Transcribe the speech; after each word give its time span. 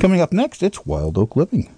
Coming 0.00 0.22
up 0.22 0.32
next, 0.32 0.62
it's 0.62 0.86
Wild 0.86 1.18
Oak 1.18 1.36
Living. 1.36 1.68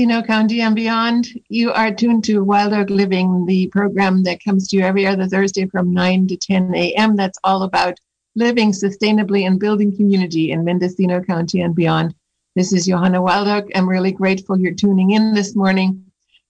Mendocino 0.00 0.26
County 0.26 0.62
and 0.62 0.74
beyond. 0.74 1.28
You 1.50 1.72
are 1.72 1.92
tuned 1.92 2.24
to 2.24 2.42
Wild 2.42 2.72
Oak 2.72 2.88
Living, 2.88 3.44
the 3.44 3.66
program 3.66 4.22
that 4.22 4.42
comes 4.42 4.66
to 4.68 4.76
you 4.78 4.82
every 4.82 5.06
other 5.06 5.26
Thursday 5.26 5.66
from 5.66 5.92
9 5.92 6.26
to 6.28 6.38
10 6.38 6.74
a.m. 6.74 7.16
That's 7.16 7.38
all 7.44 7.64
about 7.64 8.00
living 8.34 8.72
sustainably 8.72 9.46
and 9.46 9.60
building 9.60 9.94
community 9.94 10.52
in 10.52 10.64
Mendocino 10.64 11.20
County 11.20 11.60
and 11.60 11.74
beyond. 11.74 12.14
This 12.56 12.72
is 12.72 12.86
Johanna 12.86 13.20
Wild 13.20 13.46
Oak. 13.46 13.66
I'm 13.74 13.86
really 13.86 14.10
grateful 14.10 14.58
you're 14.58 14.72
tuning 14.72 15.10
in 15.10 15.34
this 15.34 15.54
morning. 15.54 16.02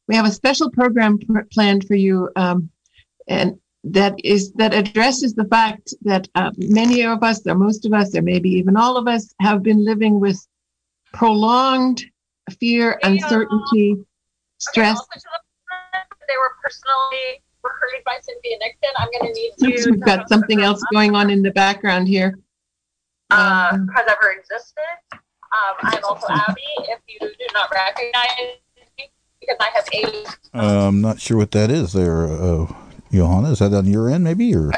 We 0.07 0.15
have 0.15 0.27
a 0.27 0.30
special 0.30 0.71
program 0.71 1.19
pr- 1.19 1.41
planned 1.52 1.88
for 1.88 1.96
you, 1.96 2.30
um, 2.37 2.71
and 3.27 3.59
that 3.82 4.15
is 4.23 4.52
that 4.52 4.74
addresses 4.74 5.35
the 5.35 5.46
fact 5.46 5.93
that 6.02 6.29
uh, 6.37 6.52
many 6.57 7.02
of 7.02 7.24
us, 7.24 7.45
or 7.48 7.57
most 7.57 7.85
of 7.85 7.95
us, 7.95 8.15
or 8.15 8.23
maybe 8.23 8.51
even 8.51 8.77
all 8.77 8.96
of 8.96 9.09
us, 9.09 9.35
have 9.41 9.65
been 9.65 9.85
living 9.85 10.21
with 10.21 10.38
prolonged 11.12 12.05
fear, 12.50 12.98
uncertainty, 13.02 13.96
stress. 14.59 15.00
Okay, 15.00 15.20
they 16.29 16.37
were 16.37 16.54
personally 16.62 17.42
recruited 17.62 18.04
by 18.04 18.18
Cynthia 18.23 18.59
Nixon. 18.59 18.90
I'm 18.96 19.09
going 19.18 19.34
to 19.34 19.40
need 19.40 19.82
to. 19.82 19.90
We've 19.90 20.01
got 20.01 20.29
something 20.29 20.62
else 20.62 20.82
going 20.92 21.15
on 21.15 21.30
in 21.30 21.42
the 21.42 21.51
background 21.51 22.09
here. 22.09 22.38
Uh, 23.30 23.70
um, 23.73 23.88
has 23.95 24.07
ever 24.09 24.32
existed. 24.32 24.82
Um, 25.12 25.76
I'm 25.80 26.04
also 26.04 26.26
Abby. 26.30 26.60
If 26.79 27.01
you 27.09 27.18
do 27.20 27.46
not 27.54 27.70
recognize 27.73 28.59
me, 28.98 29.10
because 29.40 29.57
I 29.60 29.70
have 29.74 29.88
a. 29.92 30.59
Uh, 30.59 30.88
I'm 30.88 31.01
not 31.01 31.20
sure 31.20 31.37
what 31.37 31.51
that 31.52 31.70
is 31.70 31.92
there, 31.92 32.26
uh, 32.26 32.73
Johanna. 33.12 33.52
Is 33.52 33.59
that 33.60 33.73
on 33.73 33.87
your 33.87 34.09
end, 34.09 34.24
maybe, 34.24 34.54
or? 34.54 34.73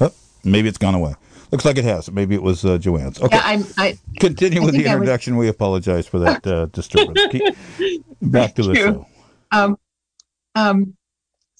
Oh, 0.00 0.12
maybe 0.44 0.68
it's 0.68 0.78
gone 0.78 0.94
away. 0.94 1.14
Looks 1.52 1.66
like 1.66 1.76
it 1.76 1.84
has. 1.84 2.10
Maybe 2.10 2.34
it 2.34 2.42
was 2.42 2.64
uh, 2.64 2.78
Joanne's. 2.78 3.20
Okay. 3.20 3.36
Yeah, 3.36 3.42
I'm, 3.44 3.64
I, 3.76 3.98
Continue 4.18 4.62
I 4.62 4.64
with 4.64 4.74
the 4.74 4.86
introduction. 4.86 5.36
Was... 5.36 5.44
We 5.44 5.48
apologize 5.48 6.06
for 6.06 6.18
that 6.20 6.46
uh, 6.46 6.66
disturbance. 6.72 7.20
Keep, 7.30 8.06
back 8.22 8.54
to 8.54 8.62
the 8.62 8.74
show. 8.74 9.06
Um, 9.52 9.76
um, 10.54 10.96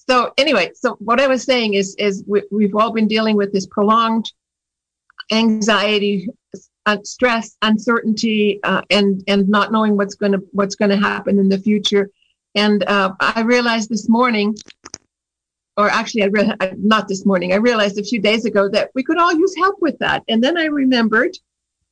so 0.09 0.33
anyway, 0.37 0.71
so 0.73 0.95
what 0.99 1.21
I 1.21 1.27
was 1.27 1.43
saying 1.43 1.75
is, 1.75 1.95
is 1.99 2.23
we, 2.27 2.41
we've 2.51 2.75
all 2.75 2.91
been 2.91 3.07
dealing 3.07 3.37
with 3.37 3.53
this 3.53 3.67
prolonged 3.67 4.31
anxiety, 5.31 6.27
uh, 6.87 6.97
stress, 7.03 7.55
uncertainty, 7.61 8.59
uh, 8.63 8.81
and 8.89 9.23
and 9.27 9.47
not 9.47 9.71
knowing 9.71 9.95
what's 9.95 10.15
going 10.15 10.31
to 10.31 10.43
what's 10.51 10.75
going 10.75 10.89
to 10.89 10.97
happen 10.97 11.37
in 11.37 11.49
the 11.49 11.59
future. 11.59 12.09
And 12.55 12.83
uh, 12.85 13.13
I 13.19 13.41
realized 13.41 13.89
this 13.89 14.09
morning 14.09 14.55
or 15.77 15.89
actually, 15.89 16.23
I 16.23 16.27
re- 16.27 16.55
not 16.77 17.07
this 17.07 17.25
morning. 17.25 17.53
I 17.53 17.57
realized 17.57 17.97
a 17.97 18.03
few 18.03 18.21
days 18.21 18.45
ago 18.45 18.69
that 18.69 18.91
we 18.93 19.03
could 19.03 19.17
all 19.17 19.33
use 19.33 19.55
help 19.57 19.77
with 19.81 19.97
that. 19.99 20.23
And 20.27 20.43
then 20.43 20.57
I 20.57 20.65
remembered 20.65 21.35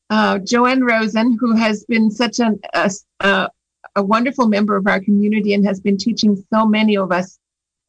uh, 0.09 0.39
Joanne 0.39 0.83
Rosen, 0.83 1.37
who 1.39 1.55
has 1.55 1.85
been 1.85 2.11
such 2.11 2.39
an, 2.39 2.59
a, 2.73 2.91
a, 3.95 4.03
wonderful 4.03 4.47
member 4.47 4.75
of 4.75 4.85
our 4.85 4.99
community 4.99 5.53
and 5.53 5.65
has 5.65 5.79
been 5.79 5.97
teaching 5.97 6.43
so 6.53 6.65
many 6.65 6.97
of 6.97 7.11
us 7.11 7.39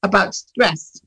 about 0.04 0.34
stress 0.34 1.00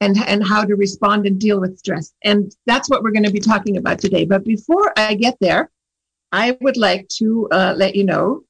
and, 0.00 0.16
and 0.26 0.46
how 0.46 0.64
to 0.64 0.74
respond 0.74 1.26
and 1.26 1.38
deal 1.38 1.60
with 1.60 1.78
stress. 1.78 2.12
And 2.24 2.54
that's 2.66 2.90
what 2.90 3.02
we're 3.02 3.12
going 3.12 3.24
to 3.24 3.32
be 3.32 3.40
talking 3.40 3.76
about 3.76 4.00
today. 4.00 4.24
But 4.24 4.44
before 4.44 4.92
I 4.96 5.14
get 5.14 5.36
there, 5.40 5.70
I 6.32 6.58
would 6.60 6.76
like 6.76 7.08
to 7.18 7.48
uh, 7.50 7.74
let 7.76 7.94
you 7.94 8.04
know 8.04 8.42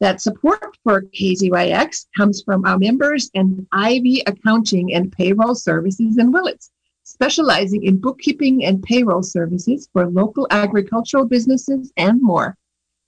that 0.00 0.20
support 0.20 0.76
for 0.82 1.02
KZYX 1.02 2.06
comes 2.16 2.42
from 2.42 2.64
our 2.64 2.78
members 2.78 3.30
and 3.34 3.66
Ivy 3.72 4.22
Accounting 4.26 4.94
and 4.94 5.10
Payroll 5.10 5.54
Services 5.54 6.18
in 6.18 6.32
Willits, 6.32 6.70
specializing 7.04 7.84
in 7.84 7.96
bookkeeping 7.98 8.62
and 8.64 8.82
payroll 8.82 9.22
services 9.22 9.88
for 9.92 10.06
local 10.06 10.46
agricultural 10.50 11.24
businesses 11.24 11.92
and 11.96 12.20
more, 12.20 12.56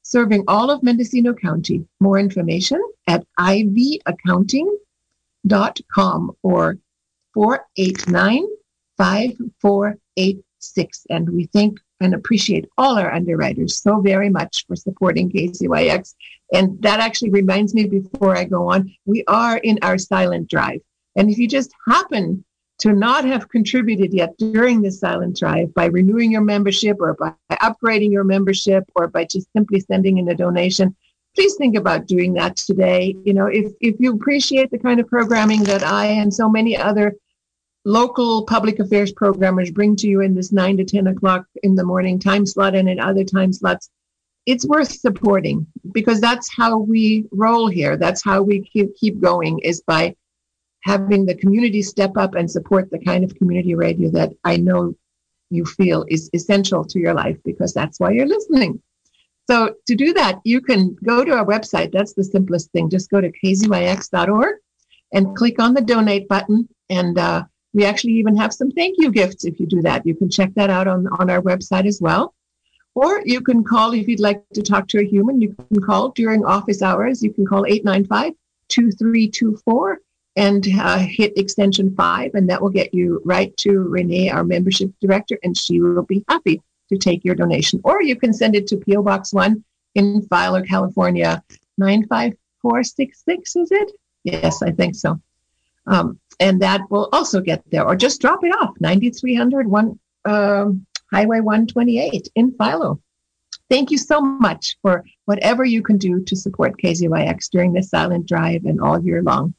serving 0.03 0.45
all 0.49 0.71
of 0.71 0.83
Mendocino 0.83 1.35
County. 1.35 1.87
More 2.01 2.19
information 2.19 2.83
at 3.07 3.27
ivyaccounting.com 3.39 6.33
or 6.43 6.79
489 7.35 8.47
5486. 8.97 11.07
And 11.11 11.29
we 11.31 11.45
thank 11.47 11.79
and 12.01 12.15
appreciate 12.15 12.69
all 12.79 12.97
our 12.99 13.13
underwriters 13.13 13.83
so 13.83 14.01
very 14.01 14.29
much 14.29 14.65
for 14.67 14.77
supporting 14.77 15.31
KZYX 15.31 16.15
and 16.53 16.81
that 16.83 17.01
actually 17.01 17.31
reminds 17.31 17.75
me 17.75 17.87
before 17.87 18.37
I 18.37 18.45
go 18.45 18.71
on, 18.71 18.95
we 19.05 19.25
are 19.29 19.59
in 19.59 19.79
our 19.83 19.99
silent 19.99 20.49
drive. 20.49 20.81
And 21.17 21.31
if 21.31 21.39
you 21.39 21.49
just 21.49 21.71
happen 21.87 22.45
to 22.79 22.93
not 22.93 23.25
have 23.25 23.49
contributed 23.49 24.15
yet 24.15 24.37
during 24.39 24.81
this 24.81 25.01
silent 25.01 25.37
drive 25.37 25.75
by 25.75 25.87
renewing 25.87 26.31
your 26.31 26.43
membership 26.43 26.97
or 27.01 27.15
by 27.15 27.35
upgrading 27.53 28.13
your 28.13 28.25
membership 28.25 28.85
or 28.95 29.09
by 29.09 29.25
just 29.25 29.49
simply 29.53 29.81
sending 29.81 30.19
in 30.19 30.29
a 30.29 30.35
donation, 30.35 30.95
please 31.35 31.57
think 31.57 31.77
about 31.77 32.07
doing 32.07 32.33
that 32.35 32.57
today. 32.57 33.17
You 33.25 33.35
know, 33.35 33.47
if, 33.47 33.73
if 33.81 33.97
you 33.99 34.15
appreciate 34.15 34.71
the 34.71 34.79
kind 34.79 35.01
of 35.01 35.09
programming 35.09 35.65
that 35.65 35.83
I 35.83 36.07
and 36.07 36.33
so 36.33 36.49
many 36.49 36.77
other 36.77 37.15
local 37.85 38.45
public 38.45 38.79
affairs 38.79 39.13
programmers 39.13 39.71
bring 39.71 39.97
to 39.97 40.07
you 40.07 40.21
in 40.21 40.35
this 40.35 40.53
9 40.53 40.77
to 40.77 40.85
10 40.85 41.09
o'clock 41.09 41.47
in 41.63 41.75
the 41.75 41.85
morning 41.85 42.19
time 42.19 42.47
slot 42.47 42.75
and 42.75 42.89
in 42.89 43.01
other 43.01 43.25
time 43.25 43.53
slots, 43.53 43.91
it's 44.49 44.67
worth 44.67 44.91
supporting 44.91 45.67
because 45.93 46.23
that's 46.23 46.49
how 46.57 46.79
we 46.79 47.27
roll 47.33 47.69
here. 47.69 47.99
That's 47.99 48.25
how 48.25 48.41
we 48.41 48.63
keep, 48.63 48.97
keep 48.97 49.21
going 49.21 49.59
is 49.59 49.83
by 49.83 50.17
having 50.85 51.27
the 51.27 51.35
community 51.35 51.83
step 51.83 52.13
up 52.17 52.35
and 52.35 52.51
support 52.51 52.91
the 52.91 52.99
kind 52.99 53.25
of 53.25 53.35
community 53.35 53.75
radio 53.75 54.11
that 54.13 54.33
I 54.45 54.57
know 54.57 54.95
you 55.51 55.67
feel 55.67 56.07
is 56.09 56.31
essential 56.33 56.83
to 56.87 56.99
your 56.99 57.13
life 57.13 57.37
because 57.45 57.75
that's 57.75 58.01
why 58.01 58.13
you're 58.13 58.27
listening. 58.27 58.81
So 59.51 59.75
to 59.87 59.95
do 59.95 60.15
that, 60.15 60.41
you 60.45 60.63
can 60.63 60.97
go 61.05 61.27
to 61.27 61.33
our 61.33 61.45
website. 61.45 61.93
That's 61.93 62.15
the 62.15 62.25
simplest 62.25 62.73
thing. 62.73 62.89
Just 62.89 63.11
go 63.11 63.21
to 63.21 63.31
kzyx.org 63.31 64.57
and 65.13 65.37
click 65.37 65.61
on 65.61 65.75
the 65.75 65.83
donate 65.83 66.27
button. 66.27 66.67
And 66.89 67.19
uh, 67.19 67.45
we 67.75 67.85
actually 67.85 68.15
even 68.15 68.35
have 68.39 68.55
some 68.55 68.71
thank 68.71 68.97
you 68.99 69.11
gifts 69.11 69.45
if 69.45 69.61
you 69.61 69.67
do 69.67 69.83
that. 69.83 70.07
You 70.07 70.15
can 70.15 70.31
check 70.31 70.55
that 70.55 70.71
out 70.71 70.89
on, 70.89 71.07
on 71.19 71.29
our 71.29 71.43
website 71.43 71.87
as 71.87 72.01
well. 72.01 72.35
Or 72.99 73.23
you 73.25 73.41
can 73.41 73.63
call 73.63 73.93
if 73.93 74.09
you'd 74.09 74.19
like 74.19 74.43
to 74.55 74.61
talk 74.61 74.89
to 74.89 74.99
a 74.99 75.05
human. 75.05 75.41
You 75.41 75.55
can 75.55 75.81
call 75.81 76.09
during 76.09 76.45
office 76.45 76.83
hours. 76.83 77.23
You 77.23 77.33
can 77.33 77.47
call 77.47 77.65
895 77.65 78.33
2324 78.71 80.01
and 80.35 80.67
uh, 80.81 80.99
hit 80.99 81.39
extension 81.39 81.95
five, 81.95 82.33
and 82.35 82.51
that 82.51 82.61
will 82.61 82.71
get 82.71 82.93
you 82.93 83.23
right 83.25 83.57
to 83.59 83.83
Renee, 83.83 84.31
our 84.31 84.43
membership 84.43 84.91
director, 85.01 85.39
and 85.45 85.57
she 85.57 85.81
will 85.81 86.03
be 86.03 86.25
happy 86.29 86.61
to 86.89 86.99
take 86.99 87.25
your 87.25 87.37
donation. 87.37 87.81
Or 87.85 88.03
you 88.03 88.17
can 88.17 88.33
send 88.33 88.57
it 88.57 88.67
to 88.67 88.77
P.O. 88.77 89.05
Box 89.05 89.33
1 89.33 89.63
in 89.95 90.23
Philo, 90.23 90.63
California, 90.63 91.41
95466, 91.79 93.57
is 93.57 93.71
it? 93.71 93.93
Yes, 94.25 94.61
I 94.61 94.73
think 94.73 94.97
so. 94.97 95.21
Um, 95.87 96.19
and 96.41 96.61
that 96.63 96.81
will 96.91 97.09
also 97.13 97.41
get 97.41 97.63
there. 97.71 97.87
Or 97.87 97.95
just 97.95 98.21
drop 98.21 98.43
it 98.43 98.53
off, 98.61 98.75
9300 98.81 99.69
one, 99.69 100.01
um, 100.25 100.85
Highway 101.13 101.41
128 101.41 102.29
in 102.35 102.53
Philo. 102.53 103.01
Thank 103.71 103.91
you 103.91 103.99
so 103.99 104.21
much 104.21 104.77
for 104.83 105.05
whatever 105.27 105.65
you 105.65 105.83
can 105.83 105.99
do 105.99 106.23
to 106.25 106.37
support 106.37 106.81
KZYX 106.83 107.51
during 107.51 107.73
this 107.73 107.91
silent 107.91 108.27
drive 108.27 108.65
and 108.65 108.81
all 108.81 109.03
year 109.03 109.23
long. 109.23 109.55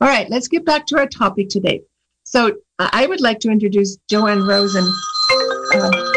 All 0.00 0.08
right, 0.08 0.28
let's 0.28 0.48
get 0.48 0.64
back 0.64 0.86
to 0.86 0.98
our 0.98 1.06
topic 1.06 1.48
today. 1.48 1.82
So 2.24 2.56
I 2.78 3.06
would 3.06 3.20
like 3.20 3.40
to 3.40 3.50
introduce 3.50 3.96
Joanne 4.08 4.46
Rosen. 4.46 4.84
Uh, 5.74 6.12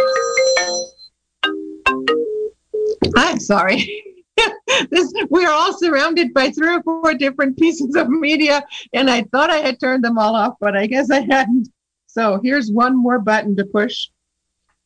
I'm 3.15 3.39
sorry. 3.39 4.03
this, 4.89 5.13
we 5.29 5.45
are 5.45 5.53
all 5.53 5.77
surrounded 5.77 6.33
by 6.33 6.49
three 6.49 6.75
or 6.75 6.83
four 6.83 7.13
different 7.13 7.57
pieces 7.57 7.95
of 7.95 8.09
media, 8.09 8.63
and 8.93 9.09
I 9.09 9.23
thought 9.23 9.49
I 9.49 9.57
had 9.57 9.79
turned 9.79 10.03
them 10.03 10.17
all 10.17 10.35
off, 10.35 10.55
but 10.59 10.75
I 10.75 10.85
guess 10.85 11.09
I 11.09 11.21
hadn't. 11.21 11.69
So 12.07 12.41
here's 12.43 12.71
one 12.71 13.01
more 13.01 13.19
button 13.19 13.55
to 13.55 13.65
push. 13.65 14.09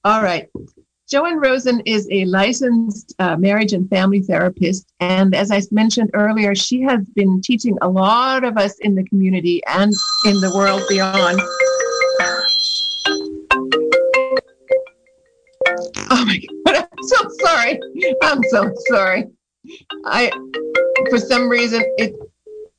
All 0.05 0.21
right. 0.21 0.47
Joanne 1.09 1.39
Rosen 1.39 1.79
is 1.79 2.07
a 2.11 2.25
licensed 2.25 3.15
uh, 3.17 3.37
marriage 3.37 3.73
and 3.73 3.89
family 3.89 4.21
therapist. 4.21 4.87
And 4.99 5.33
as 5.33 5.49
I 5.49 5.63
mentioned 5.71 6.11
earlier, 6.13 6.53
she 6.53 6.81
has 6.81 7.09
been 7.09 7.41
teaching 7.41 7.75
a 7.81 7.89
lot 7.89 8.43
of 8.43 8.55
us 8.55 8.77
in 8.81 8.93
the 8.93 9.03
community 9.05 9.63
and 9.65 9.91
in 10.25 10.41
the 10.41 10.53
world 10.53 10.83
beyond. 10.87 11.41
Oh 16.11 16.23
my 16.23 16.39
God, 16.67 16.87
I'm 16.93 17.03
so 17.03 17.29
sorry. 17.39 17.79
I'm 18.21 18.43
so 18.43 18.71
sorry. 18.89 19.25
I, 20.05 20.31
for 21.09 21.17
some 21.17 21.49
reason, 21.49 21.81
it 21.97 22.13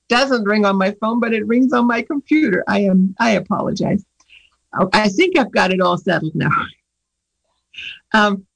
doesn't 0.09 0.45
ring 0.45 0.65
on 0.65 0.77
my 0.77 0.93
phone, 1.01 1.19
but 1.19 1.33
it 1.33 1.45
rings 1.49 1.73
on 1.73 1.89
my 1.89 2.03
computer. 2.03 2.63
I 2.69 2.83
am. 2.83 3.17
I 3.19 3.31
apologize. 3.31 4.05
I 4.93 5.09
think 5.09 5.37
I've 5.37 5.51
got 5.51 5.73
it 5.73 5.81
all 5.81 5.99
settled 5.99 6.37
now. 6.37 6.51
Um, 8.15 8.47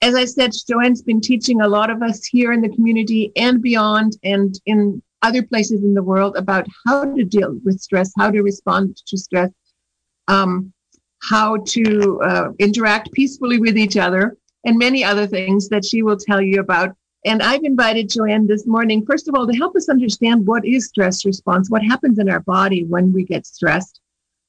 as 0.00 0.14
I 0.14 0.24
said, 0.24 0.50
Joanne's 0.68 1.02
been 1.02 1.20
teaching 1.20 1.60
a 1.60 1.68
lot 1.68 1.90
of 1.90 2.02
us 2.02 2.24
here 2.24 2.52
in 2.52 2.60
the 2.60 2.68
community 2.68 3.32
and 3.36 3.62
beyond, 3.62 4.16
and 4.24 4.54
in 4.66 5.02
other 5.22 5.42
places 5.42 5.84
in 5.84 5.94
the 5.94 6.02
world 6.02 6.36
about 6.36 6.66
how 6.84 7.04
to 7.04 7.24
deal 7.24 7.58
with 7.64 7.80
stress, 7.80 8.12
how 8.18 8.30
to 8.30 8.42
respond 8.42 8.96
to 9.06 9.16
stress, 9.16 9.50
um, 10.28 10.72
how 11.22 11.58
to 11.68 12.20
uh, 12.22 12.48
interact 12.58 13.12
peacefully 13.12 13.60
with 13.60 13.78
each 13.78 13.96
other, 13.96 14.36
and 14.64 14.76
many 14.76 15.04
other 15.04 15.26
things 15.26 15.68
that 15.68 15.84
she 15.84 16.02
will 16.02 16.16
tell 16.16 16.42
you 16.42 16.60
about. 16.60 16.94
And 17.24 17.40
I've 17.40 17.62
invited 17.62 18.10
Joanne 18.10 18.48
this 18.48 18.66
morning, 18.66 19.06
first 19.06 19.28
of 19.28 19.36
all, 19.36 19.46
to 19.46 19.56
help 19.56 19.76
us 19.76 19.88
understand 19.88 20.44
what 20.44 20.64
is 20.66 20.86
stress 20.86 21.24
response, 21.24 21.70
what 21.70 21.84
happens 21.84 22.18
in 22.18 22.28
our 22.28 22.40
body 22.40 22.82
when 22.84 23.12
we 23.12 23.24
get 23.24 23.46
stressed. 23.46 24.00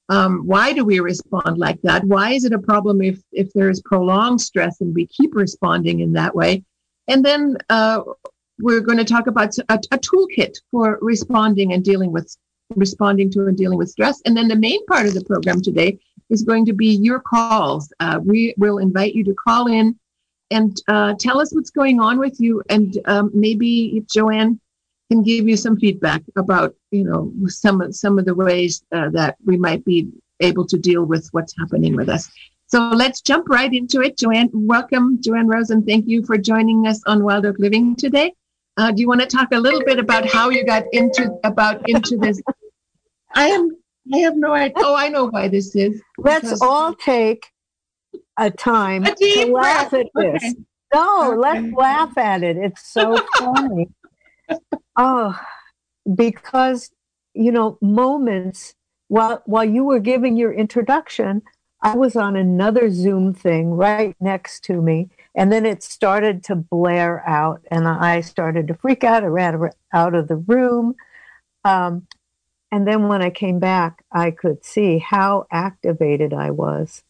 Um, 0.10 0.46
why 0.46 0.74
do 0.74 0.84
we 0.84 1.00
respond 1.00 1.58
like 1.58 1.82
that? 1.84 2.04
Why 2.04 2.32
is 2.32 2.44
it 2.46 2.54
a 2.54 2.60
problem 2.60 3.02
if, 3.02 3.20
if 3.32 3.52
there 3.54 3.70
is 3.70 3.82
prolonged 3.82 4.42
stress 4.42 4.82
and 4.82 4.94
we 4.94 5.08
keep 5.08 5.34
responding 5.34 6.02
in 6.02 6.14
that 6.14 6.36
way? 6.36 6.64
And 7.08 7.24
then 7.24 7.58
uh, 7.70 8.02
we're 8.60 8.82
going 8.82 8.98
to 8.98 9.06
talk 9.06 9.28
about 9.28 9.58
a, 9.70 9.80
a 9.92 9.98
toolkit 9.98 10.58
for 10.72 11.00
responding 11.02 11.74
and 11.74 11.84
dealing 11.84 12.12
with 12.12 12.36
responding 12.76 13.30
to 13.32 13.48
and 13.48 13.58
dealing 13.58 13.78
with 13.78 13.90
stress. 13.90 14.22
And 14.26 14.36
then 14.36 14.48
the 14.48 14.56
main 14.56 14.86
part 14.86 15.06
of 15.06 15.14
the 15.14 15.24
program 15.24 15.62
today 15.62 16.00
is 16.30 16.44
going 16.44 16.66
to 16.66 16.74
be 16.74 16.88
your 16.88 17.20
calls. 17.20 17.92
Uh, 18.00 18.20
we 18.24 18.54
will 18.58 18.80
invite 18.80 19.14
you 19.14 19.24
to 19.26 19.34
call 19.34 19.68
in 19.68 19.98
and 20.52 20.76
uh, 20.88 21.14
tell 21.20 21.40
us 21.40 21.54
what's 21.54 21.70
going 21.70 22.00
on 22.00 22.20
with 22.20 22.40
you. 22.40 22.62
And 22.70 22.98
um, 23.06 23.32
maybe 23.34 24.04
Joanne 24.12 24.60
can 25.14 25.24
give 25.24 25.48
you 25.48 25.56
some 25.56 25.78
feedback 25.78 26.24
about, 26.36 26.76
you 26.92 27.04
know, 27.04 27.32
some 27.48 27.82
of 27.82 27.96
some 27.96 28.18
of 28.18 28.26
the 28.26 28.34
ways 28.34 28.84
uh, 28.92 29.10
that 29.10 29.38
we 29.46 29.58
might 29.58 29.86
be 29.86 30.10
able 30.40 30.66
to 30.66 30.78
deal 30.78 31.04
with 31.06 31.28
what's 31.32 31.54
happening 31.58 31.96
with 31.96 32.10
us. 32.10 32.30
So 32.68 32.90
let's 32.90 33.22
jump 33.22 33.48
right 33.48 33.72
into 33.72 34.02
it. 34.02 34.18
Joanne, 34.18 34.50
welcome, 34.54 35.20
Joanne 35.22 35.48
Rosen. 35.48 35.86
Thank 35.86 36.08
you 36.08 36.26
for 36.26 36.38
joining 36.38 36.88
us 36.88 37.00
on 37.06 37.24
Wild 37.24 37.46
Oak 37.46 37.58
Living 37.60 37.96
today. 37.96 38.34
Uh, 38.78 38.92
do 38.92 39.02
you 39.02 39.08
want 39.08 39.22
to 39.22 39.28
talk 39.28 39.50
a 39.52 39.60
little 39.60 39.84
bit 39.86 40.00
about 40.00 40.26
how 40.28 40.50
you 40.50 40.66
got 40.66 40.84
into 40.92 41.38
about 41.44 41.88
into 41.88 42.18
this? 42.18 42.42
I 43.36 43.48
am. 43.48 43.78
I 44.12 44.18
have 44.18 44.36
no 44.36 44.52
idea. 44.54 44.74
Oh, 44.78 44.96
I 44.96 45.10
know 45.10 45.26
why 45.26 45.48
this 45.48 45.76
is. 45.76 46.02
Let's 46.18 46.60
all 46.62 46.96
take 46.96 47.46
a 48.38 48.50
time 48.50 49.06
a 49.06 49.14
to 49.14 49.52
laugh 49.54 49.94
at 49.94 50.08
this. 50.16 50.44
Okay. 50.44 50.54
No, 50.94 51.32
okay. 51.32 51.38
let's 51.38 51.76
laugh 51.78 52.18
at 52.18 52.44
it. 52.44 52.58
It's 52.58 52.92
so 52.92 53.24
funny. 53.38 53.88
Oh, 54.96 55.40
because 56.16 56.92
you 57.34 57.52
know, 57.52 57.78
moments 57.82 58.76
while 59.08 59.42
while 59.46 59.66
you 59.66 59.84
were 59.84 60.00
giving 60.00 60.38
your 60.38 60.54
introduction, 60.54 61.42
I 61.82 61.96
was 61.96 62.16
on 62.16 62.36
another 62.36 62.90
Zoom 62.90 63.34
thing 63.34 63.72
right 63.72 64.16
next 64.20 64.64
to 64.66 64.82
me, 64.82 65.10
and 65.36 65.52
then 65.52 65.66
it 65.66 65.84
started 65.84 66.44
to 66.46 66.56
blare 66.56 67.28
out, 67.28 67.62
and 67.70 67.88
I 67.88 68.22
started 68.22 68.68
to 68.68 68.76
freak 68.76 69.04
out. 69.04 69.24
I 69.24 69.28
ran 69.28 69.70
out 69.94 70.16
of 70.16 70.28
the 70.28 70.38
room. 70.38 70.96
Um, 71.66 72.08
and 72.72 72.88
then 72.88 73.08
when 73.08 73.22
I 73.22 73.30
came 73.30 73.60
back, 73.60 74.04
I 74.12 74.32
could 74.32 74.66
see 74.66 74.98
how 74.98 75.46
activated 75.52 76.34
I 76.34 76.50
was. 76.50 77.04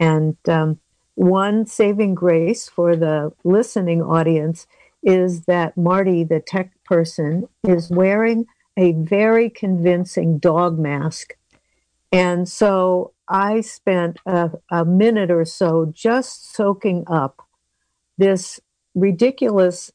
And 0.00 0.36
um, 0.48 0.80
one 1.14 1.66
saving 1.66 2.14
grace 2.14 2.70
for 2.70 2.96
the 2.96 3.32
listening 3.44 4.02
audience 4.02 4.66
is 5.04 5.42
that 5.42 5.76
Marty, 5.76 6.24
the 6.24 6.40
tech 6.40 6.72
person, 6.84 7.48
is 7.62 7.90
wearing 7.90 8.46
a 8.76 8.92
very 8.92 9.48
convincing 9.50 10.38
dog 10.38 10.78
mask. 10.78 11.34
And 12.10 12.48
so 12.48 13.12
I 13.28 13.60
spent 13.60 14.18
a, 14.26 14.50
a 14.70 14.84
minute 14.84 15.30
or 15.30 15.44
so 15.44 15.92
just 15.94 16.52
soaking 16.54 17.04
up 17.06 17.42
this 18.18 18.60
ridiculous 18.94 19.90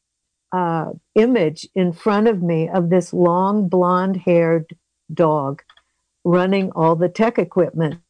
uh, 0.52 0.90
image 1.14 1.68
in 1.74 1.92
front 1.92 2.28
of 2.28 2.42
me 2.42 2.68
of 2.68 2.90
this 2.90 3.12
long 3.12 3.68
blonde 3.68 4.16
haired 4.16 4.76
dog 5.12 5.62
running 6.24 6.70
all 6.72 6.96
the 6.96 7.08
tech 7.08 7.38
equipment. 7.38 8.00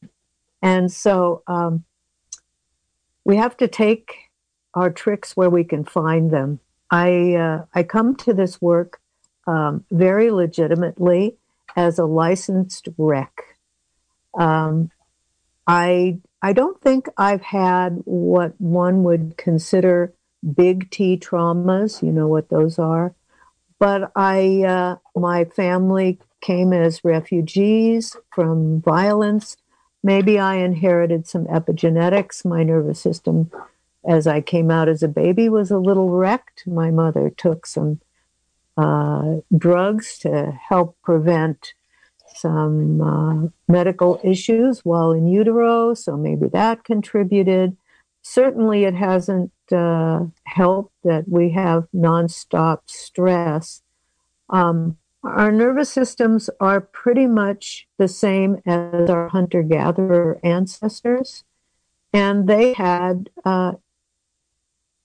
And 0.62 0.90
so 0.90 1.42
um, 1.46 1.84
we 3.24 3.36
have 3.36 3.56
to 3.58 3.68
take 3.68 4.30
our 4.74 4.90
tricks 4.90 5.36
where 5.36 5.50
we 5.50 5.64
can 5.64 5.84
find 5.84 6.30
them. 6.30 6.60
I 6.90 7.34
uh, 7.34 7.64
I 7.74 7.82
come 7.82 8.16
to 8.16 8.34
this 8.34 8.60
work 8.60 9.00
um, 9.46 9.84
very 9.90 10.30
legitimately 10.30 11.36
as 11.76 11.98
a 11.98 12.04
licensed 12.04 12.88
wreck. 12.98 13.56
Um, 14.38 14.90
I 15.66 16.18
I 16.42 16.52
don't 16.52 16.80
think 16.80 17.06
I've 17.16 17.42
had 17.42 18.00
what 18.04 18.60
one 18.60 19.04
would 19.04 19.36
consider 19.36 20.12
big 20.54 20.90
T 20.90 21.16
traumas. 21.16 22.02
You 22.02 22.12
know 22.12 22.28
what 22.28 22.48
those 22.48 22.78
are, 22.78 23.14
but 23.78 24.10
I 24.16 24.64
uh, 24.64 24.96
my 25.14 25.44
family 25.44 26.18
came 26.40 26.72
as 26.72 27.04
refugees 27.04 28.16
from 28.32 28.80
violence. 28.80 29.56
Maybe 30.02 30.38
I 30.38 30.56
inherited 30.56 31.26
some 31.26 31.44
epigenetics. 31.46 32.44
My 32.44 32.64
nervous 32.64 32.98
system 32.98 33.50
as 34.06 34.26
I 34.26 34.40
came 34.40 34.70
out 34.70 34.88
as 34.88 35.02
a 35.02 35.08
baby 35.08 35.48
was 35.48 35.70
a 35.70 35.78
little 35.78 36.10
wrecked. 36.10 36.66
My 36.66 36.90
mother 36.90 37.30
took 37.30 37.66
some 37.66 38.00
uh, 38.76 39.36
drugs 39.56 40.18
to 40.20 40.52
help 40.68 40.96
prevent 41.02 41.74
some 42.34 43.00
uh, 43.00 43.48
medical 43.68 44.20
issues 44.22 44.84
while 44.84 45.10
in 45.12 45.26
utero, 45.26 45.94
so 45.94 46.16
maybe 46.16 46.46
that 46.48 46.84
contributed. 46.84 47.76
Certainly, 48.22 48.84
it 48.84 48.94
hasn't 48.94 49.52
uh, 49.72 50.24
helped 50.44 50.94
that 51.04 51.28
we 51.28 51.50
have 51.50 51.88
nonstop 51.94 52.80
stress. 52.86 53.82
Um, 54.48 54.96
our 55.22 55.52
nervous 55.52 55.90
systems 55.90 56.48
are 56.60 56.80
pretty 56.80 57.26
much 57.26 57.86
the 57.98 58.08
same 58.08 58.62
as 58.66 59.10
our 59.10 59.28
hunter 59.28 59.62
gatherer 59.62 60.40
ancestors, 60.42 61.44
and 62.12 62.48
they 62.48 62.72
had 62.72 63.28
uh, 63.44 63.72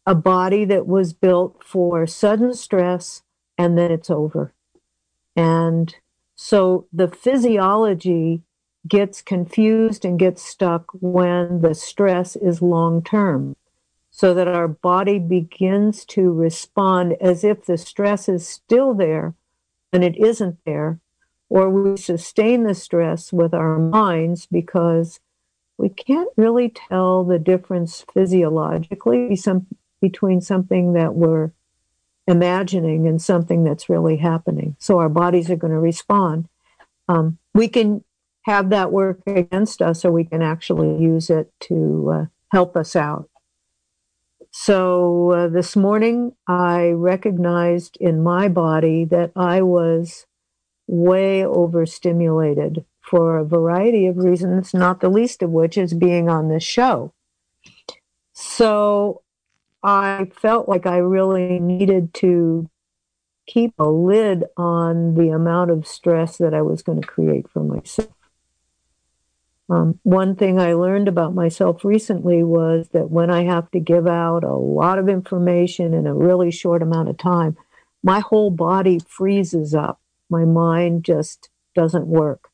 a 0.06 0.16
body 0.16 0.66
that 0.66 0.88
was 0.88 1.14
built 1.14 1.64
for 1.64 2.06
sudden 2.06 2.54
stress 2.54 3.24
and 3.58 3.78
then 3.78 3.92
it's 3.92 4.10
over. 4.10 4.54
And 5.36 5.96
so 6.36 6.88
the 6.94 7.08
physiology 7.08 8.44
gets 8.88 9.22
confused 9.22 10.06
and 10.06 10.20
gets 10.20 10.44
stuck 10.44 10.86
when 10.94 11.62
the 11.62 11.74
stress 11.74 12.36
is 12.36 12.62
long 12.62 13.02
term, 13.02 13.56
so 14.12 14.34
that 14.34 14.48
our 14.48 14.68
body 14.68 15.18
begins 15.18 16.06
to 16.06 16.32
respond 16.32 17.16
as 17.20 17.44
if 17.44 17.66
the 17.66 17.78
stress 17.78 18.30
is 18.30 18.48
still 18.48 18.94
there 18.94 19.34
and 19.92 20.04
it 20.04 20.16
isn't 20.18 20.58
there, 20.66 21.00
or 21.50 21.70
we 21.70 21.98
sustain 21.98 22.64
the 22.64 22.76
stress 22.76 23.34
with 23.34 23.54
our 23.54 23.80
minds 23.80 24.46
because 24.46 25.20
we 25.78 25.90
can't 25.90 26.30
really 26.38 26.70
tell 26.70 27.24
the 27.24 27.40
difference 27.40 28.06
physiologically 28.14 29.36
some, 29.36 29.68
between 30.02 30.42
something 30.42 30.94
that 30.94 31.16
we're 31.16 31.52
imagining 32.28 33.08
and 33.08 33.22
something 33.22 33.64
that's 33.64 33.90
really 33.90 34.18
happening. 34.18 34.76
So 34.80 35.00
our 35.00 35.10
bodies 35.10 35.50
are 35.50 35.56
going 35.56 35.74
to 35.74 35.80
respond. 35.80 36.48
Um, 37.08 37.38
we 37.54 37.68
can 37.68 38.04
have 38.44 38.70
that 38.70 38.92
work 38.92 39.22
against 39.28 39.82
us, 39.82 40.06
or 40.06 40.12
we 40.12 40.24
can 40.24 40.42
actually 40.42 41.02
use 41.02 41.30
it 41.30 41.52
to 41.62 42.12
uh, 42.14 42.26
help 42.52 42.76
us 42.76 42.96
out. 42.96 43.30
So 44.52 45.32
uh, 45.32 45.48
this 45.50 45.76
morning, 45.76 46.34
I 46.48 46.90
recognized 46.90 47.98
in 48.00 48.24
my 48.24 48.48
body 48.48 49.04
that 49.06 49.32
I 49.36 49.62
was 49.62 50.26
way 50.88 51.46
overstimulated 51.46 52.86
for 53.02 53.38
a 53.38 53.46
variety 53.46 54.08
of 54.08 54.18
reasons, 54.18 54.74
not 54.74 55.00
the 55.00 55.10
least 55.10 55.44
of 55.44 55.50
which 55.50 55.78
is 55.78 55.94
being 55.94 56.30
on 56.30 56.48
this 56.48 56.64
show. 56.64 57.14
So 58.34 59.22
I 59.86 60.32
felt 60.34 60.68
like 60.68 60.88
I 60.88 60.98
really 60.98 61.60
needed 61.60 62.12
to 62.16 62.68
keep 63.46 63.76
a 63.78 63.88
lid 63.88 64.44
on 64.58 65.14
the 65.14 65.30
amount 65.30 65.70
of 65.70 65.86
stress 65.86 66.40
that 66.40 66.56
I 66.56 66.64
was 66.64 66.82
going 66.82 67.00
to 67.00 67.08
create 67.08 67.48
for 67.48 67.64
myself. 67.64 68.10
Um, 69.70 70.00
one 70.02 70.36
thing 70.36 70.60
I 70.60 70.74
learned 70.74 71.08
about 71.08 71.36
myself 71.36 71.86
recently 71.86 72.44
was 72.44 72.90
that 72.94 73.12
when 73.12 73.30
I 73.30 73.44
have 73.44 73.70
to 73.72 73.80
give 73.80 74.08
out 74.08 74.44
a 74.44 74.56
lot 74.56 74.98
of 74.98 75.08
information 75.08 75.94
in 75.94 76.08
a 76.08 76.16
really 76.16 76.50
short 76.50 76.82
amount 76.82 77.10
of 77.10 77.18
time, 77.18 77.56
my 78.02 78.22
whole 78.22 78.50
body 78.50 79.00
freezes 79.08 79.76
up. 79.76 80.00
My 80.32 80.46
mind 80.46 81.04
just 81.04 81.50
doesn't 81.76 82.08
work. 82.08 82.50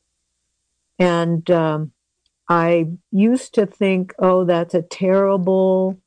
And 0.98 1.50
um, 1.50 1.92
I 2.46 2.88
used 3.10 3.54
to 3.54 3.64
think, 3.64 4.14
oh, 4.18 4.44
that's 4.44 4.74
a 4.74 4.82
terrible 4.82 6.01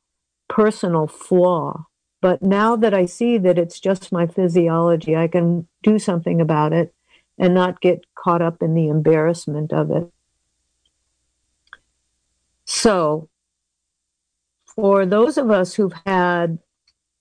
personal 0.48 1.06
flaw. 1.06 1.86
But 2.20 2.42
now 2.42 2.76
that 2.76 2.94
I 2.94 3.06
see 3.06 3.38
that 3.38 3.58
it's 3.58 3.78
just 3.78 4.12
my 4.12 4.26
physiology, 4.26 5.14
I 5.14 5.28
can 5.28 5.68
do 5.82 5.98
something 5.98 6.40
about 6.40 6.72
it 6.72 6.94
and 7.38 7.54
not 7.54 7.80
get 7.80 8.04
caught 8.14 8.42
up 8.42 8.62
in 8.62 8.74
the 8.74 8.88
embarrassment 8.88 9.72
of 9.72 9.90
it. 9.90 10.10
So, 12.64 13.28
for 14.66 15.06
those 15.06 15.38
of 15.38 15.50
us 15.50 15.74
who've 15.74 15.94
had 16.04 16.58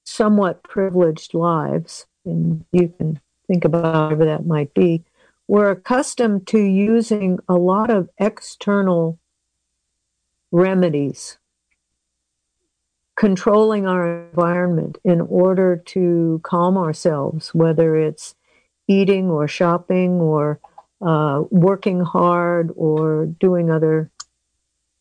somewhat 0.03 0.63
privileged 0.63 1.33
lives, 1.33 2.05
and 2.25 2.65
you 2.71 2.89
can 2.97 3.19
think 3.47 3.65
about 3.65 4.11
whatever 4.11 4.25
that 4.25 4.45
might 4.45 4.73
be, 4.73 5.03
we're 5.47 5.71
accustomed 5.71 6.47
to 6.47 6.59
using 6.59 7.39
a 7.47 7.55
lot 7.55 7.91
of 7.91 8.09
external 8.17 9.19
remedies, 10.51 11.37
controlling 13.15 13.87
our 13.87 14.27
environment 14.27 14.97
in 15.03 15.21
order 15.21 15.77
to 15.77 16.41
calm 16.43 16.77
ourselves, 16.77 17.53
whether 17.53 17.95
it's 17.95 18.35
eating 18.87 19.29
or 19.29 19.47
shopping 19.47 20.13
or 20.13 20.59
uh, 21.01 21.43
working 21.49 22.01
hard 22.01 22.71
or 22.75 23.25
doing 23.25 23.71
other 23.71 24.11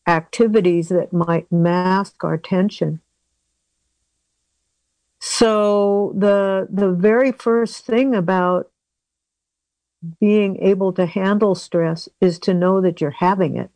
activities 0.07 0.89
that 0.89 1.11
might 1.11 1.51
mask 1.51 2.23
our 2.23 2.37
tension. 2.37 3.01
So 5.19 6.13
the 6.15 6.67
the 6.69 6.91
very 6.91 7.31
first 7.31 7.85
thing 7.85 8.13
about 8.13 8.69
being 10.19 10.57
able 10.61 10.93
to 10.93 11.05
handle 11.05 11.55
stress 11.55 12.07
is 12.21 12.37
to 12.39 12.53
know 12.53 12.79
that 12.81 13.01
you're 13.01 13.09
having 13.11 13.57
it. 13.57 13.71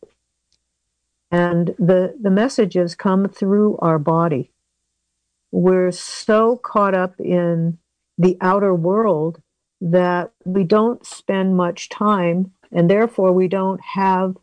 And 1.30 1.74
the, 1.78 2.16
the 2.20 2.30
messages 2.30 2.94
come 2.94 3.28
through 3.28 3.78
our 3.78 3.98
body. 3.98 4.50
We're 5.52 5.92
so 5.92 6.56
caught 6.56 6.94
up 6.94 7.20
in 7.20 7.78
the 8.18 8.36
outer 8.40 8.74
world 8.74 9.40
that 9.80 10.32
we 10.44 10.64
don't 10.64 11.06
spend 11.06 11.56
much 11.56 11.88
time, 11.88 12.52
and 12.72 12.90
therefore 12.90 13.32
we 13.32 13.48
don't 13.48 13.80
have 13.80 14.36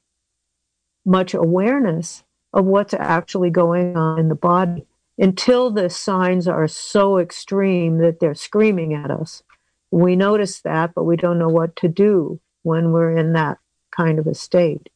much 1.06 1.34
awareness 1.34 2.24
of 2.53 2.65
what's 2.65 2.94
actually 2.94 3.50
going 3.50 3.96
on 3.96 4.20
in 4.20 4.29
the 4.29 4.36
body 4.36 4.86
until 5.17 5.72
the 5.72 5.89
signs 5.89 6.48
are 6.48 6.67
so 6.67 7.17
extreme 7.17 7.98
that 8.00 8.20
they're 8.20 8.36
screaming 8.36 8.94
at 8.94 9.12
us. 9.12 9.44
We 9.91 10.15
notice 10.15 10.62
that, 10.62 10.94
but 10.94 11.03
we 11.06 11.15
don't 11.15 11.39
know 11.39 11.50
what 11.50 11.75
to 11.77 11.88
do 11.88 12.39
when 12.63 12.91
we're 12.91 13.15
in 13.15 13.34
that 13.34 13.58
kind 13.91 14.20
of 14.20 14.27
a 14.27 14.34
state. 14.34 14.89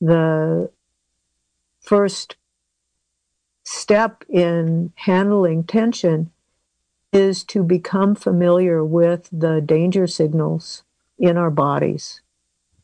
The 0.00 0.70
first 1.86 2.36
step 3.64 4.24
in 4.28 4.92
handling 4.96 5.64
tension 5.64 6.30
is 7.12 7.44
to 7.44 7.62
become 7.62 8.14
familiar 8.14 8.84
with 8.84 9.28
the 9.32 9.60
danger 9.60 10.06
signals 10.06 10.82
in 11.18 11.36
our 11.36 11.50
bodies. 11.50 12.20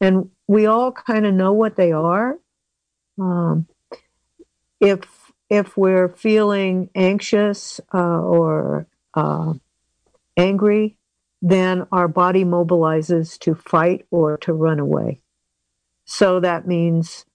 And 0.01 0.31
we 0.47 0.67
all 0.67 0.93
kind 0.93 1.27
of 1.27 1.35
know 1.35 1.53
what 1.53 1.77
they 1.77 1.93
are. 1.93 2.39
Um, 3.21 3.67
if 4.81 5.33
if 5.51 5.77
we're 5.77 6.09
feeling 6.09 6.89
anxious 6.95 7.79
uh, 7.93 8.21
or 8.23 8.87
uh, 9.13 9.53
angry, 10.37 10.97
then 11.43 11.87
our 11.93 12.09
body 12.09 12.45
mobilizes 12.45 13.39
to 13.41 13.55
fight 13.55 14.07
or 14.11 14.39
to 14.39 14.53
run 14.55 14.81
away. 14.81 15.21
So 16.07 16.41
that 16.41 16.67
means 16.67 17.27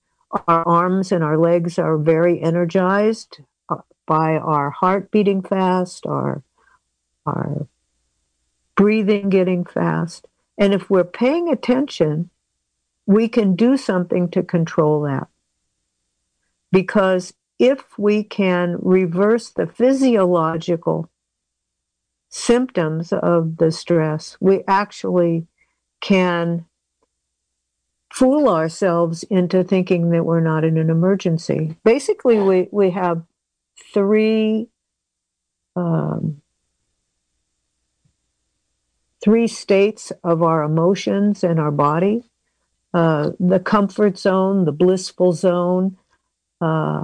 our 0.48 0.68
arms 0.68 1.12
and 1.12 1.24
our 1.24 1.38
legs 1.38 1.80
are 1.80 1.98
very 1.98 2.42
energized 2.42 3.40
uh, 3.70 3.78
by 4.06 4.36
our 4.38 4.70
heart 4.70 5.12
beating 5.12 5.42
fast, 5.42 6.06
our, 6.06 6.44
our 7.26 7.68
breathing 8.76 9.30
getting 9.30 9.66
fast. 9.66 10.28
And 10.58 10.74
if 10.74 10.90
we're 10.90 11.04
paying 11.04 11.50
attention, 11.50 12.30
we 13.06 13.28
can 13.28 13.56
do 13.56 13.78
something 13.78 14.30
to 14.30 14.44
control 14.44 15.02
that. 15.02 15.28
Because 16.72 17.34
if 17.58 17.98
we 17.98 18.24
can 18.24 18.78
reverse 18.82 19.50
the 19.50 19.66
physiological 19.66 21.10
symptoms 22.30 23.12
of 23.12 23.58
the 23.58 23.72
stress, 23.72 24.38
we 24.40 24.64
actually 24.68 25.48
can 26.02 26.66
fool 28.18 28.50
ourselves 28.50 29.24
into 29.24 29.64
thinking 29.64 30.10
that 30.10 30.26
we're 30.26 30.40
not 30.40 30.64
in 30.64 30.78
an 30.78 30.90
emergency. 30.90 31.76
Basically, 31.84 32.40
we, 32.40 32.68
we 32.72 32.92
have 32.92 33.24
three 33.94 34.68
um, 35.76 36.42
three 39.24 39.48
states 39.48 40.12
of 40.24 40.42
our 40.42 40.64
emotions 40.64 41.44
and 41.44 41.60
our 41.60 41.72
body 41.72 42.24
uh, 42.98 43.32
the 43.40 43.60
comfort 43.60 44.18
zone, 44.18 44.66
the 44.66 44.72
blissful 44.72 45.34
zone, 45.34 45.98
uh, 46.62 47.04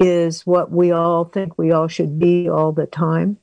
is 0.00 0.44
what 0.44 0.72
we 0.72 0.90
all 0.90 1.24
think 1.24 1.56
we 1.56 1.70
all 1.70 1.86
should 1.86 2.18
be 2.18 2.48
all 2.48 2.72
the 2.72 2.86
time. 2.86 3.38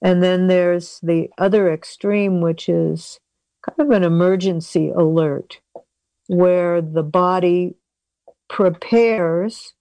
And 0.00 0.22
then 0.22 0.46
there's 0.46 0.98
the 1.02 1.28
other 1.36 1.70
extreme, 1.70 2.40
which 2.40 2.70
is 2.70 3.20
kind 3.76 3.90
of 3.90 3.96
an 3.96 4.04
emergency 4.04 4.90
alert, 4.90 5.60
where 6.26 6.80
the 6.80 7.02
body 7.02 7.76
prepares 8.48 9.74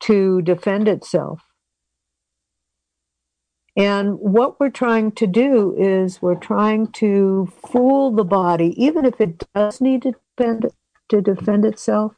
to 0.00 0.42
defend 0.42 0.88
itself. 0.88 1.42
And 3.76 4.14
what 4.18 4.58
we're 4.58 4.70
trying 4.70 5.12
to 5.12 5.26
do 5.26 5.74
is 5.76 6.22
we're 6.22 6.34
trying 6.34 6.90
to 6.92 7.52
fool 7.70 8.10
the 8.10 8.24
body, 8.24 8.74
even 8.82 9.04
if 9.04 9.20
it 9.20 9.44
does 9.54 9.80
need 9.80 10.02
to 10.02 10.14
defend, 10.36 10.66
to 11.10 11.20
defend 11.20 11.66
itself, 11.66 12.14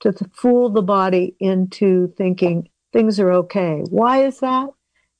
to 0.00 0.12
fool 0.34 0.68
the 0.68 0.82
body 0.82 1.36
into 1.38 2.12
thinking 2.16 2.68
things 2.92 3.20
are 3.20 3.32
okay. 3.32 3.82
Why 3.88 4.24
is 4.24 4.40
that? 4.40 4.70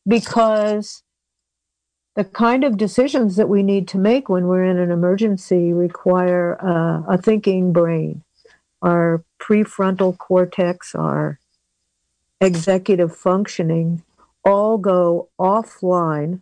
Because 0.06 1.02
the 2.16 2.25
kind 2.25 2.64
of 2.64 2.78
decisions 2.78 3.37
that 3.37 3.49
we 3.49 3.62
need 3.62 3.87
to 3.88 3.99
make 3.99 4.28
when 4.28 4.46
we're 4.46 4.64
in 4.64 4.78
an 4.78 4.90
emergency 4.90 5.73
require 5.73 6.58
uh, 6.64 7.02
a 7.12 7.18
thinking 7.18 7.73
brain. 7.73 8.23
Our 8.80 9.23
prefrontal 9.38 10.16
cortex, 10.16 10.94
our 10.94 11.38
executive 12.40 13.14
functioning 13.14 14.02
all 14.44 14.78
go 14.78 15.28
offline 15.38 16.40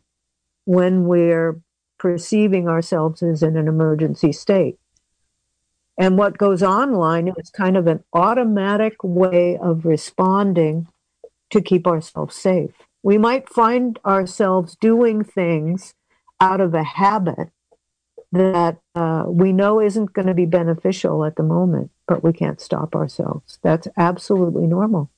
when 0.64 1.06
we're 1.06 1.60
perceiving 1.98 2.68
ourselves 2.68 3.22
as 3.22 3.42
in 3.42 3.56
an 3.56 3.66
emergency 3.66 4.32
state. 4.32 4.78
And 5.98 6.16
what 6.16 6.38
goes 6.38 6.62
online 6.62 7.32
is 7.36 7.50
kind 7.50 7.76
of 7.76 7.86
an 7.86 8.04
automatic 8.12 8.94
way 9.02 9.56
of 9.56 9.84
responding 9.84 10.86
to 11.50 11.60
keep 11.60 11.86
ourselves 11.86 12.36
safe. 12.36 12.74
We 13.04 13.18
might 13.18 13.50
find 13.50 14.00
ourselves 14.06 14.76
doing 14.80 15.24
things 15.24 15.92
out 16.40 16.62
of 16.62 16.72
a 16.72 16.82
habit 16.82 17.50
that 18.32 18.78
uh, 18.94 19.24
we 19.28 19.52
know 19.52 19.78
isn't 19.78 20.14
going 20.14 20.26
to 20.26 20.34
be 20.34 20.46
beneficial 20.46 21.22
at 21.26 21.36
the 21.36 21.42
moment, 21.42 21.90
but 22.08 22.24
we 22.24 22.32
can't 22.32 22.62
stop 22.62 22.96
ourselves. 22.96 23.58
That's 23.62 23.86
absolutely 23.98 24.66
normal. 24.66 25.10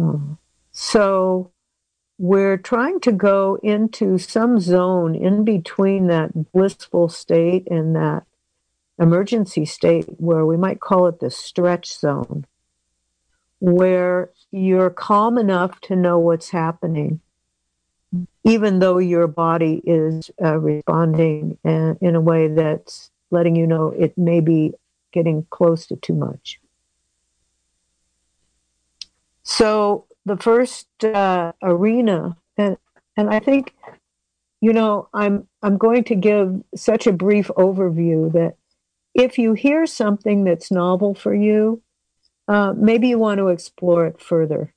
Uh, 0.00 0.36
so 0.72 1.52
we're 2.16 2.56
trying 2.56 2.98
to 3.00 3.12
go 3.12 3.58
into 3.62 4.16
some 4.16 4.58
zone 4.58 5.14
in 5.14 5.44
between 5.44 6.06
that 6.06 6.50
blissful 6.52 7.10
state 7.10 7.68
and 7.70 7.94
that 7.94 8.22
emergency 8.98 9.66
state 9.66 10.06
where 10.16 10.46
we 10.46 10.56
might 10.56 10.80
call 10.80 11.08
it 11.08 11.20
the 11.20 11.30
stretch 11.30 11.92
zone, 11.92 12.46
where 13.60 14.30
you're 14.54 14.90
calm 14.90 15.36
enough 15.36 15.80
to 15.80 15.96
know 15.96 16.16
what's 16.16 16.50
happening, 16.50 17.20
even 18.44 18.78
though 18.78 18.98
your 18.98 19.26
body 19.26 19.82
is 19.84 20.30
uh, 20.40 20.56
responding 20.58 21.58
in, 21.64 21.98
in 22.00 22.14
a 22.14 22.20
way 22.20 22.46
that's 22.46 23.10
letting 23.32 23.56
you 23.56 23.66
know 23.66 23.88
it 23.88 24.16
may 24.16 24.38
be 24.38 24.72
getting 25.12 25.44
close 25.50 25.86
to 25.86 25.96
too 25.96 26.14
much. 26.14 26.60
So 29.42 30.06
the 30.24 30.36
first 30.36 30.86
uh, 31.02 31.50
arena, 31.60 32.36
and 32.56 32.76
and 33.16 33.30
I 33.30 33.40
think, 33.40 33.74
you 34.60 34.72
know, 34.72 35.08
I'm 35.12 35.48
I'm 35.64 35.78
going 35.78 36.04
to 36.04 36.14
give 36.14 36.62
such 36.76 37.08
a 37.08 37.12
brief 37.12 37.48
overview 37.56 38.32
that 38.34 38.54
if 39.14 39.36
you 39.36 39.54
hear 39.54 39.84
something 39.84 40.44
that's 40.44 40.70
novel 40.70 41.12
for 41.16 41.34
you, 41.34 41.82
uh, 42.48 42.74
maybe 42.76 43.08
you 43.08 43.18
want 43.18 43.38
to 43.38 43.48
explore 43.48 44.06
it 44.06 44.20
further. 44.20 44.74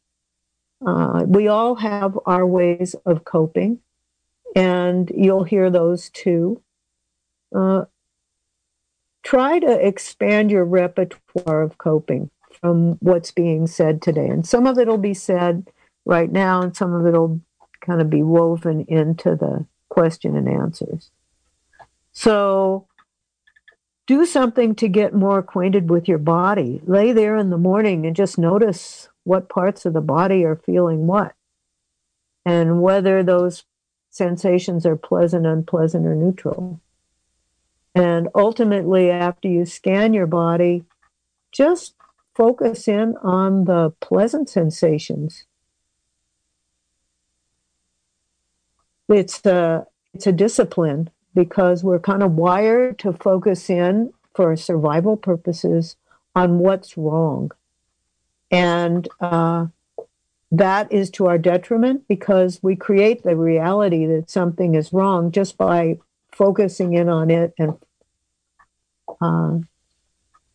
Uh, 0.86 1.24
we 1.28 1.48
all 1.48 1.76
have 1.76 2.18
our 2.26 2.46
ways 2.46 2.96
of 3.06 3.26
coping, 3.26 3.80
and 4.56 5.12
you'll 5.16 5.44
hear 5.44 5.70
those 5.70 6.10
too. 6.10 6.62
Uh, 7.56 7.86
try 9.24 9.60
to 9.60 9.86
expand 9.86 10.52
your 10.52 10.64
repertoire 10.64 11.62
of 11.62 11.78
coping 11.78 12.30
from 12.62 12.94
what's 13.02 13.32
being 13.32 13.68
said 13.68 14.02
today. 14.02 14.28
And 14.28 14.46
some 14.46 14.68
of 14.68 14.78
it 14.78 14.88
will 14.88 14.98
be 14.98 15.14
said 15.14 15.68
right 16.06 16.32
now, 16.32 16.62
and 16.62 16.76
some 16.76 16.94
of 16.94 17.06
it 17.06 17.18
will 17.18 17.42
kind 17.82 18.02
of 18.02 18.10
be 18.10 18.24
woven 18.24 18.86
into 18.88 19.36
the 19.36 19.66
question 19.90 20.36
and 20.36 20.48
answers. 20.48 21.12
So, 22.14 22.88
do 24.08 24.26
something 24.26 24.74
to 24.76 24.88
get 24.88 25.14
more 25.14 25.40
acquainted 25.40 25.90
with 25.90 26.08
your 26.08 26.18
body. 26.18 26.82
Lay 26.86 27.12
there 27.12 27.36
in 27.36 27.50
the 27.50 27.58
morning 27.58 28.06
and 28.06 28.16
just 28.16 28.38
notice 28.38 29.10
what 29.26 29.50
parts 29.50 29.86
of 29.86 29.94
the 29.94 30.02
body 30.02 30.46
are 30.46 30.56
feeling 30.56 31.06
what 31.06 31.36
and 32.46 32.82
whether 32.82 33.22
those 33.22 33.66
sensations 34.10 34.86
are 34.86 34.96
pleasant, 34.96 35.46
unpleasant, 35.46 36.06
or 36.06 36.16
neutral. 36.16 36.80
And 37.94 38.30
ultimately, 38.34 39.12
after 39.12 39.50
you 39.50 39.66
scan 39.66 40.14
your 40.14 40.28
body, 40.28 40.86
just 41.52 41.94
focus 42.34 42.88
in 42.88 43.18
on 43.18 43.66
the 43.66 43.92
pleasant 44.00 44.50
sensations. 44.50 45.44
It's 49.10 49.46
a, 49.46 49.86
it's 50.14 50.28
a 50.28 50.32
discipline 50.32 51.10
because 51.38 51.84
we're 51.84 52.00
kind 52.00 52.24
of 52.24 52.32
wired 52.32 52.98
to 52.98 53.14
focus 53.14 53.70
in 53.70 54.12
for 54.34 54.56
survival 54.56 55.16
purposes 55.16 55.96
on 56.36 56.58
what's 56.58 56.98
wrong. 56.98 57.52
And 58.50 59.08
uh, 59.22 59.68
that 60.52 60.92
is 60.92 61.12
to 61.12 61.28
our 61.28 61.38
detriment 61.38 62.08
because 62.08 62.60
we 62.64 62.76
create 62.76 63.22
the 63.22 63.36
reality 63.36 64.08
that 64.08 64.32
something 64.32 64.74
is 64.74 64.92
wrong 64.92 65.32
just 65.32 65.60
by 65.60 66.00
focusing 66.32 66.96
in 66.96 67.08
on 67.08 67.30
it 67.30 67.54
and 67.60 67.78
uh, 69.22 69.60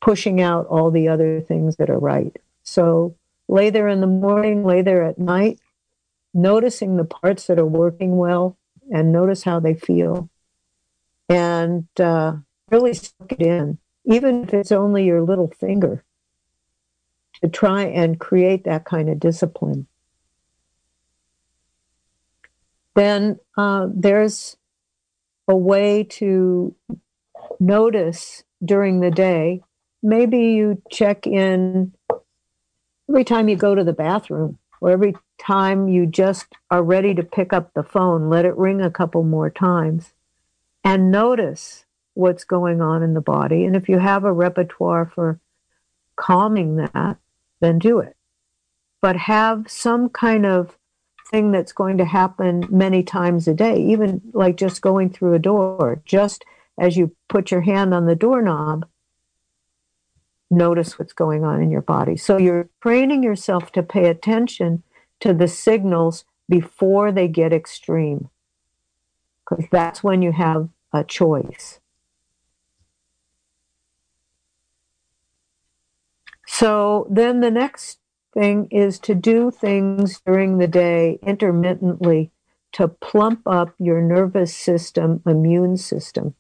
pushing 0.01 0.41
out 0.41 0.67
all 0.67 0.91
the 0.91 1.07
other 1.07 1.41
things 1.41 1.77
that 1.77 1.91
are 1.91 1.99
right. 2.01 2.37
So 2.65 3.15
lay 3.47 3.71
there 3.71 3.87
in 3.87 4.01
the 4.01 4.09
morning, 4.09 4.65
lay 4.65 4.83
there 4.83 5.05
at 5.05 5.17
night, 5.17 5.61
noticing 6.35 6.97
the 6.97 7.05
parts 7.05 7.47
that 7.47 7.61
are 7.61 7.65
working 7.65 8.17
well 8.17 8.57
and 8.93 9.13
notice 9.13 9.45
how 9.45 9.61
they 9.61 9.75
feel. 9.75 10.29
And 11.33 11.89
uh, 11.99 12.35
really 12.71 12.93
suck 12.93 13.33
it 13.33 13.41
in, 13.41 13.79
even 14.05 14.45
if 14.45 14.53
it's 14.53 14.73
only 14.73 15.07
your 15.07 15.23
little 15.23 15.51
finger 15.59 16.05
to 17.43 17.49
try 17.49 17.85
and 17.85 18.21
create 18.21 18.65
that 18.65 18.85
kind 18.85 19.09
of 19.09 19.19
discipline. 19.19 19.87
Then 22.95 23.39
uh, 23.57 23.89
there's 23.95 24.59
a 25.49 25.57
way 25.57 26.05
to 26.05 26.75
notice 27.59 28.45
during 28.63 29.01
the 29.01 29.11
day. 29.11 29.63
Maybe 30.03 30.39
you 30.39 30.83
check 30.91 31.27
in 31.27 31.95
every 33.09 33.25
time 33.25 33.49
you 33.49 33.57
go 33.57 33.75
to 33.75 33.85
the 33.85 33.95
bathroom 33.95 34.59
or 34.83 34.91
every 34.91 35.15
time 35.39 35.89
you 35.89 36.05
just 36.05 36.47
are 36.71 36.83
ready 36.83 37.15
to 37.15 37.23
pick 37.23 37.55
up 37.55 37.73
the 37.73 37.83
phone, 37.83 38.29
let 38.29 38.45
it 38.45 38.57
ring 38.59 38.83
a 38.83 38.91
couple 38.91 39.23
more 39.23 39.49
times 39.49 40.13
and 40.85 41.11
notice 41.11 41.85
what's 42.15 42.45
going 42.45 42.81
on 42.81 43.03
in 43.03 43.15
the 43.15 43.21
body. 43.21 43.65
And 43.65 43.75
if 43.75 43.89
you 43.89 43.99
have 43.99 44.25
a 44.25 44.33
repertoire 44.33 45.11
for 45.15 45.41
calming 46.17 46.77
that, 46.77 47.17
then 47.61 47.79
do 47.79 47.99
it. 47.99 48.17
But 49.01 49.17
have 49.17 49.71
some 49.71 50.09
kind 50.09 50.45
of 50.47 50.77
thing 51.31 51.51
that's 51.51 51.73
going 51.73 51.99
to 51.99 52.05
happen 52.05 52.67
many 52.71 53.03
times 53.03 53.49
a 53.49 53.55
day, 53.55 53.77
even 53.77 54.21
like 54.33 54.57
just 54.57 54.83
going 54.83 55.11
through 55.11 55.35
a 55.35 55.39
door. 55.39 56.03
Just 56.05 56.45
as 56.79 56.97
you 56.97 57.17
put 57.29 57.51
your 57.51 57.63
hand 57.63 57.95
on 57.95 58.07
the 58.07 58.15
doorknob, 58.15 58.87
notice 60.51 60.99
what's 60.99 61.15
going 61.15 61.45
on 61.45 61.63
in 61.63 61.71
your 61.71 61.83
body. 61.83 62.17
So 62.17 62.37
you're 62.37 62.69
training 62.83 63.23
yourself 63.23 63.73
to 63.73 63.83
pay 63.83 64.09
attention 64.09 64.83
to 65.21 65.33
the 65.33 65.49
signals 65.49 66.25
before 66.49 67.11
they 67.11 67.29
get 67.29 67.53
extreme, 67.53 68.29
because 69.57 69.71
that's 69.71 70.03
when 70.03 70.23
you 70.23 70.33
have 70.33 70.69
a 70.93 71.05
choice. 71.05 71.81
So 76.47 77.07
then 77.11 77.41
the 77.41 77.51
next 77.51 77.99
thing 78.35 78.69
is 78.71 78.99
to 79.01 79.15
do 79.15 79.51
things 79.51 80.21
during 80.25 80.59
the 80.59 80.67
day 80.67 81.19
intermittently 81.23 82.31
to 82.73 82.89
plump 82.89 83.43
up 83.47 83.75
your 83.79 84.01
nervous 84.01 84.57
system, 84.57 85.23
immune 85.27 85.77
system. 85.77 86.35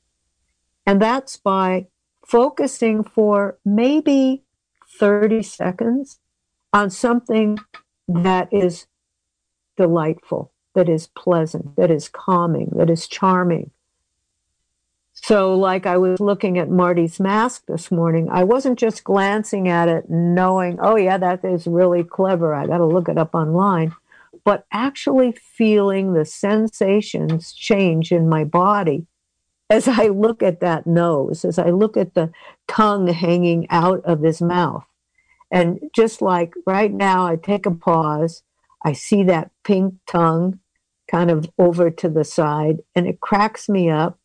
And 0.87 1.01
that's 1.01 1.37
by 1.37 1.87
focusing 2.27 3.05
for 3.05 3.59
maybe 3.64 4.44
30 4.98 5.42
seconds 5.42 6.18
on 6.72 6.90
something 6.90 7.59
that 8.09 8.48
is 8.53 8.87
delightful, 9.77 10.52
that 10.75 10.89
is 10.89 11.09
pleasant, 11.09 11.77
that 11.77 11.91
is 11.91 12.09
calming, 12.09 12.71
that 12.77 12.91
is 12.91 13.07
charming, 13.07 13.71
so, 15.15 15.55
like 15.55 15.85
I 15.85 15.99
was 15.99 16.21
looking 16.21 16.59
at 16.59 16.71
Marty's 16.71 17.21
mask 17.21 17.67
this 17.67 17.91
morning, 17.91 18.29
I 18.31 18.45
wasn't 18.45 18.79
just 18.79 19.05
glancing 19.05 19.69
at 19.69 19.89
it 19.89 20.09
knowing, 20.09 20.79
oh, 20.81 20.97
yeah, 20.97 21.19
that 21.19 21.45
is 21.45 21.67
really 21.67 22.03
clever. 22.03 22.55
I 22.55 22.67
got 22.67 22.79
to 22.79 22.87
look 22.87 23.09
it 23.09 23.19
up 23.19 23.35
online, 23.35 23.95
but 24.43 24.67
actually 24.73 25.33
feeling 25.33 26.15
the 26.15 26.25
sensations 26.25 27.53
change 27.53 28.11
in 28.11 28.29
my 28.29 28.43
body 28.43 29.07
as 29.69 29.87
I 29.87 30.09
look 30.09 30.43
at 30.43 30.61
that 30.61 30.87
nose, 30.87 31.45
as 31.45 31.59
I 31.59 31.71
look 31.71 31.97
at 31.97 32.15
the 32.15 32.33
tongue 32.67 33.07
hanging 33.07 33.67
out 33.71 34.03
of 34.05 34.23
his 34.23 34.41
mouth. 34.41 34.85
And 35.51 35.79
just 35.95 36.23
like 36.23 36.55
right 36.67 36.93
now, 36.93 37.27
I 37.27 37.37
take 37.37 37.67
a 37.67 37.71
pause, 37.71 38.43
I 38.83 38.95
see 38.95 39.23
that 39.25 39.51
pink 39.63 39.95
tongue 40.07 40.59
kind 41.11 41.31
of 41.31 41.51
over 41.59 41.91
to 41.91 42.09
the 42.09 42.25
side, 42.25 42.79
and 42.95 43.07
it 43.07 43.21
cracks 43.21 43.69
me 43.69 43.91
up 43.91 44.19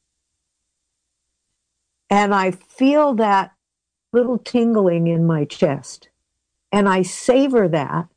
and 2.09 2.33
I 2.33 2.51
feel 2.51 3.13
that 3.15 3.51
little 4.13 4.37
tingling 4.37 5.07
in 5.07 5.25
my 5.25 5.45
chest. 5.45 6.09
And 6.71 6.87
I 6.87 7.01
savor 7.01 7.67
that 7.69 8.07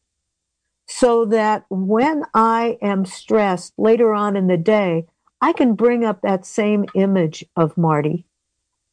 so 0.86 1.24
that 1.26 1.64
when 1.68 2.24
I 2.34 2.78
am 2.82 3.04
stressed 3.04 3.74
later 3.78 4.14
on 4.14 4.36
in 4.36 4.46
the 4.46 4.56
day, 4.56 5.06
I 5.40 5.52
can 5.52 5.74
bring 5.74 6.04
up 6.04 6.20
that 6.22 6.44
same 6.44 6.84
image 6.94 7.44
of 7.56 7.78
Marty 7.78 8.26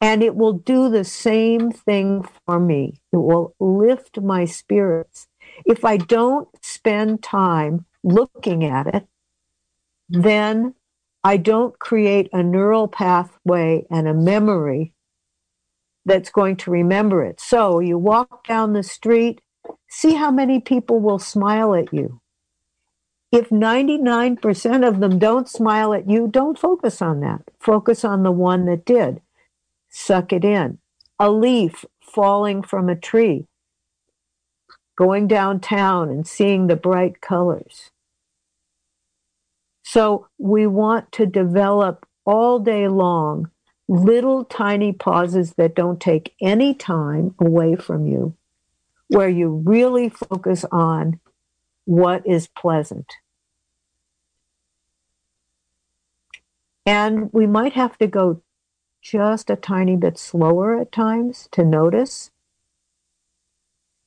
and 0.00 0.22
it 0.22 0.36
will 0.36 0.52
do 0.52 0.88
the 0.88 1.04
same 1.04 1.72
thing 1.72 2.24
for 2.46 2.60
me. 2.60 3.00
It 3.12 3.16
will 3.16 3.54
lift 3.58 4.20
my 4.20 4.44
spirits. 4.44 5.26
If 5.66 5.84
I 5.84 5.96
don't 5.96 6.48
spend 6.62 7.22
time 7.22 7.84
looking 8.04 8.64
at 8.64 8.86
it, 8.94 9.08
then 10.08 10.74
I 11.22 11.36
don't 11.36 11.78
create 11.78 12.28
a 12.32 12.42
neural 12.42 12.88
pathway 12.88 13.86
and 13.90 14.08
a 14.08 14.14
memory 14.14 14.92
that's 16.04 16.30
going 16.30 16.56
to 16.56 16.70
remember 16.70 17.22
it. 17.24 17.40
So 17.40 17.80
you 17.80 17.98
walk 17.98 18.46
down 18.46 18.72
the 18.72 18.82
street, 18.82 19.40
see 19.88 20.14
how 20.14 20.30
many 20.30 20.60
people 20.60 21.00
will 21.00 21.18
smile 21.18 21.74
at 21.74 21.92
you. 21.92 22.20
If 23.30 23.50
99% 23.50 24.88
of 24.88 25.00
them 25.00 25.18
don't 25.18 25.48
smile 25.48 25.92
at 25.92 26.08
you, 26.08 26.28
don't 26.28 26.58
focus 26.58 27.02
on 27.02 27.20
that. 27.20 27.42
Focus 27.60 28.04
on 28.04 28.22
the 28.22 28.32
one 28.32 28.64
that 28.64 28.86
did. 28.86 29.20
Suck 29.90 30.32
it 30.32 30.44
in. 30.44 30.78
A 31.18 31.30
leaf 31.30 31.84
falling 32.00 32.62
from 32.62 32.88
a 32.88 32.96
tree, 32.96 33.46
going 34.96 35.26
downtown 35.28 36.08
and 36.08 36.26
seeing 36.26 36.68
the 36.68 36.76
bright 36.76 37.20
colors. 37.20 37.90
So 39.90 40.28
we 40.36 40.66
want 40.66 41.12
to 41.12 41.24
develop 41.24 42.06
all 42.26 42.58
day 42.58 42.88
long 42.88 43.50
little 43.88 44.44
tiny 44.44 44.92
pauses 44.92 45.54
that 45.54 45.74
don't 45.74 45.98
take 45.98 46.34
any 46.42 46.74
time 46.74 47.34
away 47.40 47.74
from 47.74 48.06
you, 48.06 48.34
where 49.06 49.30
you 49.30 49.48
really 49.64 50.10
focus 50.10 50.66
on 50.70 51.20
what 51.86 52.26
is 52.26 52.48
pleasant. 52.48 53.14
And 56.84 57.32
we 57.32 57.46
might 57.46 57.72
have 57.72 57.96
to 57.96 58.06
go 58.06 58.42
just 59.00 59.48
a 59.48 59.56
tiny 59.56 59.96
bit 59.96 60.18
slower 60.18 60.78
at 60.78 60.92
times 60.92 61.48
to 61.52 61.64
notice. 61.64 62.30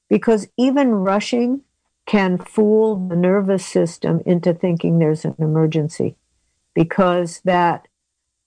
Because 0.08 0.48
even 0.60 0.92
rushing 0.92 1.62
can 2.06 2.38
fool 2.38 3.08
the 3.08 3.16
nervous 3.16 3.66
system 3.66 4.22
into 4.26 4.54
thinking 4.54 5.00
there's 5.00 5.26
an 5.26 5.36
emergency 5.40 6.16
because 6.74 7.42
that 7.46 7.88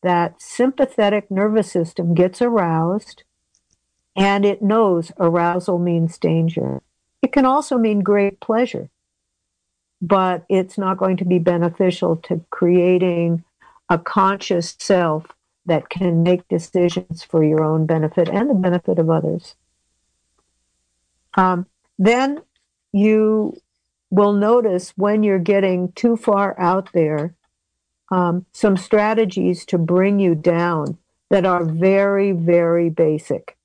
that 0.02 0.40
sympathetic 0.40 1.30
nervous 1.30 1.72
system 1.72 2.14
gets 2.14 2.42
aroused 2.42 3.22
and 4.14 4.44
it 4.44 4.60
knows 4.60 5.10
arousal 5.18 5.78
means 5.78 6.18
danger. 6.18 6.82
It 7.22 7.32
can 7.32 7.46
also 7.46 7.78
mean 7.78 8.00
great 8.00 8.38
pleasure, 8.38 8.90
but 10.02 10.44
it's 10.50 10.76
not 10.76 10.98
going 10.98 11.16
to 11.16 11.24
be 11.24 11.38
beneficial 11.38 12.16
to 12.16 12.44
creating 12.50 13.44
a 13.88 13.98
conscious 13.98 14.76
self 14.78 15.26
that 15.66 15.88
can 15.88 16.22
make 16.22 16.46
decisions 16.48 17.22
for 17.22 17.42
your 17.42 17.64
own 17.64 17.86
benefit 17.86 18.28
and 18.28 18.50
the 18.50 18.54
benefit 18.54 18.98
of 18.98 19.08
others. 19.08 19.54
Um, 21.34 21.66
then 21.98 22.42
you 22.94 23.60
will 24.08 24.32
notice 24.32 24.92
when 24.96 25.24
you're 25.24 25.40
getting 25.40 25.90
too 25.92 26.16
far 26.16 26.58
out 26.60 26.90
there 26.92 27.34
um, 28.12 28.46
some 28.52 28.76
strategies 28.76 29.64
to 29.66 29.78
bring 29.78 30.20
you 30.20 30.36
down 30.36 30.96
that 31.28 31.44
are 31.44 31.64
very, 31.64 32.30
very 32.30 32.88
basic. 32.90 33.56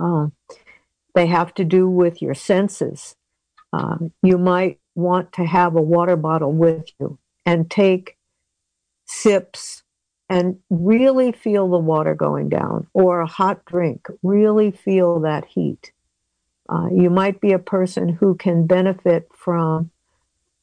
Uh, 0.00 0.26
they 1.14 1.26
have 1.26 1.54
to 1.54 1.64
do 1.64 1.88
with 1.88 2.20
your 2.20 2.34
senses. 2.34 3.14
Uh, 3.72 3.98
you 4.24 4.36
might 4.36 4.80
want 4.96 5.32
to 5.34 5.44
have 5.44 5.76
a 5.76 5.82
water 5.82 6.16
bottle 6.16 6.50
with 6.50 6.90
you 6.98 7.16
and 7.46 7.70
take 7.70 8.16
sips 9.06 9.84
and 10.28 10.58
really 10.68 11.30
feel 11.30 11.68
the 11.68 11.78
water 11.78 12.16
going 12.16 12.48
down, 12.48 12.88
or 12.92 13.20
a 13.20 13.26
hot 13.26 13.64
drink, 13.66 14.08
really 14.24 14.72
feel 14.72 15.20
that 15.20 15.44
heat. 15.44 15.92
Uh, 16.70 16.86
you 16.92 17.10
might 17.10 17.40
be 17.40 17.52
a 17.52 17.58
person 17.58 18.08
who 18.08 18.36
can 18.36 18.64
benefit 18.64 19.28
from 19.34 19.90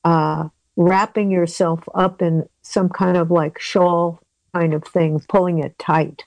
uh, 0.05 0.47
wrapping 0.77 1.29
yourself 1.29 1.83
up 1.93 2.21
in 2.21 2.47
some 2.61 2.87
kind 2.87 3.17
of 3.17 3.29
like 3.29 3.59
shawl 3.59 4.21
kind 4.55 4.73
of 4.73 4.85
thing, 4.85 5.19
pulling 5.27 5.59
it 5.59 5.77
tight, 5.77 6.23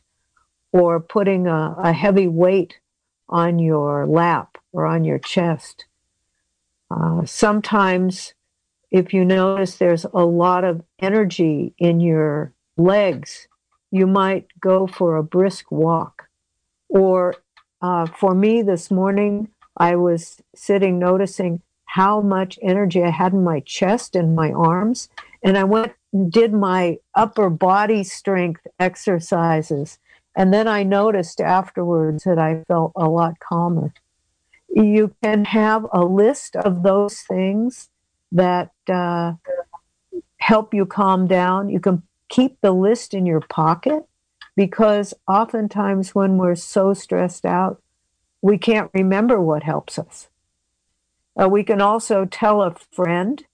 or 0.71 1.01
putting 1.01 1.47
a, 1.47 1.75
a 1.79 1.93
heavy 1.95 2.29
weight 2.29 2.79
on 3.29 3.59
your 3.59 4.07
lap 4.07 4.59
or 4.73 4.85
on 4.85 5.03
your 5.05 5.19
chest. 5.19 5.87
Uh, 6.91 7.25
sometimes, 7.25 8.35
if 8.91 9.15
you 9.15 9.25
notice 9.25 9.77
there's 9.77 10.05
a 10.13 10.25
lot 10.27 10.63
of 10.63 10.83
energy 10.99 11.73
in 11.79 12.01
your 12.01 12.53
legs, 12.77 13.49
you 13.91 14.07
might 14.07 14.47
go 14.61 14.87
for 14.87 15.17
a 15.17 15.23
brisk 15.23 15.71
walk. 15.71 16.29
Or 16.89 17.37
uh, 17.81 18.07
for 18.07 18.35
me 18.35 18.63
this 18.63 18.91
morning, 18.91 19.49
I 19.77 19.97
was 19.97 20.43
sitting 20.55 20.99
noticing 20.99 21.63
how 21.85 22.21
much 22.21 22.59
energy 22.63 23.03
I 23.03 23.11
had 23.11 23.33
in 23.33 23.43
my 23.43 23.61
chest 23.61 24.15
and 24.15 24.37
my 24.37 24.53
arms. 24.53 25.09
And 25.43 25.59
I 25.59 25.65
went 25.65 25.93
and 26.13 26.31
did 26.31 26.53
my 26.53 26.99
upper 27.15 27.51
body 27.51 28.05
strength 28.05 28.67
exercises. 28.79 29.99
And 30.37 30.55
then 30.55 30.69
I 30.69 30.85
noticed 30.85 31.41
afterwards 31.41 32.25
that 32.25 32.39
I 32.39 32.63
felt 32.69 32.93
a 32.95 33.09
lot 33.09 33.41
calmer. 33.41 33.93
You 34.69 35.15
can 35.23 35.45
have 35.47 35.85
a 35.93 36.05
list 36.05 36.55
of 36.55 36.85
those 36.85 37.23
things 37.23 37.89
that 38.31 38.71
uh, 38.89 39.33
help 40.37 40.73
you 40.73 40.87
calm 40.87 41.27
down. 41.27 41.69
You 41.69 41.81
can 41.81 42.05
keep 42.29 42.61
the 42.61 42.73
list 42.73 43.15
in 43.15 43.27
your 43.27 43.41
pocket 43.41 44.05
because 44.55 45.13
oftentimes 45.27 46.15
when 46.15 46.39
we're 46.39 46.55
so 46.55 46.95
stressed 46.95 47.45
out, 47.45 47.83
we 48.43 48.59
can't 48.59 48.91
remember 48.95 49.41
what 49.41 49.63
helps 49.63 49.99
us. 49.99 50.29
Uh, 51.41 51.49
we 51.49 51.63
can 51.63 51.81
also 51.81 52.25
tell 52.25 52.63
a 52.63 52.75
friend 52.93 53.45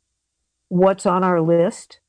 what's 0.68 1.06
on 1.06 1.22
our 1.22 1.40
list 1.40 2.00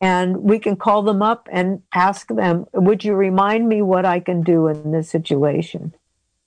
and 0.00 0.42
we 0.42 0.58
can 0.58 0.76
call 0.76 1.02
them 1.02 1.22
up 1.22 1.48
and 1.50 1.82
ask 1.94 2.28
them, 2.28 2.66
Would 2.74 3.04
you 3.04 3.14
remind 3.14 3.68
me 3.68 3.80
what 3.80 4.04
I 4.04 4.20
can 4.20 4.42
do 4.42 4.66
in 4.66 4.92
this 4.92 5.08
situation 5.08 5.94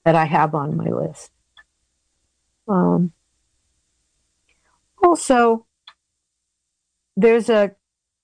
that 0.04 0.14
I 0.14 0.26
have 0.26 0.54
on 0.54 0.76
my 0.76 0.88
list? 0.90 1.32
Um, 2.68 3.12
also, 5.02 5.66
there's 7.16 7.48
a 7.48 7.74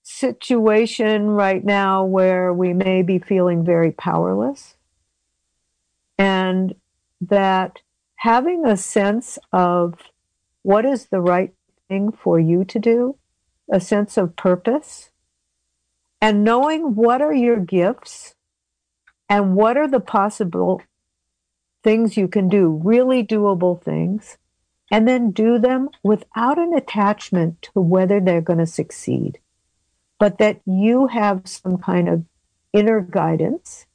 situation 0.02 1.30
right 1.30 1.64
now 1.64 2.04
where 2.04 2.52
we 2.52 2.72
may 2.72 3.02
be 3.02 3.18
feeling 3.18 3.64
very 3.64 3.90
powerless, 3.90 4.76
and 6.16 6.74
that 7.28 7.80
having 8.16 8.64
a 8.64 8.76
sense 8.76 9.38
of 9.52 9.94
what 10.62 10.84
is 10.84 11.06
the 11.06 11.20
right 11.20 11.52
thing 11.88 12.12
for 12.12 12.38
you 12.40 12.64
to 12.64 12.78
do, 12.78 13.16
a 13.70 13.80
sense 13.80 14.16
of 14.16 14.36
purpose, 14.36 15.10
and 16.20 16.44
knowing 16.44 16.94
what 16.94 17.20
are 17.20 17.34
your 17.34 17.60
gifts 17.60 18.34
and 19.28 19.54
what 19.54 19.76
are 19.76 19.88
the 19.88 20.00
possible 20.00 20.80
things 21.82 22.16
you 22.16 22.28
can 22.28 22.48
do, 22.48 22.80
really 22.82 23.22
doable 23.22 23.80
things, 23.82 24.38
and 24.90 25.06
then 25.06 25.30
do 25.30 25.58
them 25.58 25.88
without 26.02 26.58
an 26.58 26.72
attachment 26.72 27.60
to 27.62 27.80
whether 27.80 28.20
they're 28.20 28.40
going 28.40 28.58
to 28.58 28.66
succeed 28.66 29.38
but 30.18 30.38
that 30.38 30.60
you 30.64 31.08
have 31.08 31.42
some 31.44 31.78
kind 31.78 32.08
of 32.08 32.24
inner 32.72 33.00
guidance 33.00 33.86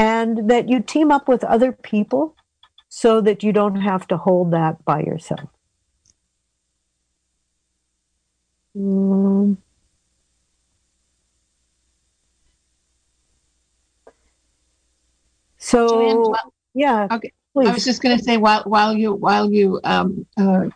and 0.00 0.48
that 0.48 0.66
you 0.66 0.80
team 0.80 1.10
up 1.12 1.28
with 1.28 1.44
other 1.44 1.72
people 1.72 2.34
so 2.88 3.20
that 3.20 3.42
you 3.42 3.52
don't 3.52 3.76
have 3.76 4.08
to 4.08 4.16
hold 4.16 4.50
that 4.50 4.82
by 4.86 5.00
yourself. 5.00 5.50
Mm. 8.74 9.58
So 15.58 15.88
Joanne, 15.88 16.16
well, 16.16 16.54
yeah. 16.72 17.06
Okay. 17.10 17.32
Please. 17.52 17.68
I 17.68 17.72
was 17.74 17.84
just 17.84 18.00
going 18.00 18.16
to 18.16 18.24
say 18.24 18.38
while 18.38 18.62
while 18.62 18.96
you 18.96 19.12
while 19.12 19.52
you 19.52 19.80
um, 19.84 20.24
uh, 20.38 20.66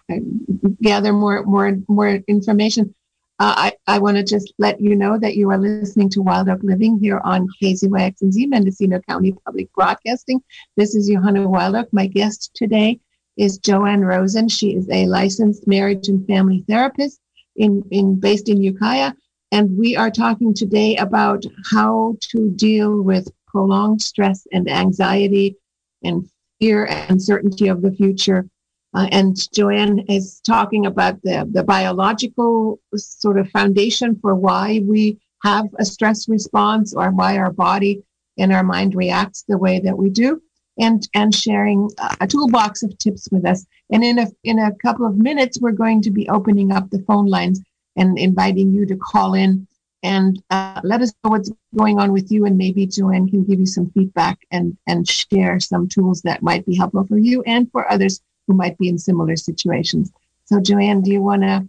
gather 0.82 1.14
more 1.14 1.44
more 1.44 1.78
more 1.88 2.20
information, 2.28 2.94
uh, 3.40 3.54
I, 3.56 3.72
I 3.88 3.98
want 3.98 4.16
to 4.16 4.22
just 4.22 4.54
let 4.58 4.80
you 4.80 4.94
know 4.94 5.18
that 5.18 5.36
you 5.36 5.50
are 5.50 5.58
listening 5.58 6.08
to 6.10 6.22
Wild 6.22 6.48
Oak 6.48 6.60
Living 6.62 6.98
here 7.00 7.20
on 7.24 7.48
KZYX 7.60 8.22
and 8.22 8.32
Z, 8.32 8.46
Mendocino 8.46 9.00
County 9.00 9.32
Public 9.44 9.72
Broadcasting. 9.72 10.40
This 10.76 10.94
is 10.94 11.08
Johanna 11.08 11.48
Wild 11.48 11.74
Oak. 11.74 11.88
My 11.92 12.06
guest 12.06 12.52
today 12.54 13.00
is 13.36 13.58
Joanne 13.58 14.02
Rosen. 14.02 14.48
She 14.48 14.76
is 14.76 14.88
a 14.88 15.06
licensed 15.06 15.66
marriage 15.66 16.06
and 16.06 16.24
family 16.28 16.64
therapist 16.68 17.20
in, 17.56 17.82
in 17.90 18.20
based 18.20 18.48
in 18.48 18.62
Ukiah. 18.62 19.12
And 19.50 19.76
we 19.76 19.96
are 19.96 20.10
talking 20.10 20.54
today 20.54 20.96
about 20.96 21.44
how 21.72 22.16
to 22.30 22.50
deal 22.50 23.02
with 23.02 23.28
prolonged 23.48 24.00
stress 24.00 24.46
and 24.52 24.70
anxiety 24.70 25.56
and 26.04 26.28
fear 26.60 26.86
and 26.86 27.10
uncertainty 27.10 27.66
of 27.66 27.82
the 27.82 27.92
future 27.92 28.48
uh, 28.94 29.08
and 29.10 29.36
Joanne 29.52 30.00
is 30.08 30.40
talking 30.40 30.86
about 30.86 31.20
the, 31.22 31.48
the 31.50 31.64
biological 31.64 32.78
sort 32.94 33.38
of 33.38 33.50
foundation 33.50 34.16
for 34.20 34.34
why 34.34 34.82
we 34.84 35.18
have 35.42 35.66
a 35.78 35.84
stress 35.84 36.28
response 36.28 36.94
or 36.94 37.10
why 37.10 37.36
our 37.36 37.52
body 37.52 38.02
and 38.38 38.52
our 38.52 38.62
mind 38.62 38.94
reacts 38.94 39.44
the 39.48 39.58
way 39.58 39.80
that 39.80 39.98
we 39.98 40.10
do 40.10 40.40
and 40.78 41.08
and 41.14 41.34
sharing 41.34 41.88
a 42.20 42.26
toolbox 42.26 42.82
of 42.82 42.96
tips 42.98 43.28
with 43.30 43.44
us. 43.44 43.66
And 43.90 44.04
in 44.04 44.18
a 44.18 44.26
in 44.44 44.58
a 44.58 44.74
couple 44.76 45.06
of 45.06 45.16
minutes 45.16 45.60
we're 45.60 45.72
going 45.72 46.00
to 46.02 46.10
be 46.10 46.28
opening 46.28 46.72
up 46.72 46.90
the 46.90 47.00
phone 47.00 47.26
lines 47.26 47.60
and 47.96 48.18
inviting 48.18 48.72
you 48.72 48.86
to 48.86 48.96
call 48.96 49.34
in. 49.34 49.66
And 50.02 50.42
uh, 50.50 50.80
let 50.84 51.00
us 51.00 51.14
know 51.22 51.30
what's 51.30 51.50
going 51.76 51.98
on 51.98 52.12
with 52.12 52.30
you 52.30 52.44
and 52.44 52.58
maybe 52.58 52.86
joanne 52.86 53.26
can 53.26 53.42
give 53.42 53.58
you 53.58 53.66
some 53.66 53.90
feedback 53.92 54.38
and 54.50 54.76
and 54.86 55.08
share 55.08 55.58
some 55.60 55.88
tools 55.88 56.20
that 56.22 56.42
might 56.42 56.66
be 56.66 56.76
helpful 56.76 57.06
for 57.06 57.16
you 57.16 57.42
and 57.46 57.70
for 57.72 57.90
others 57.90 58.20
who 58.46 58.54
might 58.54 58.76
be 58.78 58.88
in 58.88 58.98
similar 58.98 59.36
situations. 59.36 60.12
So, 60.44 60.60
Joanne, 60.60 61.02
do 61.02 61.10
you 61.10 61.22
want 61.22 61.42
to, 61.42 61.66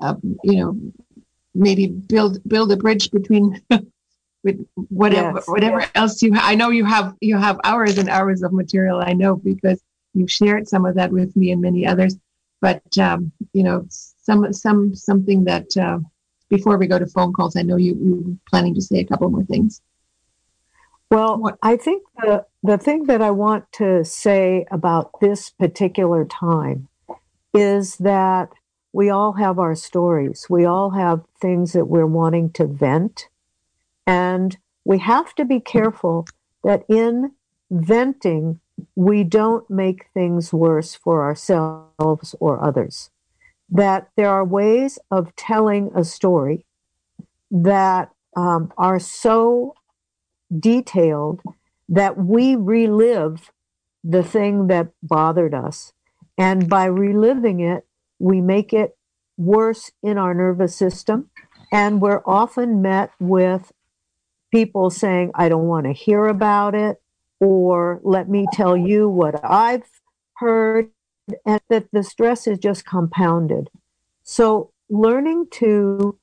uh, 0.00 0.14
you 0.44 0.56
know, 0.56 0.78
maybe 1.54 1.88
build 1.88 2.38
build 2.46 2.70
a 2.72 2.76
bridge 2.76 3.10
between 3.10 3.60
with 4.44 4.66
whatever 4.74 5.38
yes, 5.38 5.48
whatever 5.48 5.80
yes. 5.80 5.90
else 5.94 6.22
you? 6.22 6.34
Ha- 6.34 6.46
I 6.46 6.54
know 6.54 6.70
you 6.70 6.84
have 6.84 7.14
you 7.20 7.36
have 7.36 7.58
hours 7.64 7.98
and 7.98 8.08
hours 8.08 8.42
of 8.42 8.52
material. 8.52 9.02
I 9.04 9.12
know 9.12 9.36
because 9.36 9.82
you've 10.14 10.30
shared 10.30 10.68
some 10.68 10.84
of 10.84 10.94
that 10.96 11.10
with 11.10 11.34
me 11.36 11.50
and 11.52 11.60
many 11.60 11.86
others. 11.86 12.16
But 12.60 12.82
um, 12.98 13.32
you 13.52 13.62
know, 13.62 13.86
some 13.88 14.52
some 14.52 14.94
something 14.94 15.44
that 15.44 15.74
uh, 15.76 15.98
before 16.50 16.76
we 16.76 16.86
go 16.86 16.98
to 16.98 17.06
phone 17.06 17.32
calls, 17.32 17.56
I 17.56 17.62
know 17.62 17.76
you 17.76 17.96
you're 18.02 18.36
planning 18.48 18.74
to 18.74 18.82
say 18.82 18.98
a 18.98 19.04
couple 19.04 19.30
more 19.30 19.44
things. 19.44 19.80
Well, 21.10 21.58
I 21.62 21.76
think 21.76 22.04
the, 22.18 22.44
the 22.62 22.78
thing 22.78 23.04
that 23.04 23.22
I 23.22 23.30
want 23.30 23.70
to 23.72 24.04
say 24.04 24.66
about 24.70 25.20
this 25.20 25.50
particular 25.50 26.24
time 26.24 26.88
is 27.54 27.96
that 27.96 28.50
we 28.92 29.08
all 29.08 29.34
have 29.34 29.58
our 29.58 29.74
stories. 29.74 30.46
We 30.50 30.64
all 30.64 30.90
have 30.90 31.24
things 31.40 31.72
that 31.72 31.86
we're 31.86 32.06
wanting 32.06 32.50
to 32.52 32.66
vent. 32.66 33.28
And 34.06 34.58
we 34.84 34.98
have 34.98 35.34
to 35.36 35.44
be 35.44 35.60
careful 35.60 36.26
that 36.64 36.84
in 36.88 37.32
venting, 37.70 38.60
we 38.94 39.24
don't 39.24 39.68
make 39.70 40.08
things 40.12 40.52
worse 40.52 40.94
for 40.94 41.22
ourselves 41.22 42.34
or 42.40 42.62
others. 42.62 43.10
That 43.70 44.10
there 44.16 44.28
are 44.28 44.44
ways 44.44 44.98
of 45.10 45.34
telling 45.36 45.92
a 45.94 46.04
story 46.04 46.66
that 47.50 48.10
um, 48.36 48.72
are 48.76 48.98
so 48.98 49.74
detailed 50.58 51.40
that 51.90 52.16
we 52.16 52.56
relive 52.56 53.50
the 54.02 54.22
thing 54.22 54.68
that 54.68 54.88
bothered 55.02 55.54
us. 55.54 55.92
And 56.38 56.68
by 56.68 56.86
reliving 56.86 57.60
it, 57.60 57.86
we 58.18 58.40
make 58.40 58.72
it 58.72 58.96
worse 59.36 59.90
in 60.02 60.16
our 60.16 60.32
nervous 60.32 60.74
system. 60.74 61.30
And 61.72 62.00
we're 62.00 62.22
often 62.24 62.80
met 62.80 63.10
with 63.20 63.72
people 64.50 64.90
saying, 64.90 65.32
I 65.34 65.48
don't 65.48 65.66
want 65.66 65.86
to 65.86 65.92
hear 65.92 66.26
about 66.26 66.74
it, 66.74 67.02
or 67.40 68.00
let 68.02 68.28
me 68.28 68.46
tell 68.52 68.76
you 68.76 69.08
what 69.08 69.44
I've 69.44 69.88
heard. 70.36 70.90
and 71.46 71.60
that 71.68 71.86
the 71.92 72.02
stress 72.02 72.46
is 72.46 72.58
just 72.58 72.84
compounded. 72.84 73.70
So 74.22 74.72
learning 74.88 75.46
to 75.52 76.18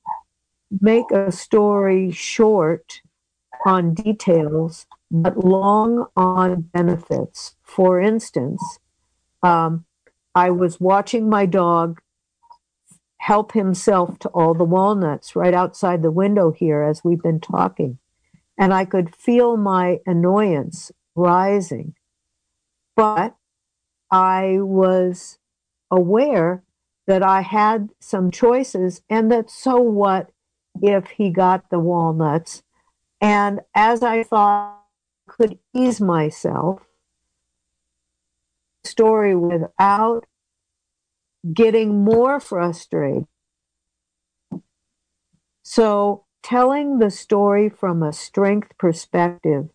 make 0.80 1.10
a 1.10 1.32
story 1.32 2.10
short 2.10 3.00
on 3.64 3.94
details 3.94 4.86
but 5.10 5.44
long 5.44 6.06
on 6.16 6.62
benefits. 6.62 7.56
For 7.62 8.00
instance, 8.00 8.78
um, 9.42 9.84
I 10.34 10.50
was 10.50 10.80
watching 10.80 11.28
my 11.28 11.46
dog 11.46 12.00
help 13.18 13.52
himself 13.52 14.18
to 14.20 14.28
all 14.28 14.54
the 14.54 14.64
walnuts 14.64 15.34
right 15.34 15.54
outside 15.54 16.02
the 16.02 16.10
window 16.10 16.50
here 16.50 16.82
as 16.82 17.02
we've 17.04 17.22
been 17.22 17.40
talking. 17.40 17.98
And 18.58 18.72
I 18.72 18.84
could 18.84 19.14
feel 19.14 19.56
my 19.56 19.98
annoyance 20.06 20.90
rising. 21.14 21.94
But 22.96 23.36
I 24.10 24.58
was 24.60 25.38
aware 25.90 26.64
that 27.06 27.22
I 27.22 27.40
had 27.40 27.90
some 28.00 28.30
choices 28.30 29.02
and 29.08 29.30
that 29.30 29.50
so 29.50 29.78
what 29.78 30.30
if 30.80 31.08
he 31.10 31.30
got 31.30 31.70
the 31.70 31.78
walnuts? 31.78 32.62
And 33.20 33.60
as 33.74 34.02
I 34.02 34.22
thought 34.22 34.77
could 35.28 35.58
ease 35.74 36.00
myself, 36.00 36.82
story 38.84 39.34
without 39.34 40.26
getting 41.52 42.02
more 42.02 42.40
frustrated. 42.40 43.26
So, 45.62 46.24
telling 46.42 46.98
the 46.98 47.10
story 47.10 47.68
from 47.68 48.02
a 48.02 48.12
strength 48.12 48.76
perspective 48.78 49.68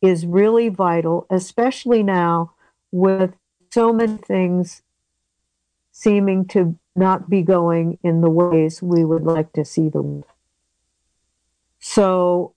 is 0.00 0.24
really 0.24 0.68
vital, 0.68 1.26
especially 1.30 2.02
now 2.02 2.52
with 2.90 3.34
so 3.70 3.92
many 3.92 4.16
things 4.18 4.82
seeming 5.90 6.46
to 6.46 6.78
not 6.94 7.28
be 7.28 7.42
going 7.42 7.98
in 8.02 8.20
the 8.20 8.30
ways 8.30 8.82
we 8.82 9.04
would 9.04 9.24
like 9.24 9.52
to 9.52 9.64
see 9.64 9.88
them. 9.88 10.24
So, 11.80 12.54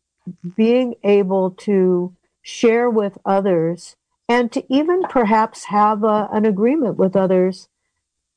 being 0.56 0.96
able 1.04 1.52
to 1.52 2.16
share 2.48 2.88
with 2.88 3.18
others 3.26 3.96
and 4.30 4.52
to 4.52 4.64
even 4.70 5.02
perhaps 5.10 5.64
have 5.66 6.04
a, 6.04 6.30
an 6.32 6.46
agreement 6.46 6.96
with 6.96 7.16
others 7.16 7.70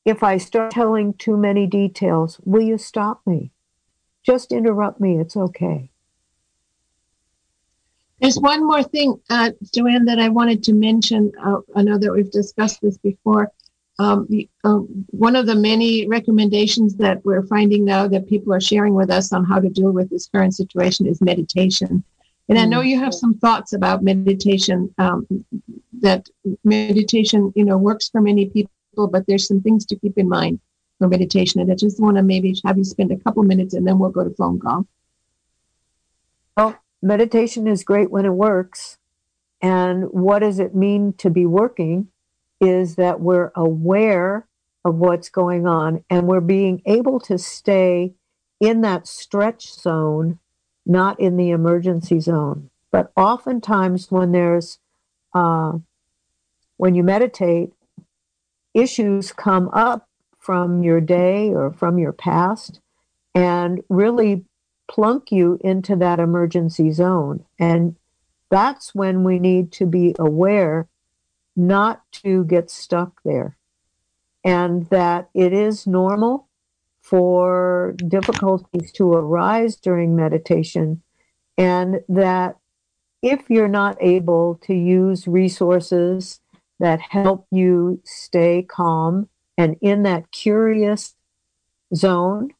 if 0.03 0.23
I 0.23 0.37
start 0.37 0.71
telling 0.71 1.13
too 1.13 1.37
many 1.37 1.67
details, 1.67 2.41
will 2.43 2.63
you 2.63 2.79
stop 2.79 3.21
me? 3.27 3.51
Just 4.23 4.51
interrupt 4.51 4.99
me. 4.99 5.19
It's 5.19 5.37
okay. 5.37 5.91
There's 8.19 8.39
one 8.39 8.65
more 8.65 8.81
thing, 8.81 9.21
uh, 9.29 9.51
Joanne, 9.71 10.05
that 10.05 10.17
I 10.17 10.29
wanted 10.29 10.63
to 10.63 10.73
mention. 10.73 11.31
Uh, 11.45 11.57
I 11.75 11.83
know 11.83 11.99
that 11.99 12.11
we've 12.11 12.31
discussed 12.31 12.81
this 12.81 12.97
before. 12.97 13.51
Um, 13.99 14.27
uh, 14.63 14.79
one 15.11 15.35
of 15.35 15.45
the 15.45 15.55
many 15.55 16.07
recommendations 16.07 16.95
that 16.95 17.23
we're 17.23 17.45
finding 17.45 17.85
now 17.85 18.07
that 18.07 18.27
people 18.27 18.51
are 18.55 18.61
sharing 18.61 18.95
with 18.95 19.11
us 19.11 19.31
on 19.31 19.45
how 19.45 19.59
to 19.59 19.69
deal 19.69 19.91
with 19.91 20.09
this 20.09 20.27
current 20.27 20.55
situation 20.55 21.05
is 21.05 21.21
meditation. 21.21 22.03
And 22.49 22.57
I 22.57 22.65
know 22.65 22.81
mm. 22.81 22.89
you 22.89 22.99
have 22.99 23.13
some 23.13 23.35
thoughts 23.35 23.73
about 23.73 24.03
meditation. 24.03 24.93
Um, 24.97 25.27
that 26.01 26.27
meditation, 26.63 27.53
you 27.55 27.63
know, 27.63 27.77
works 27.77 28.09
for 28.09 28.21
many 28.21 28.47
people 28.47 28.71
but 29.07 29.25
there's 29.27 29.47
some 29.47 29.61
things 29.61 29.85
to 29.85 29.95
keep 29.95 30.17
in 30.17 30.27
mind 30.27 30.59
for 30.97 31.07
meditation. 31.07 31.61
And 31.61 31.71
I 31.71 31.75
just 31.75 31.99
want 31.99 32.17
to 32.17 32.23
maybe 32.23 32.55
have 32.65 32.77
you 32.77 32.83
spend 32.83 33.11
a 33.11 33.17
couple 33.17 33.43
minutes 33.43 33.73
and 33.73 33.87
then 33.87 33.99
we'll 33.99 34.09
go 34.09 34.23
to 34.23 34.33
phone 34.35 34.59
call. 34.59 34.85
Well, 36.57 36.77
meditation 37.01 37.67
is 37.67 37.83
great 37.83 38.11
when 38.11 38.25
it 38.25 38.33
works. 38.33 38.97
And 39.61 40.05
what 40.11 40.39
does 40.39 40.59
it 40.59 40.75
mean 40.75 41.13
to 41.13 41.29
be 41.29 41.45
working? 41.45 42.07
Is 42.59 42.95
that 42.95 43.21
we're 43.21 43.51
aware 43.55 44.45
of 44.83 44.95
what's 44.95 45.29
going 45.29 45.67
on 45.67 46.03
and 46.09 46.27
we're 46.27 46.41
being 46.41 46.81
able 46.85 47.19
to 47.21 47.37
stay 47.37 48.13
in 48.59 48.81
that 48.81 49.07
stretch 49.07 49.71
zone, 49.71 50.39
not 50.85 51.19
in 51.19 51.37
the 51.37 51.51
emergency 51.51 52.19
zone. 52.19 52.69
But 52.91 53.11
oftentimes, 53.15 54.09
when 54.09 54.31
there's 54.31 54.79
uh, 55.33 55.73
when 56.77 56.95
you 56.95 57.03
meditate, 57.03 57.71
issues 58.73 59.31
come 59.31 59.69
up 59.69 60.07
from 60.37 60.83
your 60.83 61.01
day 61.01 61.49
or 61.49 61.71
from 61.71 61.99
your 61.99 62.13
past 62.13 62.79
and 63.35 63.81
really 63.89 64.45
plunk 64.89 65.31
you 65.31 65.59
into 65.61 65.95
that 65.95 66.19
emergency 66.19 66.91
zone. 66.91 67.45
And 67.59 67.95
that's 68.49 68.95
when 68.95 69.23
we 69.23 69.37
need 69.39 69.71
to 69.73 69.85
be 69.85 70.15
aware 70.17 70.87
not 71.55 72.01
to 72.11 72.43
get 72.45 72.71
stuck 72.71 73.21
there 73.23 73.57
and 74.43 74.87
that 74.89 75.29
it 75.33 75.53
is 75.53 75.85
normal 75.85 76.47
for 77.09 77.95
difficulties 78.07 78.91
to 78.91 79.11
arise 79.11 79.75
during 79.75 80.15
meditation 80.15 81.01
and 81.57 82.01
that 82.07 82.55
if 83.23 83.49
you're 83.49 83.67
not 83.67 83.97
able 83.99 84.59
to 84.63 84.73
use 84.73 85.27
resources 85.27 86.39
that 86.79 87.01
help 87.01 87.47
you 87.51 87.99
stay 88.05 88.61
calm 88.61 89.27
and 89.57 89.75
in 89.81 90.03
that 90.03 90.31
curious 90.31 91.15
zone, 91.95 92.51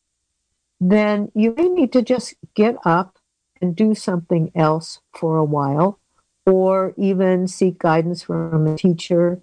then 0.81 1.31
you 1.35 1.53
may 1.55 1.69
need 1.69 1.93
to 1.93 2.01
just 2.01 2.33
get 2.55 2.75
up 2.83 3.17
and 3.61 3.75
do 3.75 3.93
something 3.93 4.51
else 4.55 4.99
for 5.17 5.37
a 5.37 5.43
while, 5.43 5.99
or 6.45 6.93
even 6.97 7.47
seek 7.47 7.77
guidance 7.77 8.23
from 8.23 8.65
a 8.67 8.77
teacher 8.77 9.41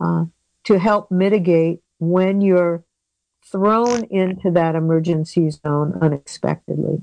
uh, 0.00 0.26
to 0.64 0.78
help 0.78 1.10
mitigate 1.10 1.80
when 1.98 2.40
you're 2.40 2.84
thrown 3.52 4.04
into 4.04 4.50
that 4.50 4.74
emergency 4.74 5.50
zone 5.50 5.98
unexpectedly. 6.00 7.02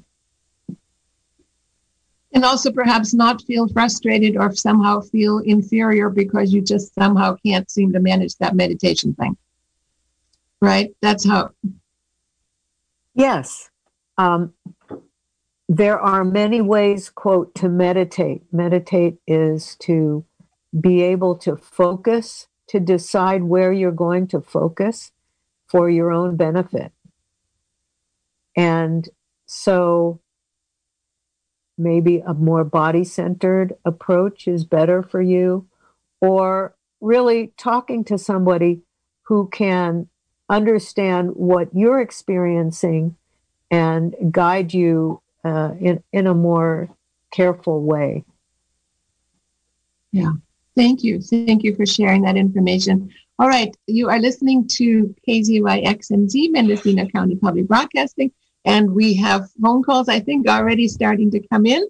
And 2.31 2.45
also 2.45 2.71
perhaps 2.71 3.13
not 3.13 3.41
feel 3.43 3.67
frustrated 3.69 4.37
or 4.37 4.53
somehow 4.53 5.01
feel 5.01 5.39
inferior 5.39 6.09
because 6.09 6.53
you 6.53 6.61
just 6.61 6.93
somehow 6.93 7.37
can't 7.45 7.69
seem 7.71 7.93
to 7.93 7.99
manage 7.99 8.35
that 8.35 8.55
meditation 8.55 9.15
thing. 9.15 9.37
Right? 10.61 10.93
That's 11.01 11.25
how. 11.25 11.51
Yes. 13.15 13.69
Um, 14.17 14.53
there 15.67 15.99
are 15.99 16.23
many 16.23 16.61
ways 16.61 17.09
quote 17.09 17.55
to 17.55 17.69
meditate. 17.69 18.41
Meditate 18.51 19.17
is 19.27 19.75
to 19.81 20.25
be 20.79 21.01
able 21.01 21.35
to 21.35 21.55
focus 21.55 22.47
to 22.67 22.79
decide 22.79 23.43
where 23.43 23.71
you're 23.71 23.91
going 23.91 24.27
to 24.27 24.41
focus 24.41 25.11
for 25.69 25.89
your 25.89 26.11
own 26.11 26.35
benefit 26.35 26.91
and 28.55 29.07
so 29.45 30.19
maybe 31.79 32.21
a 32.27 32.33
more 32.33 32.63
body 32.63 33.03
centered 33.03 33.73
approach 33.85 34.47
is 34.47 34.65
better 34.65 35.01
for 35.01 35.21
you, 35.21 35.65
or 36.19 36.75
really 36.99 37.53
talking 37.57 38.03
to 38.03 38.17
somebody 38.17 38.81
who 39.23 39.47
can 39.47 40.07
understand 40.49 41.29
what 41.35 41.69
you're 41.73 42.01
experiencing 42.01 43.15
and 43.71 44.13
guide 44.29 44.73
you 44.73 45.21
uh, 45.45 45.71
in, 45.79 46.03
in 46.11 46.27
a 46.27 46.33
more 46.33 46.89
careful 47.31 47.81
way. 47.81 48.25
Yeah. 50.11 50.33
Thank 50.75 51.03
you. 51.03 51.21
Thank 51.21 51.63
you 51.63 51.75
for 51.75 51.85
sharing 51.85 52.23
that 52.23 52.35
information. 52.35 53.13
All 53.39 53.47
right. 53.47 53.73
You 53.87 54.09
are 54.09 54.19
listening 54.19 54.67
to 54.73 55.15
KZYXMZ, 55.25 56.51
Mendocino 56.51 57.05
County 57.07 57.37
Public 57.37 57.69
Broadcasting. 57.69 58.33
And 58.65 58.91
we 58.91 59.13
have 59.13 59.49
phone 59.61 59.81
calls, 59.81 60.09
I 60.09 60.19
think, 60.19 60.45
already 60.49 60.89
starting 60.89 61.31
to 61.31 61.39
come 61.47 61.65
in. 61.65 61.87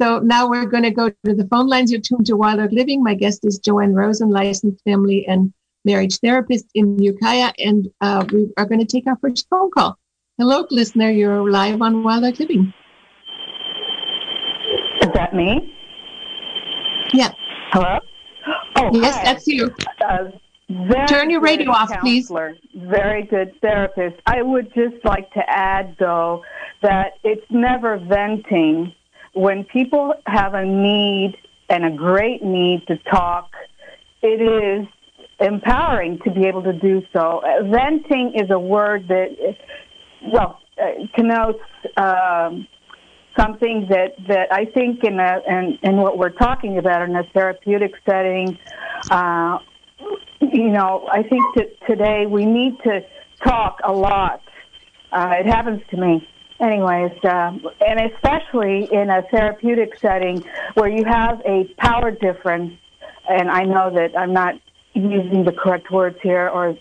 So 0.00 0.20
now 0.20 0.48
we're 0.48 0.66
going 0.66 0.84
to 0.84 0.92
go 0.92 1.08
to 1.08 1.34
the 1.34 1.48
phone 1.48 1.66
lines. 1.66 1.90
You're 1.90 2.00
tuned 2.00 2.26
to 2.26 2.36
Wild 2.36 2.60
Oak 2.60 2.70
Living. 2.70 3.02
My 3.02 3.14
guest 3.14 3.44
is 3.44 3.58
Joanne 3.58 3.94
Rosen, 3.94 4.30
licensed 4.30 4.80
family 4.84 5.26
and 5.26 5.52
marriage 5.84 6.20
therapist 6.20 6.66
in 6.76 6.96
Ukiah. 7.02 7.52
And 7.58 7.88
uh, 8.00 8.24
we 8.32 8.52
are 8.56 8.64
going 8.64 8.80
to 8.80 8.86
take 8.86 9.08
our 9.08 9.16
first 9.16 9.48
phone 9.50 9.72
call. 9.72 9.98
Hello, 10.38 10.68
listener. 10.70 11.10
You're 11.10 11.50
live 11.50 11.82
on 11.82 12.04
Wild 12.04 12.22
Oak 12.22 12.38
Living. 12.38 12.72
Is 15.00 15.08
that 15.14 15.34
me? 15.34 15.74
Yeah. 17.12 17.32
Hello? 17.72 17.98
Oh, 18.76 18.90
yes, 18.92 19.16
hi. 19.16 19.24
that's 19.24 19.48
you. 19.48 19.74
Uh, 20.00 20.30
very 20.72 21.06
Turn 21.06 21.30
your 21.30 21.40
radio 21.40 21.70
off, 21.70 21.92
please. 22.00 22.30
Very 22.74 23.24
good 23.24 23.52
therapist. 23.60 24.16
I 24.26 24.42
would 24.42 24.72
just 24.74 25.04
like 25.04 25.30
to 25.32 25.42
add, 25.46 25.96
though, 25.98 26.42
that 26.82 27.14
it's 27.24 27.44
never 27.50 27.98
venting. 27.98 28.94
When 29.34 29.64
people 29.64 30.14
have 30.26 30.54
a 30.54 30.64
need 30.64 31.36
and 31.68 31.84
a 31.84 31.90
great 31.90 32.42
need 32.42 32.86
to 32.86 32.96
talk, 33.10 33.50
it 34.22 34.40
is 34.40 34.86
empowering 35.40 36.20
to 36.24 36.30
be 36.30 36.46
able 36.46 36.62
to 36.62 36.72
do 36.72 37.02
so. 37.12 37.42
Venting 37.64 38.32
is 38.34 38.50
a 38.50 38.58
word 38.58 39.08
that, 39.08 39.56
well, 40.32 40.60
uh, 40.80 41.06
connotes 41.14 41.62
um, 41.96 42.66
something 43.38 43.86
that, 43.90 44.14
that 44.28 44.52
I 44.52 44.66
think 44.66 45.04
in, 45.04 45.18
a, 45.18 45.40
in, 45.46 45.78
in 45.82 45.96
what 45.96 46.18
we're 46.18 46.30
talking 46.30 46.78
about 46.78 47.02
in 47.02 47.16
a 47.16 47.24
therapeutic 47.34 47.92
setting 48.06 48.58
uh, 49.10 49.58
you 50.52 50.70
know, 50.70 51.08
I 51.10 51.22
think 51.22 51.42
that 51.56 51.86
today 51.86 52.26
we 52.26 52.44
need 52.44 52.78
to 52.84 53.04
talk 53.44 53.78
a 53.84 53.92
lot. 53.92 54.42
Uh, 55.12 55.34
it 55.38 55.46
happens 55.46 55.82
to 55.90 55.96
me. 55.96 56.28
Anyways, 56.60 57.12
uh, 57.24 57.52
and 57.86 58.12
especially 58.12 58.88
in 58.92 59.10
a 59.10 59.22
therapeutic 59.30 59.98
setting 59.98 60.44
where 60.74 60.88
you 60.88 61.04
have 61.04 61.40
a 61.44 61.64
power 61.78 62.10
difference, 62.10 62.74
and 63.28 63.50
I 63.50 63.64
know 63.64 63.90
that 63.94 64.16
I'm 64.16 64.32
not 64.32 64.54
using 64.94 65.44
the 65.44 65.52
correct 65.52 65.90
words 65.90 66.16
here, 66.22 66.48
or 66.48 66.76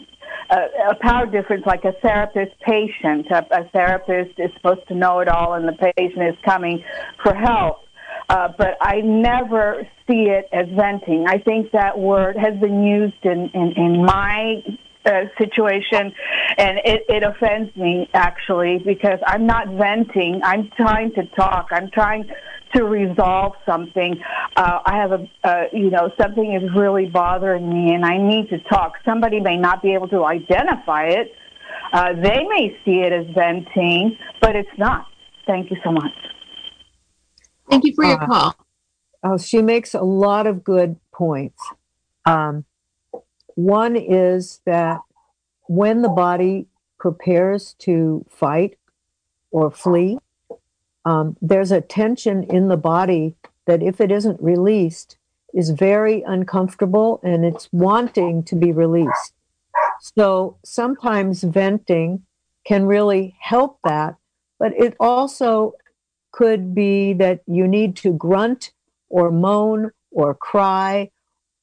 a, 0.50 0.58
a 0.92 0.96
power 1.02 1.26
difference 1.26 1.66
like 1.66 1.84
a 1.84 1.94
therapist 1.94 2.60
patient. 2.62 3.28
A, 3.32 3.62
a 3.62 3.70
therapist 3.70 4.40
is 4.40 4.52
supposed 4.56 4.88
to 4.90 4.96
know 4.96 5.20
it 5.20 5.28
all, 5.28 5.54
and 5.54 5.68
the 5.68 5.92
patient 5.96 6.24
is 6.24 6.36
coming 6.46 6.84
for 7.24 7.34
help. 7.34 7.80
Uh, 8.30 8.50
but 8.58 8.78
I 8.82 9.02
never 9.02 9.88
see 10.12 10.30
it 10.30 10.48
as 10.52 10.68
venting. 10.76 11.26
I 11.28 11.38
think 11.38 11.72
that 11.72 11.98
word 11.98 12.36
has 12.38 12.60
been 12.60 12.84
used 12.84 13.24
in, 13.24 13.50
in, 13.54 13.74
in 13.78 14.06
my 14.06 14.62
uh, 15.06 15.22
situation, 15.40 16.14
and 16.58 16.78
it, 16.86 17.04
it 17.10 17.24
offends 17.24 17.76
me 17.76 18.10
actually 18.14 18.80
because 18.86 19.20
I'm 19.26 19.46
not 19.48 19.68
venting. 19.70 20.42
I'm 20.44 20.70
trying 20.76 21.14
to 21.14 21.26
talk. 21.36 21.68
I'm 21.72 21.90
trying 21.92 22.30
to 22.76 22.84
resolve 22.84 23.54
something. 23.66 24.16
Uh, 24.56 24.80
I 24.86 24.98
have 24.98 25.12
a, 25.12 25.30
uh, 25.44 25.64
you 25.74 25.90
know, 25.90 26.12
something 26.22 26.54
is 26.54 26.70
really 26.78 27.08
bothering 27.08 27.68
me, 27.68 27.94
and 27.94 28.06
I 28.06 28.18
need 28.18 28.50
to 28.50 28.60
talk. 28.70 28.94
Somebody 29.04 29.40
may 29.40 29.58
not 29.58 29.82
be 29.82 29.94
able 29.94 30.08
to 30.10 30.26
identify 30.26 31.08
it. 31.08 31.34
Uh, 31.94 32.14
they 32.14 32.44
may 32.48 32.78
see 32.86 33.02
it 33.02 33.12
as 33.12 33.26
venting, 33.34 34.18
but 34.40 34.56
it's 34.56 34.78
not. 34.78 35.08
Thank 35.48 35.72
you 35.72 35.78
so 35.84 35.92
much. 35.92 36.14
Thank 37.70 37.86
you 37.86 37.94
for 37.96 38.06
your 38.06 38.22
uh, 38.22 38.28
call. 38.28 38.56
Oh, 39.24 39.38
she 39.38 39.62
makes 39.62 39.94
a 39.94 40.02
lot 40.02 40.48
of 40.48 40.64
good 40.64 40.98
points. 41.14 41.62
Um, 42.26 42.66
one 43.56 43.96
is 43.96 44.62
that 44.66 45.00
when 45.68 46.02
the 46.02 46.10
body 46.10 46.68
prepares 47.00 47.76
to 47.80 48.26
fight 48.30 48.78
or 49.52 49.70
flee, 49.70 50.18
um, 51.06 51.38
there's 51.42 51.72
a 51.72 51.82
tension 51.82 52.44
in 52.44 52.68
the 52.68 52.78
body 52.78 53.36
that, 53.66 53.84
if 53.84 54.02
it 54.02 54.12
isn't 54.12 54.42
released, 54.42 55.18
is 55.54 55.70
very 55.72 56.24
uncomfortable 56.24 57.20
and 57.24 57.46
it's 57.46 57.70
wanting 57.72 58.44
to 58.44 58.56
be 58.56 58.72
released. 58.72 59.34
So 60.00 60.58
sometimes 60.64 61.44
venting 61.44 62.24
can 62.66 62.86
really 62.86 63.36
help 63.40 63.80
that, 63.84 64.16
but 64.60 64.74
it 64.78 64.96
also 65.00 65.74
could 66.32 66.74
be 66.74 67.14
that 67.14 67.42
you 67.46 67.68
need 67.68 67.96
to 67.98 68.14
grunt 68.14 68.72
or 69.12 69.32
moan 69.32 69.92
or 70.10 70.34
cry, 70.34 71.12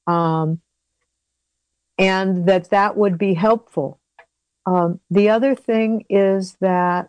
um, 0.06 0.60
and 1.98 2.46
that 2.46 2.70
that 2.70 2.96
would 2.96 3.18
be 3.18 3.34
helpful. 3.34 3.98
Um, 4.66 5.00
the 5.10 5.30
other 5.30 5.54
thing 5.54 6.04
is 6.08 6.56
that 6.60 7.08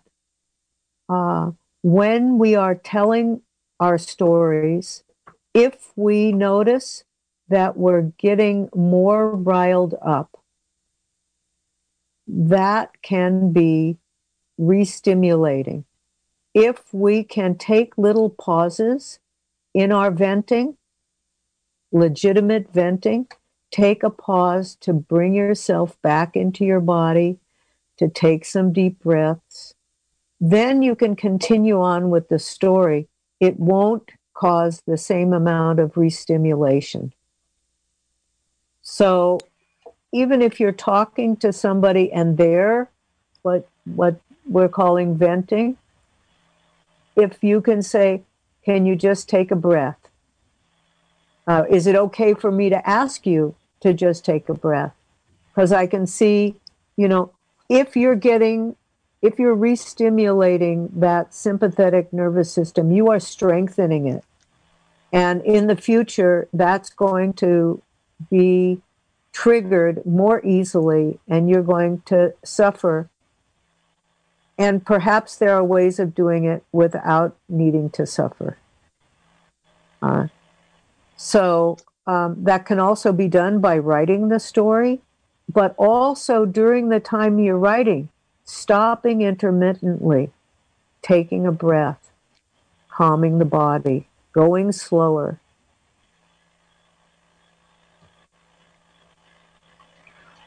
uh, 1.10 1.52
when 1.84 2.38
we 2.38 2.56
are 2.56 2.76
telling 2.76 3.42
our 3.80 3.98
stories, 3.98 5.04
if 5.54 5.92
we 5.96 6.32
notice 6.32 7.04
that 7.50 7.76
we're 7.76 8.14
getting 8.18 8.70
more 8.76 9.36
riled 9.36 9.96
up, 10.06 10.40
that 12.28 13.02
can 13.02 13.52
be 13.52 13.98
re-stimulating. 14.58 15.86
If 16.54 16.94
we 16.94 17.24
can 17.24 17.56
take 17.56 17.98
little 17.98 18.30
pauses 18.30 19.20
in 19.74 19.92
our 19.92 20.12
venting, 20.12 20.78
legitimate 21.92 22.72
venting, 22.74 23.28
take 23.72 24.04
a 24.04 24.10
pause 24.10 24.76
to 24.82 24.94
bring 24.94 25.34
yourself 25.34 26.00
back 26.02 26.36
into 26.36 26.66
your 26.66 26.80
body, 26.80 27.38
to 27.98 28.08
take 28.08 28.46
some 28.46 28.72
deep 28.72 29.00
breaths, 29.00 29.74
then 30.40 30.82
you 30.82 30.96
can 30.96 31.16
continue 31.16 31.82
on 31.82 32.10
with 32.10 32.30
the 32.30 32.40
story. 32.40 33.08
It 33.40 33.60
won't 33.60 34.12
cause 34.34 34.82
the 34.88 34.98
same 34.98 35.34
amount 35.34 35.80
of 35.80 35.94
restimulation. 35.94 37.12
So 38.82 39.40
even 40.14 40.42
if 40.42 40.60
you're 40.60 40.72
talking 40.72 41.36
to 41.38 41.52
somebody 41.52 42.12
and 42.12 42.38
they're 42.38 42.90
what 43.42 43.68
what 43.86 44.20
we're 44.46 44.70
calling 44.70 45.18
venting, 45.18 45.78
if 47.16 47.44
you 47.44 47.62
can 47.62 47.82
say, 47.82 48.24
Can 48.64 48.86
you 48.86 48.96
just 48.96 49.30
take 49.30 49.52
a 49.52 49.56
breath? 49.56 50.10
Uh, 51.48 51.64
is 51.70 51.88
it 51.88 51.96
okay 51.96 52.34
for 52.34 52.52
me 52.52 52.70
to 52.70 52.88
ask 52.88 53.26
you 53.26 53.56
to 53.82 53.94
just 53.94 54.24
take 54.24 54.50
a 54.50 54.54
breath? 54.54 54.94
Because 55.50 55.72
I 55.72 55.88
can 55.88 56.06
see, 56.06 56.56
you 56.96 57.08
know, 57.08 57.32
if 57.70 57.96
you're 57.96 58.16
getting 58.16 58.76
if 59.22 59.38
you're 59.38 59.56
re-stimulating 59.56 60.90
that 60.96 61.34
sympathetic 61.34 62.14
nervous 62.14 62.52
system, 62.52 62.92
you 62.92 63.10
are 63.10 63.20
strengthening 63.20 64.08
it. 64.08 64.24
And 65.12 65.42
in 65.44 65.68
the 65.68 65.76
future, 65.76 66.48
that's 66.54 66.90
going 66.90 67.34
to 67.34 67.82
be 68.30 68.82
triggered 69.34 70.06
more 70.06 70.44
easily, 70.46 71.20
and 71.28 71.50
you're 71.50 71.64
going 71.64 72.02
to 72.06 72.34
suffer. 72.44 73.10
And 74.60 74.86
perhaps 74.86 75.38
there 75.38 75.56
are 75.56 75.64
ways 75.64 76.00
of 76.00 76.14
doing 76.14 76.44
it 76.44 76.64
without 76.74 77.36
needing 77.48 77.90
to 77.92 78.06
suffer. 78.06 78.58
Uh, 80.02 80.28
so 81.16 81.78
um, 82.06 82.44
that 82.44 82.66
can 82.66 82.78
also 82.78 83.14
be 83.14 83.30
done 83.30 83.62
by 83.62 83.78
writing 83.78 84.28
the 84.28 84.40
story, 84.40 85.00
but 85.52 85.74
also 85.78 86.46
during 86.46 86.90
the 86.90 87.00
time 87.00 87.40
you're 87.40 87.58
writing 87.58 88.10
stopping 88.50 89.22
intermittently, 89.22 90.32
taking 91.04 91.46
a 91.46 91.52
breath, 91.52 92.12
calming 92.90 93.38
the 93.38 93.46
body, 93.46 94.08
going 94.34 94.72
slower. 94.72 95.40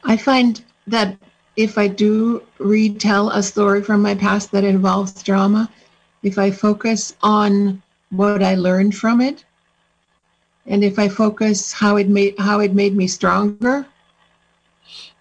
I 0.03 0.17
find 0.17 0.61
that 0.85 1.17
if 1.55 1.77
I 1.77 1.87
do 1.87 2.43
retell 2.57 3.29
a 3.29 3.43
story 3.43 3.81
from 3.83 4.01
my 4.01 4.15
past 4.15 4.51
that 4.51 4.63
involves 4.63 5.21
drama, 5.23 5.69
if 6.23 6.37
I 6.37 6.51
focus 6.51 7.15
on 7.21 7.81
what 8.09 8.41
I 8.41 8.55
learned 8.55 8.95
from 8.95 9.21
it, 9.21 9.45
and 10.65 10.83
if 10.83 10.97
I 10.97 11.09
focus 11.09 11.73
how 11.73 11.97
it 11.97 12.07
made 12.07 12.35
how 12.39 12.59
it 12.59 12.73
made 12.73 12.95
me 12.95 13.07
stronger, 13.07 13.85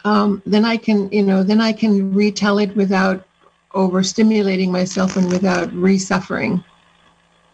um, 0.05 0.43
then 0.47 0.65
I 0.65 0.77
can, 0.77 1.11
you 1.11 1.23
know, 1.23 1.43
then 1.43 1.61
I 1.61 1.73
can 1.73 2.15
retell 2.15 2.59
it 2.59 2.75
without 2.77 3.27
overstimulating 3.75 4.71
myself 4.71 5.17
and 5.17 5.31
without 5.31 5.73
re-suffering. 5.73 6.63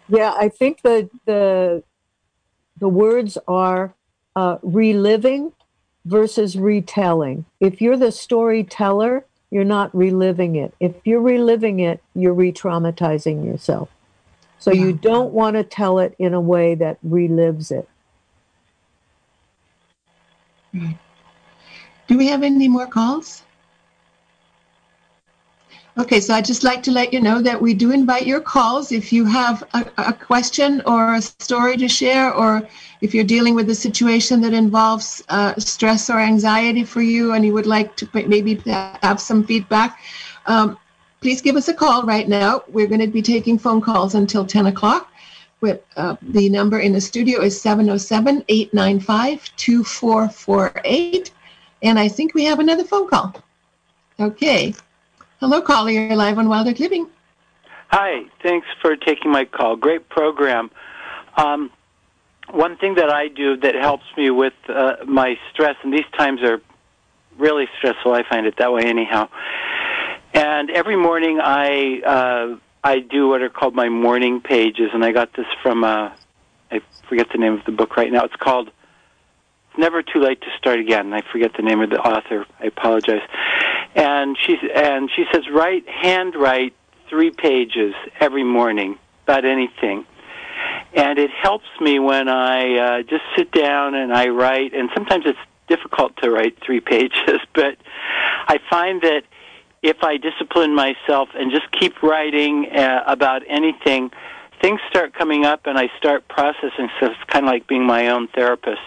Yeah, 0.08 0.34
I 0.36 0.48
think 0.48 0.82
the 0.82 1.08
the 1.26 1.82
the 2.78 2.88
words 2.88 3.38
are 3.46 3.94
uh, 4.36 4.58
reliving 4.62 5.52
versus 6.04 6.56
retelling. 6.56 7.44
If 7.60 7.80
you're 7.80 7.96
the 7.96 8.12
storyteller, 8.12 9.24
you're 9.50 9.64
not 9.64 9.94
reliving 9.94 10.56
it. 10.56 10.74
If 10.80 10.94
you're 11.04 11.20
reliving 11.20 11.80
it, 11.80 12.02
you're 12.14 12.34
re-traumatizing 12.34 13.44
yourself. 13.44 13.88
So 14.58 14.72
yeah. 14.72 14.84
you 14.84 14.92
don't 14.92 15.32
want 15.32 15.56
to 15.56 15.64
tell 15.64 15.98
it 15.98 16.14
in 16.18 16.34
a 16.34 16.40
way 16.40 16.74
that 16.74 16.98
relives 17.06 17.70
it. 17.70 17.88
Do 20.72 22.18
we 22.18 22.26
have 22.26 22.42
any 22.42 22.68
more 22.68 22.86
calls? 22.86 23.42
Okay, 25.98 26.20
so 26.20 26.32
I'd 26.32 26.44
just 26.44 26.62
like 26.62 26.80
to 26.84 26.92
let 26.92 27.12
you 27.12 27.20
know 27.20 27.42
that 27.42 27.60
we 27.60 27.74
do 27.74 27.90
invite 27.90 28.24
your 28.24 28.40
calls 28.40 28.92
if 28.92 29.12
you 29.12 29.24
have 29.24 29.64
a, 29.74 29.84
a, 29.96 30.12
question 30.12 30.80
or 30.86 31.14
a 31.14 31.20
story 31.20 31.76
to 31.76 31.88
share, 31.88 32.32
or 32.32 32.62
if 33.00 33.12
you're 33.12 33.24
dealing 33.24 33.56
with 33.56 33.68
a 33.68 33.74
situation 33.74 34.40
that 34.42 34.52
involves 34.52 35.24
uh, 35.28 35.54
stress 35.58 36.08
or 36.08 36.20
anxiety 36.20 36.84
for 36.84 37.02
you 37.02 37.32
and 37.32 37.44
you 37.44 37.52
would 37.52 37.66
like 37.66 37.96
to 37.96 38.08
maybe 38.28 38.54
have 39.02 39.20
some 39.20 39.42
feedback. 39.42 39.98
Um, 40.46 40.78
please 41.20 41.42
give 41.42 41.56
us 41.56 41.66
a 41.66 41.74
call 41.74 42.04
right 42.04 42.28
now. 42.28 42.62
We're 42.68 42.86
going 42.86 43.00
to 43.00 43.08
be 43.08 43.22
taking 43.22 43.58
phone 43.58 43.80
calls 43.80 44.14
until 44.14 44.46
10 44.46 44.66
o'clock. 44.66 45.10
With, 45.60 45.82
uh, 45.96 46.14
the 46.22 46.48
number 46.48 46.78
in 46.78 46.92
the 46.92 47.00
studio 47.00 47.40
is 47.40 47.60
707 47.60 48.44
895 48.46 49.50
2448. 49.56 51.32
And 51.82 51.98
I 51.98 52.06
think 52.06 52.34
we 52.34 52.44
have 52.44 52.60
another 52.60 52.84
phone 52.84 53.08
call. 53.08 53.34
Okay. 54.20 54.74
Hello, 55.40 55.62
caller. 55.62 55.90
You're 55.90 56.16
live 56.16 56.36
on 56.36 56.48
Wild 56.48 56.66
Living. 56.80 57.06
Hi. 57.90 58.22
Thanks 58.42 58.66
for 58.82 58.96
taking 58.96 59.30
my 59.30 59.44
call. 59.44 59.76
Great 59.76 60.08
program. 60.08 60.68
Um, 61.36 61.70
one 62.50 62.76
thing 62.76 62.96
that 62.96 63.08
I 63.08 63.28
do 63.28 63.56
that 63.58 63.76
helps 63.76 64.02
me 64.16 64.30
with 64.30 64.54
uh, 64.68 64.96
my 65.06 65.38
stress, 65.52 65.76
and 65.84 65.92
these 65.92 66.06
times 66.16 66.42
are 66.42 66.60
really 67.38 67.66
stressful. 67.78 68.12
I 68.12 68.28
find 68.28 68.46
it 68.46 68.56
that 68.58 68.72
way, 68.72 68.82
anyhow. 68.82 69.28
And 70.34 70.72
every 70.72 70.96
morning, 70.96 71.38
I 71.40 72.00
uh, 72.04 72.56
I 72.82 72.98
do 72.98 73.28
what 73.28 73.40
are 73.40 73.48
called 73.48 73.76
my 73.76 73.88
morning 73.88 74.40
pages, 74.40 74.90
and 74.92 75.04
I 75.04 75.12
got 75.12 75.34
this 75.34 75.46
from 75.62 75.84
uh, 75.84 76.10
I 76.72 76.80
forget 77.08 77.28
the 77.30 77.38
name 77.38 77.52
of 77.52 77.64
the 77.64 77.70
book 77.70 77.96
right 77.96 78.10
now. 78.10 78.24
It's 78.24 78.34
called 78.34 78.72
never 79.76 80.02
too 80.02 80.18
late 80.18 80.40
to 80.40 80.48
start 80.58 80.80
again. 80.80 81.14
I 81.14 81.22
forget 81.30 81.52
the 81.56 81.62
name 81.62 81.80
of 81.80 81.90
the 81.90 82.00
author. 82.00 82.44
I 82.58 82.66
apologize. 82.66 83.22
And 83.94 84.36
she 84.46 84.56
and 84.74 85.10
she 85.14 85.24
says 85.32 85.44
write 85.52 85.88
handwrite 85.88 86.74
three 87.08 87.30
pages 87.30 87.94
every 88.20 88.44
morning 88.44 88.98
about 89.24 89.44
anything. 89.44 90.04
And 90.94 91.18
it 91.18 91.30
helps 91.30 91.68
me 91.80 91.98
when 91.98 92.28
I 92.28 92.76
uh, 92.76 93.02
just 93.02 93.22
sit 93.36 93.50
down 93.50 93.94
and 93.94 94.12
I 94.12 94.28
write. 94.28 94.74
And 94.74 94.90
sometimes 94.94 95.24
it's 95.26 95.38
difficult 95.68 96.16
to 96.22 96.30
write 96.30 96.58
three 96.64 96.80
pages, 96.94 97.40
but 97.54 97.76
I 98.46 98.58
find 98.70 99.02
that 99.02 99.22
if 99.82 100.02
I 100.02 100.16
discipline 100.16 100.74
myself 100.74 101.28
and 101.34 101.52
just 101.52 101.70
keep 101.72 102.02
writing 102.02 102.66
uh, 102.74 103.04
about 103.06 103.42
anything, 103.48 104.10
things 104.60 104.80
start 104.90 105.14
coming 105.14 105.44
up 105.44 105.66
and 105.66 105.78
I 105.78 105.88
start 105.98 106.26
processing. 106.28 106.88
So 106.98 107.06
it's 107.06 107.24
kind 107.28 107.44
of 107.44 107.50
like 107.50 107.68
being 107.68 107.86
my 107.86 108.08
own 108.08 108.28
therapist. 108.28 108.80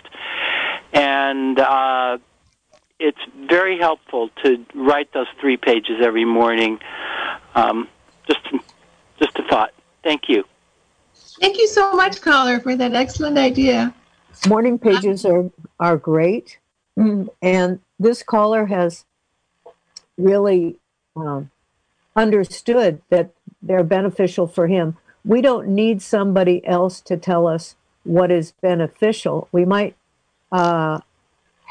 And 0.92 1.58
uh, 1.58 2.18
it's 3.02 3.20
very 3.50 3.80
helpful 3.80 4.30
to 4.44 4.64
write 4.76 5.12
those 5.12 5.28
three 5.40 5.58
pages 5.58 5.98
every 6.04 6.24
morning. 6.24 6.80
Um, 7.56 7.88
just, 8.28 8.42
just 9.20 9.38
a 9.40 9.44
thought. 9.50 9.72
Thank 10.04 10.30
you. 10.30 10.44
Thank 11.40 11.58
you 11.58 11.68
so 11.68 11.94
much, 11.94 12.22
caller, 12.22 12.60
for 12.60 12.76
that 12.76 12.94
excellent 12.94 13.40
idea. 13.40 13.94
Morning 14.48 14.78
pages 14.80 15.26
are 15.26 15.50
are 15.80 15.98
great, 15.98 16.58
mm, 16.98 17.28
and 17.42 17.80
this 18.00 18.24
caller 18.24 18.66
has 18.68 19.06
really 20.18 20.78
um, 21.16 21.52
understood 22.16 23.02
that 23.10 23.32
they're 23.62 23.84
beneficial 23.84 24.48
for 24.48 24.68
him. 24.68 24.98
We 25.26 25.42
don't 25.42 25.68
need 25.68 26.02
somebody 26.02 26.66
else 26.66 27.02
to 27.02 27.18
tell 27.18 27.46
us 27.48 27.76
what 28.04 28.32
is 28.32 28.54
beneficial. 28.62 29.50
We 29.52 29.66
might 29.66 29.96
uh, 30.52 31.02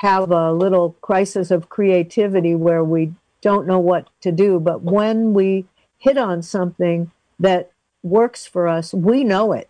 have 0.01 0.31
a 0.31 0.51
little 0.51 0.97
crisis 1.03 1.51
of 1.51 1.69
creativity 1.69 2.55
where 2.55 2.83
we 2.83 3.13
don't 3.43 3.67
know 3.67 3.79
what 3.79 4.09
to 4.23 4.33
do, 4.33 4.59
but 4.59 4.81
when 4.81 5.35
we 5.35 5.67
hit 5.99 6.17
on 6.17 6.43
something 6.43 7.11
that 7.39 7.71
works 8.03 8.47
for 8.47 8.67
us, 8.67 8.95
we 8.95 9.23
know 9.23 9.53
it. 9.53 9.69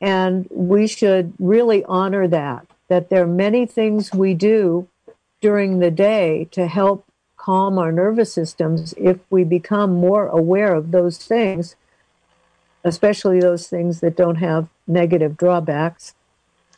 And 0.00 0.48
we 0.50 0.88
should 0.88 1.32
really 1.38 1.84
honor 1.84 2.26
that, 2.26 2.66
that 2.88 3.08
there 3.08 3.22
are 3.22 3.28
many 3.28 3.66
things 3.66 4.12
we 4.12 4.34
do 4.34 4.88
during 5.40 5.78
the 5.78 5.92
day 5.92 6.48
to 6.50 6.66
help 6.66 7.04
calm 7.36 7.78
our 7.78 7.92
nervous 7.92 8.32
systems 8.32 8.94
if 8.96 9.20
we 9.30 9.44
become 9.44 9.94
more 9.94 10.26
aware 10.26 10.74
of 10.74 10.90
those 10.90 11.18
things, 11.18 11.76
especially 12.82 13.38
those 13.38 13.68
things 13.68 14.00
that 14.00 14.16
don't 14.16 14.36
have 14.36 14.68
negative 14.88 15.36
drawbacks, 15.36 16.14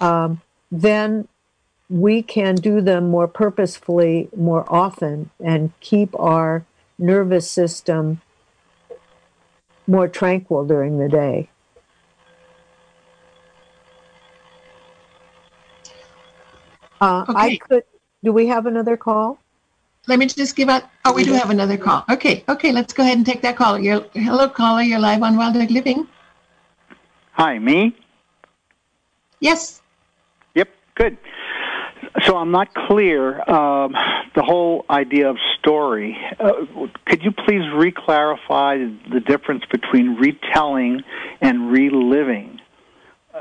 um, 0.00 0.42
then 0.70 1.26
we 1.92 2.22
can 2.22 2.54
do 2.54 2.80
them 2.80 3.10
more 3.10 3.28
purposefully 3.28 4.28
more 4.34 4.64
often 4.72 5.28
and 5.44 5.70
keep 5.80 6.18
our 6.18 6.64
nervous 6.98 7.50
system 7.50 8.22
more 9.86 10.08
tranquil 10.08 10.64
during 10.64 10.98
the 10.98 11.08
day. 11.08 11.50
Uh, 16.98 17.26
okay. 17.28 17.32
I 17.36 17.56
could. 17.58 17.84
Do 18.24 18.32
we 18.32 18.46
have 18.46 18.64
another 18.64 18.96
call? 18.96 19.38
Let 20.06 20.18
me 20.18 20.26
just 20.26 20.56
give 20.56 20.68
out. 20.68 20.84
Oh, 21.04 21.12
we 21.12 21.24
do 21.24 21.32
have 21.32 21.50
another 21.50 21.76
call. 21.76 22.04
Okay, 22.08 22.42
okay. 22.48 22.72
Let's 22.72 22.94
go 22.94 23.02
ahead 23.02 23.18
and 23.18 23.26
take 23.26 23.42
that 23.42 23.56
call. 23.56 23.78
You're, 23.78 24.06
hello, 24.14 24.48
caller. 24.48 24.82
You're 24.82 24.98
live 24.98 25.22
on 25.22 25.36
Wild 25.36 25.56
Oak 25.56 25.68
Living. 25.68 26.08
Hi, 27.32 27.58
me. 27.58 27.94
Yes. 29.40 29.82
Yep. 30.54 30.68
Good. 30.94 31.18
So 32.22 32.36
I'm 32.36 32.50
not 32.50 32.72
clear. 32.74 33.38
Um, 33.50 33.94
the 34.34 34.42
whole 34.42 34.84
idea 34.88 35.28
of 35.28 35.36
story. 35.58 36.16
Uh, 36.38 36.86
could 37.04 37.22
you 37.22 37.32
please 37.32 37.62
re-clarify 37.74 38.78
the 39.10 39.20
difference 39.20 39.64
between 39.70 40.16
retelling 40.16 41.02
and 41.40 41.70
reliving? 41.70 42.60
Uh, 43.34 43.38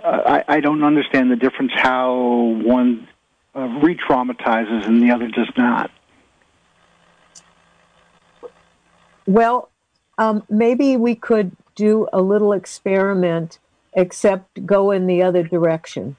I, 0.47 0.55
I, 0.55 0.59
don't 0.61 0.83
understand 0.83 1.29
the 1.29 1.35
difference. 1.35 1.73
How 1.75 2.13
one 2.13 3.07
uh, 3.55 3.67
re-traumatizes 3.83 4.87
and 4.87 5.01
the 5.01 5.11
other 5.11 5.27
does 5.27 5.51
not. 5.57 5.91
Well, 9.25 9.69
um, 10.17 10.43
maybe 10.49 10.97
we 10.97 11.15
could 11.15 11.55
do 11.75 12.07
a 12.11 12.21
little 12.21 12.53
experiment, 12.53 13.59
except 13.93 14.65
go 14.65 14.91
in 14.91 15.07
the 15.07 15.21
other 15.23 15.43
direction. 15.43 16.15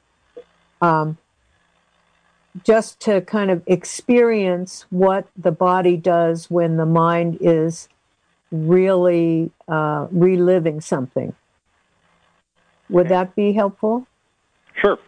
Um, 0.80 1.18
just 2.64 3.00
to 3.00 3.20
kind 3.22 3.50
of 3.50 3.62
experience 3.66 4.86
what 4.90 5.26
the 5.36 5.52
body 5.52 5.96
does 5.96 6.50
when 6.50 6.76
the 6.76 6.86
mind 6.86 7.38
is 7.40 7.88
really 8.50 9.50
uh, 9.68 10.06
reliving 10.10 10.80
something. 10.80 11.34
Would 12.90 13.06
okay. 13.06 13.14
that 13.14 13.34
be 13.34 13.52
helpful? 13.52 14.06
Sure. 14.74 14.98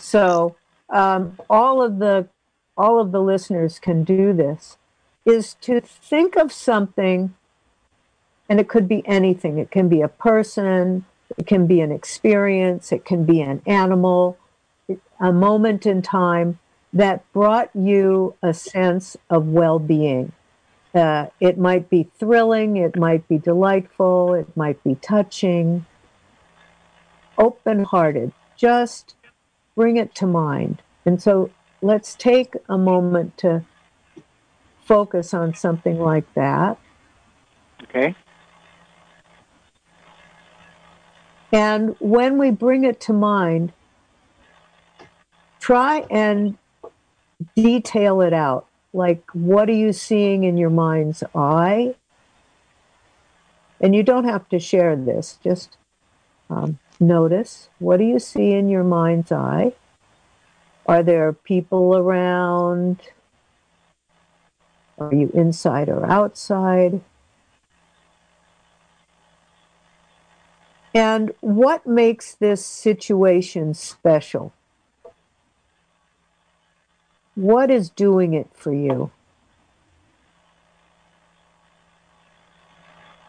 So 0.00 0.56
um, 0.90 1.38
all 1.48 1.82
of 1.82 1.98
the 1.98 2.28
all 2.76 3.00
of 3.00 3.10
the 3.12 3.20
listeners 3.20 3.78
can 3.78 4.04
do 4.04 4.32
this 4.32 4.76
is 5.24 5.54
to 5.54 5.80
think 5.80 6.36
of 6.36 6.52
something 6.52 7.34
and 8.48 8.60
it 8.60 8.68
could 8.68 8.86
be 8.86 9.06
anything 9.06 9.58
it 9.58 9.70
can 9.70 9.88
be 9.88 10.02
a 10.02 10.08
person 10.08 11.04
it 11.38 11.46
can 11.46 11.66
be 11.66 11.80
an 11.80 11.90
experience 11.90 12.92
it 12.92 13.04
can 13.04 13.24
be 13.24 13.40
an 13.40 13.62
animal 13.66 14.36
a 15.20 15.32
moment 15.32 15.86
in 15.86 16.02
time 16.02 16.58
that 16.92 17.30
brought 17.32 17.70
you 17.74 18.34
a 18.42 18.54
sense 18.54 19.16
of 19.28 19.46
well-being 19.46 20.32
uh, 20.94 21.26
it 21.40 21.58
might 21.58 21.90
be 21.90 22.08
thrilling 22.18 22.76
it 22.76 22.96
might 22.96 23.26
be 23.28 23.38
delightful 23.38 24.34
it 24.34 24.56
might 24.56 24.82
be 24.84 24.94
touching 24.96 25.84
open-hearted 27.38 28.32
just 28.56 29.14
bring 29.74 29.96
it 29.96 30.14
to 30.14 30.26
mind 30.26 30.82
and 31.04 31.22
so 31.22 31.50
let's 31.82 32.14
take 32.14 32.54
a 32.68 32.78
moment 32.78 33.36
to 33.38 33.64
focus 34.86 35.34
on 35.34 35.54
something 35.54 35.98
like 35.98 36.32
that. 36.34 36.78
Okay. 37.82 38.14
And 41.52 41.96
when 41.98 42.38
we 42.38 42.50
bring 42.50 42.84
it 42.84 43.00
to 43.02 43.12
mind, 43.12 43.72
try 45.66 46.06
and 46.10 46.56
detail 47.56 48.20
it 48.20 48.32
out. 48.32 48.68
Like, 48.92 49.24
what 49.32 49.68
are 49.68 49.74
you 49.74 49.92
seeing 49.92 50.44
in 50.44 50.56
your 50.56 50.70
mind's 50.70 51.24
eye? 51.34 51.96
And 53.80 53.92
you 53.92 54.04
don't 54.04 54.26
have 54.26 54.48
to 54.50 54.60
share 54.60 54.94
this, 54.94 55.40
just 55.42 55.76
um, 56.48 56.78
notice 57.00 57.68
what 57.80 57.96
do 57.96 58.04
you 58.04 58.20
see 58.20 58.52
in 58.52 58.68
your 58.68 58.84
mind's 58.84 59.32
eye? 59.32 59.72
Are 60.86 61.02
there 61.02 61.32
people 61.32 61.96
around? 61.96 63.00
Are 64.98 65.12
you 65.12 65.32
inside 65.34 65.88
or 65.88 66.06
outside? 66.06 67.00
And 70.94 71.32
what 71.40 71.88
makes 71.88 72.34
this 72.36 72.64
situation 72.64 73.74
special? 73.74 74.52
What 77.36 77.70
is 77.70 77.90
doing 77.90 78.34
it 78.34 78.48
for 78.52 78.72
you? 78.72 79.12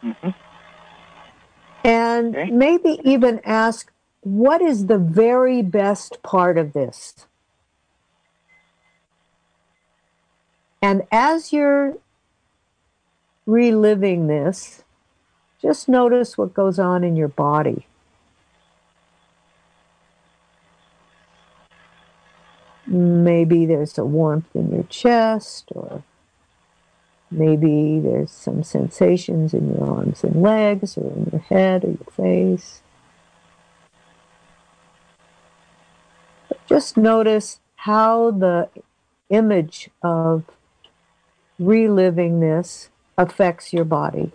Mm-hmm. 0.02 0.30
And 1.84 2.36
okay. 2.36 2.50
maybe 2.50 3.00
even 3.04 3.40
ask, 3.44 3.92
what 4.22 4.60
is 4.60 4.86
the 4.86 4.98
very 4.98 5.62
best 5.62 6.22
part 6.22 6.58
of 6.58 6.72
this? 6.72 7.26
And 10.82 11.02
as 11.12 11.52
you're 11.52 11.98
reliving 13.46 14.26
this, 14.26 14.84
just 15.60 15.88
notice 15.88 16.38
what 16.38 16.54
goes 16.54 16.78
on 16.78 17.04
in 17.04 17.14
your 17.14 17.28
body. 17.28 17.86
Maybe 22.90 23.66
there's 23.66 23.98
a 23.98 24.04
warmth 24.06 24.48
in 24.54 24.72
your 24.72 24.84
chest, 24.84 25.70
or 25.74 26.02
maybe 27.30 28.00
there's 28.00 28.30
some 28.30 28.62
sensations 28.62 29.52
in 29.52 29.74
your 29.74 29.84
arms 29.90 30.24
and 30.24 30.40
legs, 30.40 30.96
or 30.96 31.12
in 31.12 31.28
your 31.30 31.42
head 31.42 31.84
or 31.84 31.88
your 31.88 32.12
face. 32.16 32.80
But 36.48 36.66
just 36.66 36.96
notice 36.96 37.60
how 37.76 38.30
the 38.30 38.70
image 39.28 39.90
of 40.02 40.44
reliving 41.58 42.40
this 42.40 42.88
affects 43.18 43.72
your 43.72 43.84
body. 43.84 44.32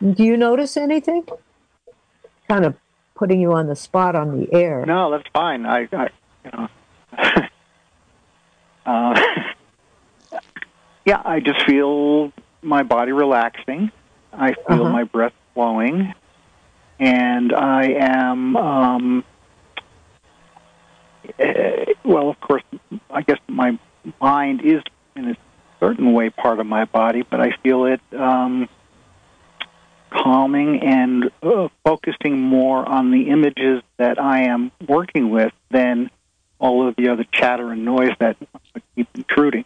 Do 0.00 0.24
you 0.24 0.38
notice 0.38 0.78
anything? 0.78 1.26
Kind 2.48 2.64
of 2.64 2.74
putting 3.22 3.40
you 3.40 3.52
on 3.52 3.68
the 3.68 3.76
spot 3.76 4.16
on 4.16 4.36
the 4.36 4.52
air. 4.52 4.84
No, 4.84 5.12
that's 5.12 5.28
fine. 5.32 5.64
I, 5.64 5.86
I 5.92 6.08
you 6.44 6.50
know, 6.52 6.68
uh, 8.84 9.20
yeah, 11.06 11.22
I 11.24 11.38
just 11.38 11.64
feel 11.64 12.32
my 12.62 12.82
body 12.82 13.12
relaxing. 13.12 13.92
I 14.32 14.54
feel 14.54 14.86
uh-huh. 14.86 14.88
my 14.88 15.04
breath 15.04 15.34
flowing, 15.54 16.12
and 16.98 17.52
I 17.52 17.90
am. 17.90 18.56
Um, 18.56 19.24
uh, 21.38 21.44
well, 22.04 22.28
of 22.28 22.40
course, 22.40 22.64
I 23.08 23.22
guess 23.22 23.38
my 23.46 23.78
mind 24.20 24.62
is 24.64 24.82
in 25.14 25.28
a 25.28 25.36
certain 25.78 26.12
way 26.12 26.30
part 26.30 26.58
of 26.58 26.66
my 26.66 26.86
body, 26.86 27.22
but 27.22 27.40
I 27.40 27.52
feel 27.62 27.84
it 27.84 28.00
um, 28.18 28.68
calming 30.12 30.80
and 30.82 31.30
uh, 31.42 31.68
focusing 31.84 32.38
more 32.38 32.88
on 32.88 33.10
the 33.10 33.28
images 33.28 33.82
that 33.98 34.20
I 34.20 34.44
am 34.44 34.70
working 34.88 35.30
with 35.30 35.52
than 35.70 36.10
all 36.58 36.86
of 36.86 36.94
the 36.96 37.08
other 37.08 37.24
chatter 37.32 37.72
and 37.72 37.84
noise 37.84 38.12
that 38.20 38.36
keep 38.94 39.08
intruding. 39.14 39.64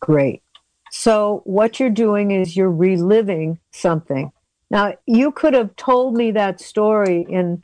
Great. 0.00 0.42
So, 0.90 1.42
what 1.44 1.78
you're 1.78 1.90
doing 1.90 2.30
is 2.30 2.56
you're 2.56 2.70
reliving 2.70 3.58
something. 3.70 4.32
Now, 4.70 4.94
you 5.06 5.30
could 5.30 5.54
have 5.54 5.76
told 5.76 6.16
me 6.16 6.30
that 6.32 6.60
story 6.60 7.26
in 7.28 7.62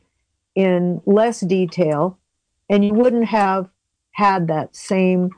in 0.55 1.01
less 1.05 1.41
detail, 1.41 2.17
and 2.69 2.83
you 2.85 2.93
wouldn't 2.93 3.25
have 3.25 3.69
had 4.11 4.47
that 4.47 4.75
same 4.75 5.31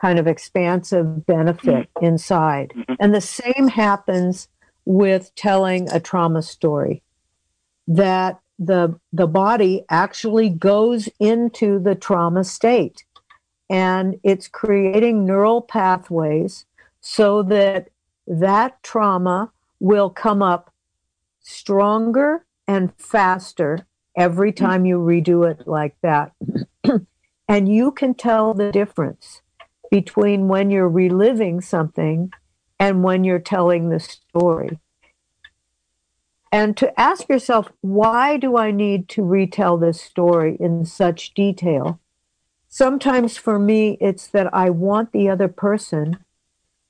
kind 0.00 0.18
of 0.18 0.26
expansive 0.26 1.26
benefit 1.26 1.88
mm-hmm. 1.94 2.04
inside. 2.04 2.72
Mm-hmm. 2.76 2.94
And 3.00 3.14
the 3.14 3.20
same 3.20 3.68
happens 3.68 4.48
with 4.86 5.34
telling 5.34 5.90
a 5.90 6.00
trauma 6.00 6.40
story 6.40 7.02
that 7.86 8.40
the 8.58 8.98
the 9.12 9.26
body 9.26 9.84
actually 9.90 10.48
goes 10.48 11.08
into 11.20 11.78
the 11.78 11.94
trauma 11.94 12.44
state. 12.44 13.04
And 13.68 14.18
it's 14.22 14.48
creating 14.48 15.26
neural 15.26 15.60
pathways 15.60 16.64
so 17.00 17.42
that 17.42 17.88
that 18.26 18.82
trauma 18.82 19.52
will 19.80 20.08
come 20.08 20.40
up 20.40 20.72
stronger 21.40 22.46
and 22.66 22.92
faster 22.96 23.86
every 24.16 24.52
time 24.52 24.86
you 24.86 24.98
redo 24.98 25.48
it 25.48 25.66
like 25.66 25.96
that. 26.02 26.32
And 27.48 27.68
you 27.68 27.92
can 27.92 28.14
tell 28.14 28.54
the 28.54 28.72
difference 28.72 29.42
between 29.90 30.48
when 30.48 30.70
you're 30.70 30.88
reliving 30.88 31.60
something 31.60 32.32
and 32.78 33.02
when 33.02 33.24
you're 33.24 33.38
telling 33.38 33.88
the 33.88 34.00
story. 34.00 34.78
And 36.52 36.76
to 36.76 36.98
ask 36.98 37.28
yourself, 37.28 37.72
why 37.80 38.36
do 38.36 38.56
I 38.56 38.70
need 38.70 39.08
to 39.10 39.24
retell 39.24 39.76
this 39.76 40.00
story 40.00 40.56
in 40.60 40.84
such 40.84 41.34
detail? 41.34 42.00
Sometimes 42.68 43.36
for 43.36 43.58
me, 43.58 43.98
it's 44.00 44.28
that 44.28 44.52
I 44.54 44.70
want 44.70 45.12
the 45.12 45.28
other 45.28 45.48
person 45.48 46.18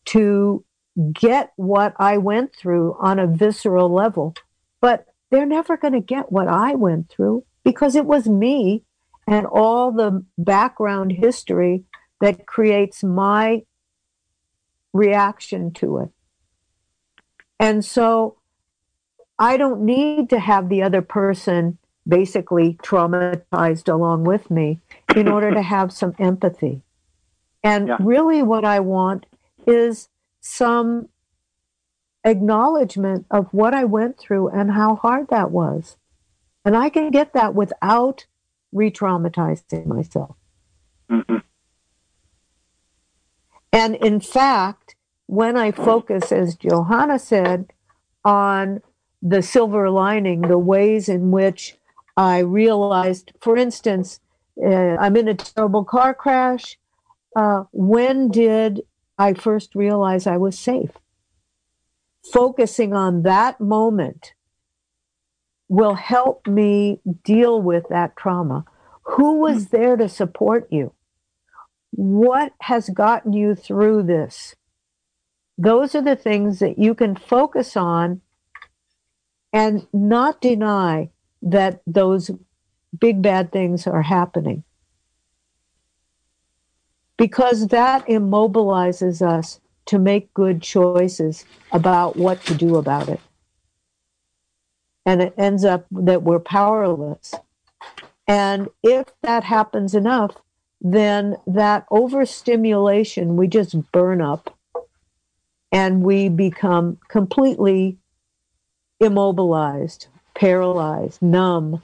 to 0.07 0.65
get 1.13 1.53
what 1.57 1.95
I 1.99 2.19
went 2.19 2.55
through 2.55 2.97
on 3.01 3.19
a 3.19 3.27
visceral 3.27 3.93
level, 3.93 4.35
but 4.81 5.07
they're 5.31 5.47
never 5.47 5.77
going 5.77 5.93
to 5.93 6.01
get 6.01 6.33
what 6.33 6.49
I 6.49 6.75
went 6.75 7.09
through 7.09 7.45
because 7.65 7.97
it 7.97 8.07
was 8.07 8.29
me 8.29 8.85
and 9.27 9.47
all 9.47 9.91
the 9.91 10.25
background 10.39 11.13
history 11.13 11.85
that 12.21 12.47
creates 12.47 13.03
my 13.03 13.63
reaction 14.97 15.73
to 15.73 15.99
it. 15.99 16.11
And 17.59 17.85
so 17.85 18.37
I 19.39 19.57
don't 19.57 19.83
need 19.83 20.31
to 20.31 20.39
have 20.39 20.69
the 20.69 20.83
other 20.83 21.03
person 21.03 21.79
basically 22.07 22.75
traumatized 22.83 23.93
along 23.93 24.25
with 24.25 24.51
me 24.51 24.81
in 25.15 25.29
order 25.29 25.53
to 25.53 25.63
have 25.63 25.93
some 25.93 26.15
empathy. 26.19 26.83
And 27.63 27.89
yeah. 27.89 27.97
really, 28.01 28.43
what 28.43 28.65
I 28.65 28.81
want 28.81 29.27
is 29.67 30.09
some 30.41 31.09
acknowledgement 32.25 33.27
of 33.31 33.53
what 33.53 33.75
I 33.75 33.85
went 33.85 34.19
through 34.19 34.49
and 34.49 34.73
how 34.73 34.97
hard 34.97 35.29
that 35.29 35.51
was. 35.51 35.97
And 36.65 36.77
I 36.77 36.89
can 36.89 37.11
get 37.11 37.33
that 37.35 37.55
without 37.55 38.27
re 38.73 38.91
traumatizing 38.91 39.87
myself. 39.87 40.37
Mm-hmm. 41.11 41.37
And 43.77 43.95
in 43.97 44.21
fact, 44.21 44.97
when 45.27 45.55
I 45.59 45.71
focus, 45.71 46.33
as 46.33 46.55
Johanna 46.55 47.19
said, 47.19 47.75
on 48.25 48.81
the 49.21 49.43
silver 49.43 49.91
lining, 49.91 50.41
the 50.41 50.57
ways 50.57 51.11
in 51.11 51.31
which 51.31 51.77
I 52.17 52.39
realized, 52.39 53.33
for 53.39 53.55
instance, 53.55 54.21
uh, 54.65 54.97
I'm 54.97 55.15
in 55.15 55.29
a 55.29 55.35
terrible 55.35 55.85
car 55.85 56.15
crash. 56.15 56.79
Uh, 57.37 57.65
when 57.71 58.31
did 58.31 58.81
I 59.19 59.35
first 59.35 59.75
realize 59.75 60.27
I 60.27 60.39
was 60.39 60.59
safe? 60.59 60.93
Focusing 62.33 62.95
on 62.95 63.25
that 63.25 63.61
moment 63.61 64.33
will 65.69 65.97
help 65.97 66.47
me 66.47 67.01
deal 67.25 67.61
with 67.61 67.85
that 67.91 68.17
trauma. 68.17 68.65
Who 69.03 69.35
was 69.35 69.67
hmm. 69.67 69.77
there 69.77 69.97
to 69.99 70.09
support 70.09 70.67
you? 70.71 70.95
What 71.97 72.53
has 72.61 72.91
gotten 72.91 73.33
you 73.33 73.55
through 73.55 74.03
this? 74.03 74.55
Those 75.57 75.95
are 75.95 76.03
the 76.03 76.15
things 76.15 76.59
that 76.59 76.79
you 76.79 76.95
can 76.95 77.17
focus 77.17 77.75
on 77.75 78.21
and 79.51 79.87
not 79.95 80.43
deny 80.43 81.09
that 81.41 81.81
those 81.87 82.31
big 82.99 83.23
bad 83.23 83.51
things 83.51 83.87
are 83.87 84.03
happening. 84.03 84.63
Because 87.17 87.69
that 87.69 88.07
immobilizes 88.07 89.27
us 89.27 89.61
to 89.87 89.99
make 89.99 90.35
good 90.35 90.61
choices 90.61 91.47
about 91.73 92.17
what 92.17 92.43
to 92.45 92.55
do 92.55 92.77
about 92.77 93.09
it. 93.09 93.21
And 95.07 95.23
it 95.23 95.33
ends 95.39 95.65
up 95.65 95.87
that 95.93 96.23
we're 96.23 96.41
powerless. 96.41 97.33
And 98.29 98.69
if 98.83 99.07
that 99.23 99.45
happens 99.45 99.95
enough, 99.95 100.37
then 100.93 101.37
that 101.49 101.85
overstimulation, 101.91 103.37
we 103.37 103.49
just 103.49 103.75
burn 103.91 104.21
up 104.21 104.57
and 105.73 106.03
we 106.03 106.29
become 106.29 106.97
completely 107.09 107.99
immobilized, 109.01 110.07
paralyzed, 110.37 111.21
numb. 111.21 111.83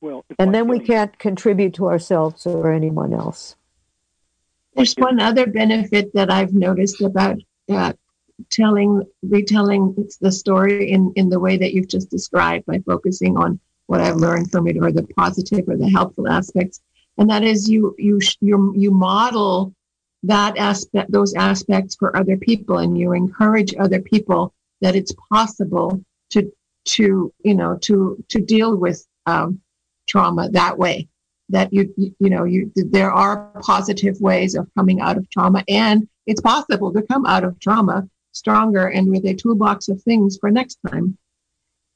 Well, 0.00 0.24
and 0.38 0.54
then 0.54 0.68
we 0.68 0.78
can't 0.78 1.18
contribute 1.18 1.74
to 1.74 1.86
ourselves 1.86 2.46
or 2.46 2.72
anyone 2.72 3.12
else. 3.12 3.56
There's 4.76 4.94
one 4.94 5.18
other 5.18 5.48
benefit 5.48 6.14
that 6.14 6.30
I've 6.30 6.54
noticed 6.54 7.00
about 7.00 7.38
uh, 7.68 7.92
telling, 8.50 9.02
retelling 9.22 10.08
the 10.20 10.30
story 10.30 10.92
in, 10.92 11.12
in 11.16 11.28
the 11.28 11.40
way 11.40 11.56
that 11.56 11.74
you've 11.74 11.88
just 11.88 12.08
described 12.08 12.66
by 12.66 12.78
focusing 12.86 13.36
on 13.36 13.58
what 13.86 14.00
I've 14.00 14.16
learned 14.16 14.52
from 14.52 14.68
it 14.68 14.76
or 14.80 14.92
the 14.92 15.02
positive 15.16 15.68
or 15.68 15.76
the 15.76 15.90
helpful 15.90 16.28
aspects 16.28 16.80
and 17.20 17.28
that 17.28 17.44
is 17.44 17.68
you 17.68 17.94
you 17.98 18.18
you 18.40 18.72
you 18.76 18.90
model 18.90 19.72
that 20.22 20.56
aspect 20.56 21.12
those 21.12 21.34
aspects 21.34 21.94
for 21.94 22.16
other 22.16 22.36
people 22.36 22.78
and 22.78 22.98
you 22.98 23.12
encourage 23.12 23.74
other 23.78 24.00
people 24.00 24.52
that 24.80 24.96
it's 24.96 25.14
possible 25.30 26.02
to 26.30 26.50
to 26.86 27.32
you 27.44 27.54
know 27.54 27.78
to 27.82 28.22
to 28.28 28.40
deal 28.40 28.74
with 28.74 29.06
um, 29.26 29.60
trauma 30.08 30.48
that 30.50 30.76
way. 30.78 31.08
That 31.50 31.72
you, 31.72 31.92
you 31.96 32.30
know 32.30 32.44
you 32.44 32.72
there 32.74 33.10
are 33.10 33.50
positive 33.60 34.20
ways 34.20 34.54
of 34.54 34.68
coming 34.76 35.00
out 35.00 35.16
of 35.16 35.28
trauma 35.30 35.64
and 35.68 36.08
it's 36.26 36.40
possible 36.40 36.92
to 36.92 37.02
come 37.02 37.26
out 37.26 37.44
of 37.44 37.58
trauma 37.58 38.08
stronger 38.32 38.86
and 38.86 39.10
with 39.10 39.26
a 39.26 39.34
toolbox 39.34 39.88
of 39.88 40.00
things 40.02 40.38
for 40.40 40.50
next 40.50 40.78
time. 40.88 41.18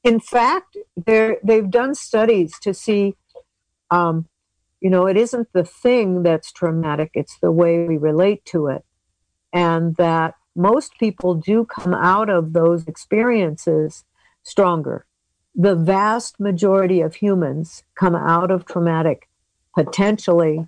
In 0.03 0.19
fact 0.19 0.77
they've 0.97 1.71
done 1.71 1.95
studies 1.95 2.59
to 2.63 2.73
see 2.73 3.15
um, 3.91 4.27
you 4.85 4.91
know, 4.91 5.07
it 5.07 5.17
isn't 5.17 5.51
the 5.51 5.63
thing 5.63 6.21
that's 6.21 6.51
traumatic, 6.51 7.09
it's 7.15 7.39
the 7.39 7.51
way 7.51 7.87
we 7.87 7.97
relate 7.97 8.45
to 8.45 8.67
it. 8.67 8.85
And 9.51 9.95
that 9.95 10.35
most 10.55 10.99
people 10.99 11.33
do 11.33 11.65
come 11.65 11.95
out 11.95 12.29
of 12.29 12.53
those 12.53 12.85
experiences 12.85 14.03
stronger. 14.43 15.07
The 15.55 15.73
vast 15.73 16.39
majority 16.39 17.01
of 17.01 17.15
humans 17.15 17.83
come 17.95 18.15
out 18.15 18.51
of 18.51 18.67
traumatic, 18.67 19.27
potentially 19.73 20.67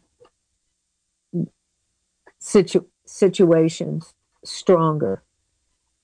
situ- 2.39 2.88
situations 3.05 4.15
stronger. 4.43 5.22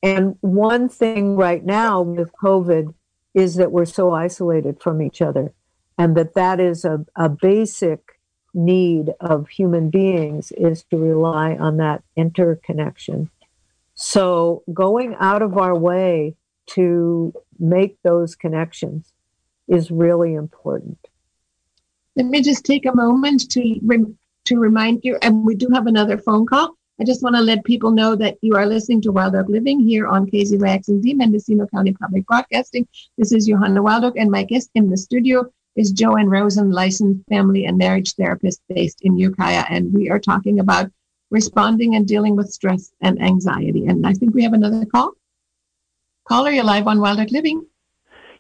And 0.04 0.38
one 0.42 0.88
thing 0.88 1.36
right 1.36 1.66
now 1.66 2.04
with 2.04 2.32
COVID 2.34 2.94
is 3.34 3.56
that 3.56 3.72
we're 3.72 3.86
so 3.86 4.14
isolated 4.14 4.80
from 4.80 5.02
each 5.02 5.20
other 5.20 5.52
and 5.98 6.16
that 6.18 6.34
that 6.34 6.60
is 6.60 6.86
a, 6.86 7.06
a 7.16 7.30
basic 7.30 8.20
need 8.54 9.14
of 9.20 9.50
human 9.50 9.90
beings 9.90 10.52
is 10.52 10.84
to 10.92 10.98
rely 10.98 11.56
on 11.56 11.78
that 11.78 12.04
interconnection. 12.16 13.30
So 13.96 14.64
going 14.74 15.16
out 15.20 15.42
of 15.42 15.58
our 15.58 15.78
way 15.78 16.36
to 16.68 17.34
make 17.60 18.02
those 18.04 18.36
connections 18.36 19.12
is 19.68 19.92
really 19.92 20.34
important. 20.34 20.98
Let 22.16 22.28
me 22.28 22.42
just 22.42 22.66
take 22.66 22.86
a 22.86 22.96
moment 22.96 23.50
to 23.52 23.80
re- 23.84 24.14
to 24.46 24.60
remind 24.60 25.06
you, 25.06 25.18
and 25.22 25.46
we 25.46 25.56
do 25.56 25.70
have 25.74 25.88
another 25.88 26.18
phone 26.18 26.46
call. 26.46 26.76
I 27.00 27.06
just 27.06 27.24
want 27.24 27.36
to 27.36 27.42
let 27.42 27.64
people 27.64 27.92
know 27.92 28.16
that 28.18 28.38
you 28.42 28.56
are 28.56 28.68
listening 28.68 29.02
to 29.02 29.12
Wild 29.12 29.36
Oak 29.36 29.48
Living 29.50 29.80
here 29.80 30.06
on 30.06 30.30
KZYX&D, 30.30 31.14
Mendocino 31.14 31.66
County 31.66 31.94
Public 31.94 32.28
Broadcasting. 32.28 32.88
This 33.18 33.32
is 33.32 33.48
Johanna 33.48 33.82
Wild 33.82 34.14
and 34.16 34.30
my 34.30 34.44
guest 34.44 34.70
in 34.76 34.90
the 34.90 34.98
studio 34.98 35.50
is 35.76 35.92
Joanne 35.92 36.30
Rosen, 36.30 36.72
licensed 36.72 37.24
family 37.30 37.66
and 37.66 37.78
marriage 37.78 38.14
therapist 38.14 38.62
based 38.70 39.00
in 39.02 39.18
Ukiah. 39.18 39.66
And 39.70 39.94
we 39.94 40.10
are 40.10 40.20
talking 40.20 40.60
about 40.60 40.92
responding 41.32 41.96
and 41.96 42.08
dealing 42.08 42.36
with 42.36 42.52
stress 42.52 42.92
and 43.02 43.22
anxiety. 43.22 43.86
And 43.88 44.06
I 44.06 44.14
think 44.14 44.34
we 44.34 44.44
have 44.44 44.54
another 44.54 44.86
call. 44.86 45.14
Caller, 46.28 46.52
you're 46.52 46.64
live 46.64 46.88
on 46.88 47.00
Wild 47.00 47.20
Oak 47.20 47.32
Living. 47.32 47.66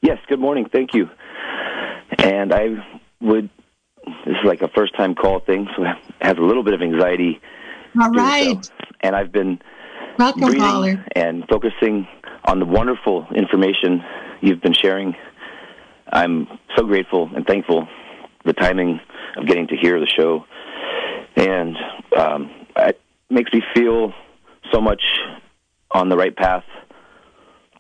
Yes, 0.02 0.20
good 0.28 0.40
morning. 0.40 0.68
Thank 0.72 0.94
you. 0.94 1.10
And 2.20 2.54
I 2.54 2.70
would, 3.22 3.50
this 4.06 4.36
is 4.36 4.46
like 4.46 4.62
a 4.62 4.68
first 4.70 4.96
time 4.96 5.16
call 5.16 5.40
thing, 5.40 5.68
so 5.76 5.84
I 5.84 5.98
have 6.22 6.38
a 6.38 6.46
little 6.46 6.64
bit 6.64 6.74
of 6.74 6.82
anxiety 6.82 7.42
all 8.00 8.10
right. 8.12 8.64
So. 8.64 8.72
And 9.02 9.16
I've 9.16 9.32
been 9.32 9.60
Welcome, 10.18 10.54
caller. 10.58 11.06
and 11.16 11.44
focusing 11.50 12.08
on 12.46 12.60
the 12.60 12.66
wonderful 12.66 13.28
information 13.36 14.04
you've 14.42 14.62
been 14.62 14.74
sharing. 14.74 15.16
I'm 16.14 16.48
so 16.78 16.86
grateful 16.86 17.28
and 17.36 17.44
thankful 17.46 17.88
the 18.46 18.54
timing 18.54 19.00
of 19.36 19.48
getting 19.48 19.68
to 19.68 19.76
hear 19.76 20.00
the 20.00 20.06
show, 20.06 20.46
and 21.36 21.76
um, 22.16 22.52
it 22.76 23.02
makes 23.32 23.52
me 23.52 23.64
feel 23.74 24.14
so 24.72 24.80
much 24.80 25.02
on 25.90 26.10
the 26.10 26.16
right 26.16 26.36
path 26.36 26.66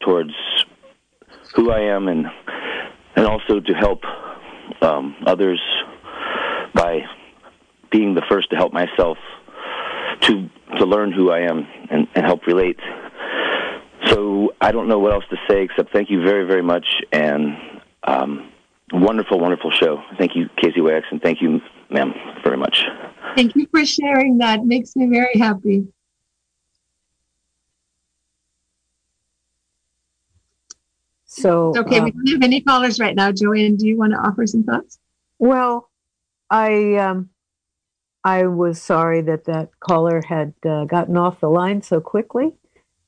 towards 0.02 0.32
who 1.54 1.70
I 1.70 1.82
am, 1.96 2.08
and 2.08 2.26
and 3.16 3.28
also 3.28 3.60
to 3.60 3.74
help 3.74 4.02
um, 4.82 5.16
others 5.28 5.62
by 6.74 7.02
being 7.92 8.16
the 8.16 8.24
first 8.28 8.50
to 8.50 8.56
help 8.56 8.74
myself 8.74 9.20
to 10.22 10.50
to 10.80 10.86
learn 10.86 11.12
who 11.12 11.30
I 11.30 11.42
am 11.42 11.68
and, 11.92 12.08
and 12.16 12.26
help 12.26 12.48
relate. 12.48 12.80
So 14.08 14.56
I 14.60 14.72
don't 14.72 14.88
know 14.88 14.98
what 14.98 15.14
else 15.14 15.26
to 15.30 15.38
say 15.48 15.62
except 15.62 15.94
thank 15.94 16.10
you 16.10 16.24
very 16.24 16.48
very 16.48 16.64
much 16.64 16.88
and 17.12 17.74
um, 18.06 18.52
wonderful 18.92 19.40
wonderful 19.40 19.72
show. 19.72 20.02
Thank 20.18 20.36
you 20.36 20.50
KZYX 20.62 21.04
and 21.12 21.22
thank 21.22 21.42
you 21.42 21.62
ma'am 21.90 22.14
very 22.44 22.58
much. 22.58 22.86
Thank 23.36 23.56
you 23.56 23.68
for 23.72 23.86
sharing 23.86 24.38
that. 24.40 24.60
It 24.60 24.66
Makes 24.66 24.96
me 24.96 25.08
very 25.08 25.38
happy. 25.38 25.88
So 31.26 31.74
okay, 31.76 31.98
um, 31.98 32.06
we 32.06 32.12
don't 32.12 32.28
have 32.28 32.44
any 32.44 32.62
callers 32.62 33.00
right 33.00 33.16
now. 33.16 33.32
Joanne, 33.32 33.76
do 33.76 33.88
you 33.88 33.98
want 33.98 34.14
to 34.14 34.20
offer 34.20 34.46
some 34.46 34.64
thoughts? 34.64 35.00
Well, 35.40 35.90
I 36.52 36.96
um, 36.96 37.30
I 38.24 38.46
was 38.46 38.80
sorry 38.80 39.22
that 39.22 39.46
that 39.46 39.70
caller 39.80 40.22
had 40.28 40.54
uh, 40.64 40.86
gotten 40.86 41.18
off 41.18 41.40
the 41.40 41.50
line 41.50 41.82
so 41.82 42.00
quickly 42.00 42.52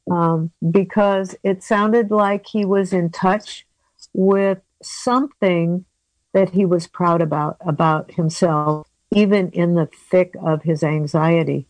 um, 0.10 0.52
because 0.72 1.36
it 1.44 1.62
sounded 1.62 2.10
like 2.10 2.48
he 2.48 2.66
was 2.66 2.94
in 2.94 3.12
touch 3.12 3.66
with 4.14 4.60
something 4.82 5.86
that 6.34 6.52
he 6.52 6.66
was 6.66 6.88
proud 6.88 7.22
about 7.22 7.58
about 7.66 8.12
himself, 8.12 8.88
even 9.12 9.50
in 9.52 9.76
the 9.76 9.88
thick 9.88 10.36
of 10.44 10.64
his 10.64 10.84
anxiety. 10.84 11.68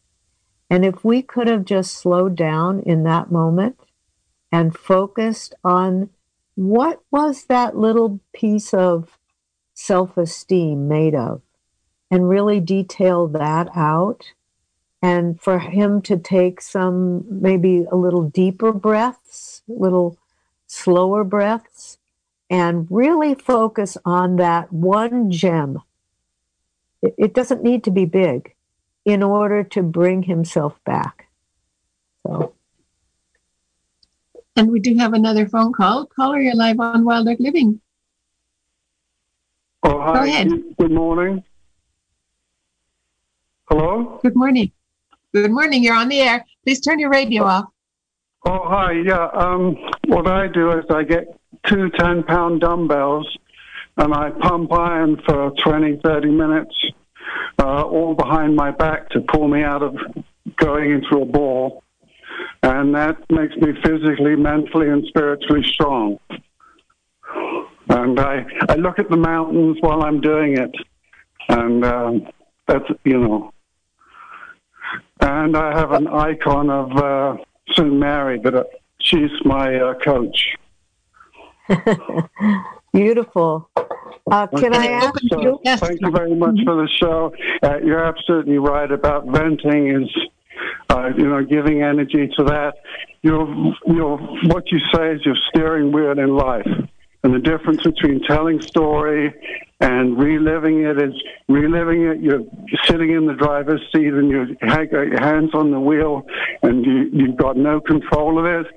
And 0.69 0.83
if 0.83 1.03
we 1.03 1.21
could 1.21 1.47
have 1.47 1.65
just 1.65 1.93
slowed 1.93 2.35
down 2.35 2.79
in 2.79 3.03
that 3.03 3.31
moment 3.31 3.79
and 4.51 4.75
focused 4.75 5.53
on 5.63 6.09
what 6.55 7.01
was 7.11 7.45
that 7.45 7.77
little 7.77 8.19
piece 8.33 8.73
of 8.73 9.17
self 9.73 10.17
esteem 10.17 10.87
made 10.87 11.13
of? 11.13 11.41
and 12.11 12.29
really 12.29 12.59
detail 12.59 13.27
that 13.27 13.69
out. 13.75 14.31
And 15.01 15.39
for 15.39 15.59
him 15.59 16.01
to 16.03 16.17
take 16.17 16.61
some, 16.61 17.25
maybe 17.29 17.85
a 17.91 17.95
little 17.95 18.23
deeper 18.23 18.71
breaths, 18.71 19.61
little 19.67 20.17
slower 20.67 21.23
breaths, 21.23 21.97
and 22.49 22.87
really 22.89 23.35
focus 23.35 23.97
on 24.05 24.35
that 24.37 24.71
one 24.71 25.31
gem. 25.31 25.81
It, 27.01 27.15
it 27.17 27.33
doesn't 27.33 27.63
need 27.63 27.83
to 27.85 27.91
be 27.91 28.05
big 28.05 28.53
in 29.03 29.21
order 29.23 29.63
to 29.63 29.83
bring 29.83 30.23
himself 30.23 30.79
back. 30.83 31.27
So. 32.25 32.53
And 34.55 34.71
we 34.71 34.79
do 34.79 34.95
have 34.97 35.13
another 35.13 35.47
phone 35.47 35.73
call. 35.73 36.05
Caller, 36.05 36.39
you're 36.39 36.55
live 36.55 36.79
on 36.79 37.03
Wild 37.03 37.27
Oak 37.27 37.39
Living. 37.39 37.81
Oh, 39.83 40.01
hi. 40.01 40.13
Go 40.13 40.23
ahead. 40.23 40.49
Good 40.79 40.91
morning. 40.91 41.43
Hello? 43.69 44.19
Good 44.23 44.35
morning. 44.35 44.71
Good 45.33 45.51
morning. 45.51 45.83
You're 45.83 45.95
on 45.95 46.09
the 46.09 46.21
air. 46.21 46.45
Please 46.63 46.79
turn 46.79 46.99
your 46.99 47.09
radio 47.09 47.43
off. 47.43 47.65
Oh, 48.45 48.61
hi. 48.63 48.93
Yeah. 48.93 49.27
Um, 49.33 49.75
what 50.07 50.27
I 50.27 50.47
do 50.47 50.71
is 50.71 50.85
I 50.89 51.03
get 51.03 51.27
two 51.67 51.89
10 51.91 52.23
pound 52.23 52.61
dumbbells 52.61 53.37
and 53.97 54.13
I 54.13 54.31
pump 54.31 54.71
iron 54.73 55.21
for 55.25 55.51
20, 55.63 56.01
30 56.03 56.29
minutes, 56.29 56.75
uh, 57.59 57.81
all 57.83 58.13
behind 58.13 58.55
my 58.55 58.71
back 58.71 59.09
to 59.09 59.21
pull 59.21 59.47
me 59.47 59.63
out 59.63 59.83
of 59.83 59.95
going 60.57 60.91
into 60.91 61.21
a 61.21 61.25
ball. 61.25 61.83
And 62.61 62.93
that 62.95 63.17
makes 63.29 63.55
me 63.55 63.71
physically, 63.83 64.35
mentally, 64.35 64.89
and 64.89 65.05
spiritually 65.07 65.63
strong. 65.63 66.19
And 67.87 68.19
I, 68.19 68.45
I 68.67 68.75
look 68.75 68.99
at 68.99 69.09
the 69.09 69.17
mountains 69.17 69.77
while 69.79 70.03
I'm 70.03 70.19
doing 70.19 70.57
it. 70.57 70.71
And 71.47 71.85
um, 71.85 72.27
that's, 72.67 72.89
you 73.05 73.19
know, 73.19 73.53
and 75.21 75.55
I 75.55 75.77
have 75.77 75.91
an 75.91 76.07
icon 76.07 76.69
of 76.69 76.91
uh. 76.97 77.37
Mary, 77.77 78.39
but 78.39 78.55
uh, 78.55 78.63
she's 78.99 79.31
my 79.43 79.75
uh, 79.75 79.95
coach. 79.95 80.55
Beautiful. 82.93 83.69
Uh, 84.31 84.47
can 84.47 84.73
I 84.73 84.87
ask 84.87 85.19
so, 85.29 85.41
you? 85.41 85.59
Yes. 85.63 85.79
Thank 85.79 86.01
you 86.01 86.11
very 86.11 86.33
much 86.33 86.57
for 86.63 86.75
the 86.75 86.87
show. 86.87 87.33
Uh, 87.61 87.77
you're 87.77 88.03
absolutely 88.03 88.57
right 88.57 88.91
about 88.91 89.27
venting 89.27 90.03
is, 90.03 90.09
uh, 90.89 91.09
you 91.15 91.27
know, 91.27 91.43
giving 91.43 91.83
energy 91.83 92.29
to 92.37 92.43
that. 92.45 92.75
You're, 93.21 93.47
you're, 93.85 94.17
what 94.45 94.71
you 94.71 94.79
say 94.93 95.11
is 95.11 95.25
your 95.25 95.35
steering 95.49 95.91
wheel 95.91 96.11
in 96.11 96.35
life. 96.35 96.67
And 97.23 97.33
the 97.33 97.39
difference 97.39 97.81
between 97.83 98.21
telling 98.21 98.61
story 98.61 99.33
and 99.79 100.17
reliving 100.17 100.83
it 100.83 101.01
is 101.01 101.13
reliving 101.47 102.03
it. 102.03 102.19
You're 102.21 102.43
sitting 102.83 103.11
in 103.11 103.25
the 103.25 103.33
driver's 103.33 103.81
seat 103.91 104.13
and 104.13 104.29
you 104.29 104.55
have 104.61 104.91
your 104.91 105.19
hands 105.19 105.49
on 105.53 105.71
the 105.71 105.79
wheel 105.79 106.25
and 106.61 106.85
you, 106.85 107.09
you've 107.11 107.35
got 107.35 107.57
no 107.57 107.81
control 107.81 108.39
of 108.39 108.45
it. 108.45 108.67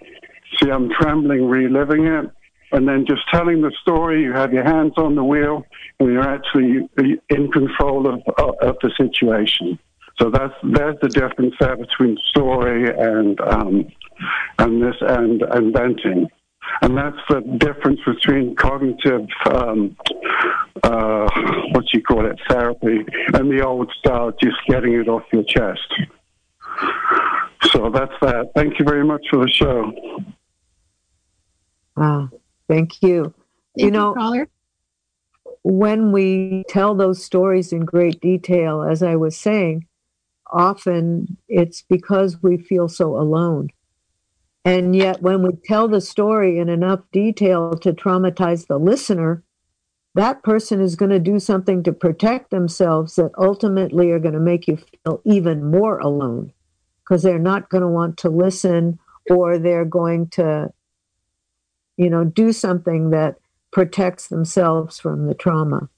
See, 0.57 0.71
I'm 0.71 0.91
trembling, 0.91 1.47
reliving 1.47 2.07
it. 2.07 2.31
And 2.73 2.87
then 2.87 3.07
just 3.07 3.23
telling 3.33 3.63
the 3.63 3.73
story, 3.83 4.23
you 4.23 4.33
have 4.33 4.53
your 4.53 4.65
hands 4.65 4.93
on 4.97 5.15
the 5.15 5.25
wheel 5.25 5.65
and 6.01 6.13
you're 6.13 6.29
actually 6.29 6.89
in 7.31 7.51
control 7.51 8.07
of, 8.07 8.21
of 8.61 8.77
the 8.83 8.91
situation. 8.97 9.79
So 10.21 10.31
that's 10.31 10.55
there's 10.63 10.97
the 11.01 11.09
difference 11.09 11.55
there 11.61 11.77
between 11.77 12.19
story 12.29 12.91
and 12.91 13.41
um, 13.41 13.87
and 14.59 14.83
this 14.83 14.97
and 15.01 15.43
and 15.43 15.73
venting 15.73 16.29
and 16.83 16.97
that's 16.97 17.17
the 17.29 17.41
difference 17.59 18.01
between 18.07 18.55
cognitive, 18.57 19.27
um, 19.47 19.97
uh, 20.83 21.29
what 21.73 21.85
you 21.93 22.03
call 22.03 22.27
it, 22.27 22.39
therapy, 22.49 23.05
and 23.35 23.51
the 23.51 23.65
old 23.65 23.93
style, 23.99 24.33
just 24.43 24.57
getting 24.69 24.93
it 24.95 25.09
off 25.09 25.23
your 25.33 25.45
chest. 25.45 25.95
So 27.73 27.91
that's 27.91 28.13
that. 28.23 28.53
Thank 28.55 28.79
you 28.79 28.85
very 28.85 29.05
much 29.05 29.23
for 29.31 29.45
the 29.45 29.51
show. 29.51 29.93
Wow, 31.97 32.31
thank 32.69 33.03
you. 33.03 33.23
Thank 33.25 33.35
you 33.77 33.91
know, 33.91 34.15
caller. 34.15 34.49
when 35.63 36.13
we 36.13 36.65
tell 36.69 36.95
those 36.95 37.25
stories 37.25 37.73
in 37.73 37.85
great 37.85 38.21
detail, 38.21 38.83
as 38.83 39.03
I 39.03 39.17
was 39.17 39.37
saying, 39.37 39.87
often 40.51 41.37
it's 41.49 41.83
because 41.83 42.43
we 42.43 42.59
feel 42.59 42.89
so 42.89 43.17
alone 43.17 43.69
and 44.69 44.95
yet, 44.95 45.23
when 45.23 45.43
we 45.43 45.53
tell 45.65 45.89
the 45.89 46.01
story 46.03 46.59
in 46.59 46.69
enough 46.69 47.01
detail 47.11 47.75
to 47.79 47.95
traumatize 47.95 48.67
the 48.67 48.79
listener, 48.79 49.43
that 50.15 50.43
person 50.43 50.83
is 50.83 50.95
going 50.95 51.11
to 51.11 51.19
do 51.19 51.39
something 51.39 51.83
to 51.85 51.93
protect 51.93 52.51
themselves 52.51 53.15
that 53.15 53.31
ultimately 53.39 54.11
are 54.11 54.19
going 54.19 54.35
to 54.35 54.41
make 54.41 54.67
you 54.67 54.77
feel 54.77 55.23
even 55.25 55.71
more 55.71 55.99
alone 55.99 56.53
because 57.01 57.23
they're 57.23 57.39
not 57.39 57.71
going 57.71 57.81
to 57.81 57.89
want 57.89 58.19
to 58.19 58.29
listen 58.29 58.99
or 59.31 59.59
they're 59.59 59.87
going 59.87 60.29
to, 60.33 60.71
you 61.99 62.09
know, 62.09 62.25
do 62.25 62.53
something 62.53 63.11
that 63.11 63.37
protects 63.73 64.29
themselves 64.29 64.99
from 64.99 65.27
the 65.27 65.35
trauma. 65.35 65.91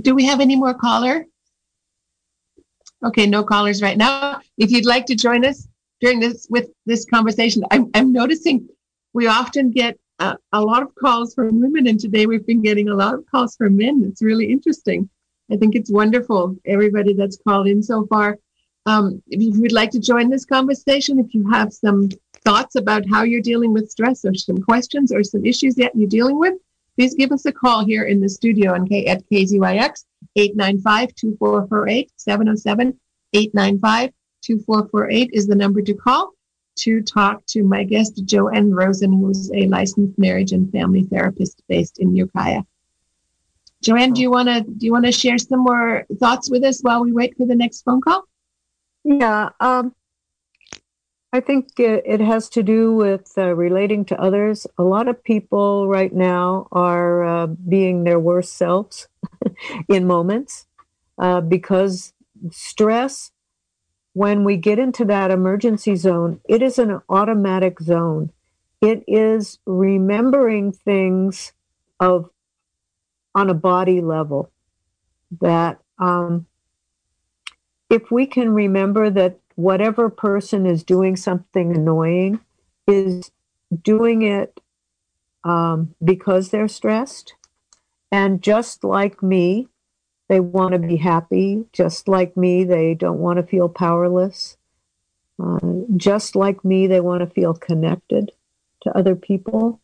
Do 0.00 0.14
we 0.14 0.24
have 0.24 0.40
any 0.40 0.56
more 0.56 0.74
caller? 0.74 1.26
Okay, 3.04 3.26
no 3.26 3.44
callers 3.44 3.82
right 3.82 3.96
now. 3.96 4.40
If 4.56 4.70
you'd 4.70 4.86
like 4.86 5.06
to 5.06 5.14
join 5.14 5.44
us 5.44 5.68
during 6.00 6.18
this 6.18 6.46
with 6.50 6.68
this 6.86 7.04
conversation. 7.04 7.62
I'm, 7.70 7.90
I'm 7.94 8.12
noticing 8.12 8.66
we 9.12 9.26
often 9.26 9.70
get 9.70 9.98
a, 10.18 10.36
a 10.52 10.60
lot 10.62 10.82
of 10.82 10.94
calls 10.94 11.34
from 11.34 11.60
women, 11.60 11.86
and 11.86 12.00
today 12.00 12.26
we've 12.26 12.46
been 12.46 12.62
getting 12.62 12.88
a 12.88 12.94
lot 12.94 13.14
of 13.14 13.24
calls 13.30 13.56
from 13.56 13.76
men. 13.76 14.04
It's 14.06 14.22
really 14.22 14.50
interesting. 14.50 15.08
I 15.52 15.56
think 15.56 15.74
it's 15.74 15.90
wonderful, 15.90 16.56
everybody 16.64 17.12
that's 17.12 17.38
called 17.46 17.66
in 17.66 17.82
so 17.82 18.06
far. 18.06 18.38
Um, 18.86 19.22
if 19.28 19.42
you 19.42 19.60
would 19.60 19.72
like 19.72 19.90
to 19.90 20.00
join 20.00 20.30
this 20.30 20.44
conversation, 20.44 21.18
if 21.18 21.34
you 21.34 21.48
have 21.50 21.72
some 21.72 22.08
thoughts 22.44 22.76
about 22.76 23.08
how 23.08 23.22
you're 23.22 23.42
dealing 23.42 23.72
with 23.72 23.90
stress 23.90 24.24
or 24.24 24.34
some 24.34 24.58
questions 24.58 25.12
or 25.12 25.22
some 25.22 25.44
issues 25.44 25.74
that 25.76 25.94
you're 25.94 26.08
dealing 26.08 26.38
with, 26.38 26.54
please 26.96 27.14
give 27.14 27.30
us 27.32 27.46
a 27.46 27.52
call 27.52 27.84
here 27.84 28.04
in 28.04 28.20
the 28.20 28.28
studio 28.28 28.74
on 28.74 28.86
K- 28.88 29.06
at 29.06 29.22
KZYX 29.30 30.04
895-2448 30.38 32.94
707-895-2448 33.34 35.28
is 35.32 35.46
the 35.46 35.54
number 35.54 35.80
to 35.82 35.94
call 35.94 36.32
to 36.76 37.02
talk 37.02 37.44
to 37.46 37.62
my 37.62 37.84
guest 37.84 38.22
Joanne 38.24 38.72
Rosen, 38.72 39.12
who's 39.12 39.52
a 39.52 39.66
licensed 39.66 40.18
marriage 40.18 40.52
and 40.52 40.72
family 40.72 41.02
therapist 41.04 41.62
based 41.68 41.98
in 41.98 42.16
Ukiah. 42.16 42.62
Joanne, 43.82 44.12
do 44.12 44.20
you 44.20 44.30
want 44.30 44.48
to 44.48 44.60
do 44.62 44.86
you 44.86 44.92
want 44.92 45.06
to 45.06 45.12
share 45.12 45.38
some 45.38 45.60
more 45.60 46.04
thoughts 46.18 46.50
with 46.50 46.64
us 46.64 46.80
while 46.82 47.02
we 47.02 47.12
wait 47.12 47.34
for 47.36 47.46
the 47.46 47.54
next 47.54 47.82
phone 47.82 48.00
call? 48.00 48.24
Yeah, 49.04 49.50
um, 49.60 49.94
I 51.32 51.40
think 51.40 51.78
it, 51.78 52.02
it, 52.04 52.20
has 52.20 52.48
to 52.50 52.62
do 52.62 52.92
with 52.92 53.32
uh, 53.38 53.54
relating 53.54 54.04
to 54.06 54.20
others. 54.20 54.66
A 54.78 54.82
lot 54.82 55.06
of 55.06 55.22
people 55.22 55.88
right 55.88 56.12
now 56.12 56.66
are 56.72 57.24
uh, 57.24 57.46
being 57.46 58.04
their 58.04 58.18
worst 58.18 58.56
selves 58.56 59.08
in 59.88 60.06
moments 60.06 60.66
uh, 61.18 61.40
because 61.40 62.12
stress, 62.50 63.30
when 64.12 64.42
we 64.44 64.56
get 64.56 64.80
into 64.80 65.04
that 65.04 65.30
emergency 65.30 65.94
zone, 65.94 66.40
it 66.48 66.62
is 66.62 66.78
an 66.78 67.00
automatic 67.08 67.80
zone. 67.80 68.30
It 68.80 69.04
is 69.06 69.58
remembering 69.66 70.72
things 70.72 71.52
of 72.00 72.28
on 73.36 73.48
a 73.48 73.54
body 73.54 74.00
level 74.00 74.50
that 75.40 75.78
um, 76.00 76.46
if 77.90 78.10
we 78.10 78.24
can 78.24 78.54
remember 78.54 79.10
that 79.10 79.38
whatever 79.56 80.08
person 80.08 80.64
is 80.64 80.84
doing 80.84 81.16
something 81.16 81.74
annoying 81.74 82.40
is 82.86 83.30
doing 83.82 84.22
it 84.22 84.60
um, 85.44 85.94
because 86.02 86.50
they're 86.50 86.68
stressed. 86.68 87.34
And 88.12 88.42
just 88.42 88.84
like 88.84 89.22
me, 89.22 89.68
they 90.28 90.40
want 90.40 90.72
to 90.72 90.78
be 90.78 90.96
happy. 90.96 91.64
Just 91.72 92.08
like 92.08 92.36
me, 92.36 92.64
they 92.64 92.94
don't 92.94 93.18
want 93.18 93.38
to 93.38 93.42
feel 93.42 93.68
powerless. 93.68 94.56
Uh, 95.42 95.58
just 95.96 96.36
like 96.36 96.64
me, 96.64 96.86
they 96.86 97.00
want 97.00 97.20
to 97.20 97.26
feel 97.26 97.54
connected 97.54 98.32
to 98.82 98.96
other 98.96 99.16
people. 99.16 99.80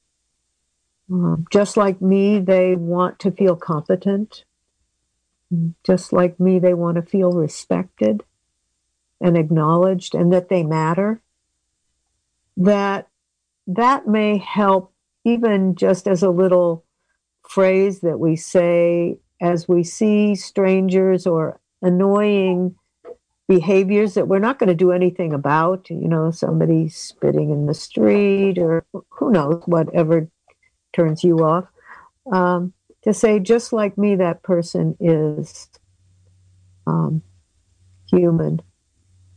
Uh, 1.12 1.36
just 1.50 1.76
like 1.76 2.00
me, 2.00 2.38
they 2.38 2.74
want 2.74 3.18
to 3.20 3.30
feel 3.30 3.56
competent. 3.56 4.44
Just 5.84 6.12
like 6.12 6.40
me, 6.40 6.58
they 6.58 6.74
want 6.74 6.96
to 6.96 7.02
feel 7.02 7.32
respected 7.32 8.24
and 9.20 9.36
acknowledged 9.36 10.14
and 10.14 10.32
that 10.32 10.48
they 10.48 10.62
matter. 10.62 11.22
That 12.56 13.08
that 13.66 14.06
may 14.06 14.38
help 14.38 14.92
even 15.24 15.74
just 15.74 16.06
as 16.06 16.22
a 16.22 16.30
little 16.30 16.84
phrase 17.48 18.00
that 18.00 18.18
we 18.18 18.36
say 18.36 19.18
as 19.40 19.68
we 19.68 19.84
see 19.84 20.34
strangers 20.34 21.26
or 21.26 21.60
annoying 21.82 22.74
behaviors 23.48 24.14
that 24.14 24.28
we're 24.28 24.38
not 24.38 24.58
going 24.58 24.68
to 24.68 24.74
do 24.74 24.90
anything 24.92 25.32
about, 25.32 25.88
you 25.90 26.08
know, 26.08 26.30
somebody 26.30 26.88
spitting 26.88 27.50
in 27.50 27.66
the 27.66 27.74
street 27.74 28.58
or 28.58 28.84
who 29.10 29.30
knows, 29.30 29.62
whatever 29.66 30.28
turns 30.92 31.22
you 31.22 31.38
off. 31.38 31.66
Um, 32.32 32.72
to 33.06 33.14
say, 33.14 33.38
just 33.38 33.72
like 33.72 33.96
me, 33.96 34.16
that 34.16 34.42
person 34.42 34.96
is 34.98 35.68
um, 36.86 37.22
human, 38.10 38.60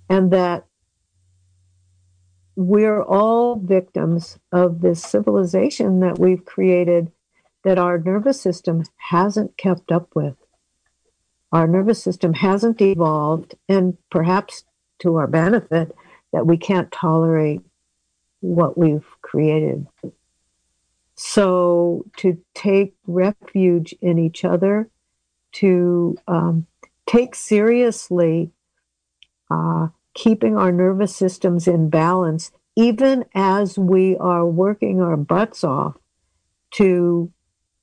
and 0.09 0.31
that 0.31 0.65
we're 2.55 3.01
all 3.01 3.55
victims 3.55 4.39
of 4.51 4.81
this 4.81 5.01
civilization 5.01 5.99
that 5.99 6.17
we've 6.17 6.43
created 6.45 7.11
that 7.63 7.77
our 7.77 7.99
nervous 7.99 8.41
system 8.41 8.83
hasn't 8.97 9.55
kept 9.57 9.91
up 9.91 10.09
with. 10.15 10.35
Our 11.51 11.67
nervous 11.67 12.01
system 12.01 12.33
hasn't 12.33 12.81
evolved, 12.81 13.55
and 13.67 13.97
perhaps 14.09 14.63
to 14.99 15.15
our 15.15 15.27
benefit, 15.27 15.95
that 16.33 16.45
we 16.45 16.57
can't 16.57 16.91
tolerate 16.91 17.61
what 18.41 18.77
we've 18.77 19.05
created. 19.21 19.87
So 21.21 22.05
to 22.15 22.37
take 22.55 22.95
refuge 23.05 23.93
in 24.01 24.17
each 24.17 24.45
other, 24.45 24.89
to 25.55 26.17
um, 26.29 26.65
take 27.05 27.35
seriously 27.35 28.51
uh, 29.51 29.89
keeping 30.13 30.55
our 30.55 30.71
nervous 30.71 31.13
systems 31.13 31.67
in 31.67 31.89
balance, 31.89 32.51
even 32.77 33.25
as 33.35 33.77
we 33.77 34.15
are 34.15 34.45
working 34.45 35.01
our 35.01 35.17
butts 35.17 35.65
off 35.65 35.97
to 36.75 37.29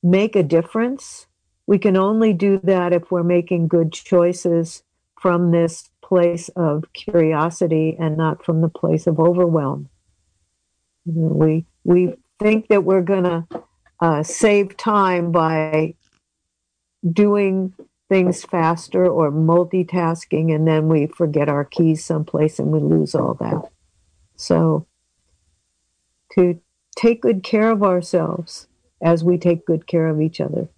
make 0.02 0.34
a 0.34 0.42
difference. 0.42 1.26
We 1.66 1.78
can 1.78 1.94
only 1.94 2.32
do 2.32 2.58
that 2.64 2.94
if 2.94 3.10
we're 3.10 3.22
making 3.22 3.68
good 3.68 3.92
choices 3.92 4.82
from 5.20 5.50
this 5.50 5.90
place 6.02 6.48
of 6.56 6.84
curiosity 6.94 7.98
and 8.00 8.16
not 8.16 8.46
from 8.46 8.62
the 8.62 8.70
place 8.70 9.06
of 9.06 9.20
overwhelm. 9.20 9.90
We 11.04 11.66
we 11.84 12.14
think 12.38 12.68
that 12.68 12.84
we're 12.84 13.02
going 13.02 13.24
to 13.24 13.46
uh, 14.00 14.22
save 14.22 14.76
time 14.76 15.32
by 15.32 15.94
doing 17.12 17.72
things 18.08 18.44
faster 18.44 19.06
or 19.06 19.30
multitasking, 19.30 20.54
and 20.54 20.66
then 20.66 20.88
we 20.88 21.06
forget 21.06 21.48
our 21.48 21.64
keys 21.64 22.04
someplace 22.04 22.58
and 22.58 22.68
we 22.68 22.78
lose 22.78 23.14
all 23.14 23.34
that. 23.34 23.70
So, 24.36 24.86
to 26.34 26.60
take 26.96 27.22
good 27.22 27.42
care 27.42 27.70
of 27.70 27.82
ourselves 27.82 28.68
as 29.02 29.24
we 29.24 29.38
take 29.38 29.66
good 29.66 29.86
care 29.86 30.06
of 30.06 30.20
each 30.20 30.40
other. 30.40 30.68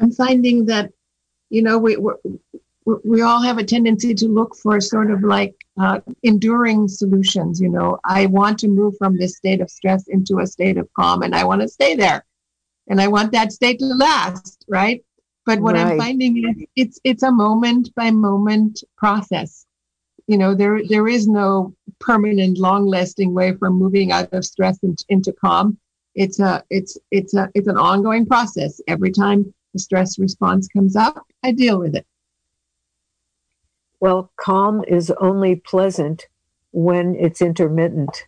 I'm 0.00 0.12
finding 0.12 0.66
that, 0.66 0.92
you 1.50 1.62
know, 1.62 1.78
we, 1.78 1.96
we're, 1.96 2.16
we 2.84 3.20
all 3.22 3.42
have 3.42 3.58
a 3.58 3.64
tendency 3.64 4.14
to 4.14 4.26
look 4.26 4.56
for 4.56 4.80
sort 4.80 5.10
of 5.10 5.22
like 5.22 5.54
uh, 5.78 6.00
enduring 6.22 6.88
solutions. 6.88 7.60
You 7.60 7.68
know, 7.68 7.98
I 8.04 8.26
want 8.26 8.58
to 8.60 8.68
move 8.68 8.94
from 8.98 9.16
this 9.16 9.36
state 9.36 9.60
of 9.60 9.70
stress 9.70 10.08
into 10.08 10.38
a 10.38 10.46
state 10.46 10.78
of 10.78 10.88
calm, 10.94 11.22
and 11.22 11.34
I 11.34 11.44
want 11.44 11.62
to 11.62 11.68
stay 11.68 11.94
there, 11.94 12.24
and 12.88 13.00
I 13.00 13.08
want 13.08 13.32
that 13.32 13.52
state 13.52 13.78
to 13.80 13.86
last, 13.86 14.64
right? 14.68 15.04
But 15.46 15.60
what 15.60 15.74
right. 15.74 15.92
I'm 15.92 15.98
finding 15.98 16.36
is 16.38 16.66
it's 16.76 17.00
it's 17.04 17.22
a 17.22 17.32
moment 17.32 17.94
by 17.94 18.10
moment 18.10 18.82
process. 18.96 19.66
You 20.26 20.38
know, 20.38 20.54
there 20.54 20.80
there 20.88 21.08
is 21.08 21.26
no 21.26 21.74
permanent, 21.98 22.58
long 22.58 22.86
lasting 22.86 23.34
way 23.34 23.54
from 23.56 23.74
moving 23.74 24.12
out 24.12 24.32
of 24.32 24.44
stress 24.44 24.78
into, 24.82 25.04
into 25.08 25.32
calm. 25.32 25.78
It's 26.14 26.40
a 26.40 26.64
it's 26.70 26.96
it's 27.10 27.34
a 27.34 27.50
it's 27.54 27.68
an 27.68 27.76
ongoing 27.76 28.26
process. 28.26 28.80
Every 28.88 29.10
time 29.10 29.52
the 29.72 29.80
stress 29.80 30.18
response 30.18 30.68
comes 30.68 30.96
up, 30.96 31.26
I 31.42 31.52
deal 31.52 31.78
with 31.78 31.94
it. 31.94 32.06
Well, 34.00 34.32
calm 34.40 34.82
is 34.88 35.12
only 35.20 35.56
pleasant 35.56 36.26
when 36.72 37.14
it's 37.14 37.42
intermittent. 37.42 38.24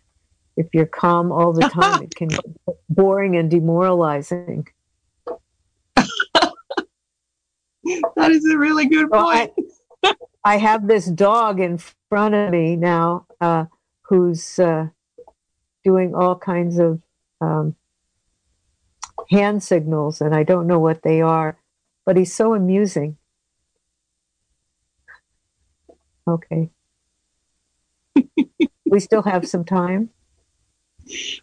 If 0.55 0.67
you're 0.73 0.85
calm 0.85 1.31
all 1.31 1.51
the 1.51 1.67
time, 1.73 2.03
it 2.03 2.15
can 2.15 2.27
be 2.27 2.37
boring 2.89 3.35
and 3.35 3.49
demoralizing. 3.49 4.67
that 8.05 8.31
is 8.31 8.45
a 8.45 8.57
really 8.57 8.85
good 8.87 9.09
point. 9.11 9.51
I, 10.03 10.13
I, 10.45 10.57
have 10.57 10.87
this 10.87 11.07
dog 11.07 11.59
in 11.59 11.79
front 12.09 12.35
of 12.35 12.51
me 12.51 12.75
now 12.75 13.25
uh, 13.41 13.65
who's 14.03 14.59
uh, 14.59 14.87
doing 15.83 16.13
all 16.13 16.35
kinds 16.35 16.77
of 16.77 17.01
um, 17.41 17.75
hand 19.29 19.63
signals, 19.63 20.21
and 20.21 20.35
I 20.35 20.43
don't 20.43 20.67
know 20.67 20.79
what 20.79 21.01
they 21.01 21.21
are, 21.21 21.57
but 22.05 22.15
he's 22.17 22.33
so 22.33 22.53
amusing. 22.53 23.17
Okay. 26.27 26.69
we 28.85 28.99
still 28.99 29.23
have 29.23 29.47
some 29.47 29.65
time. 29.65 30.09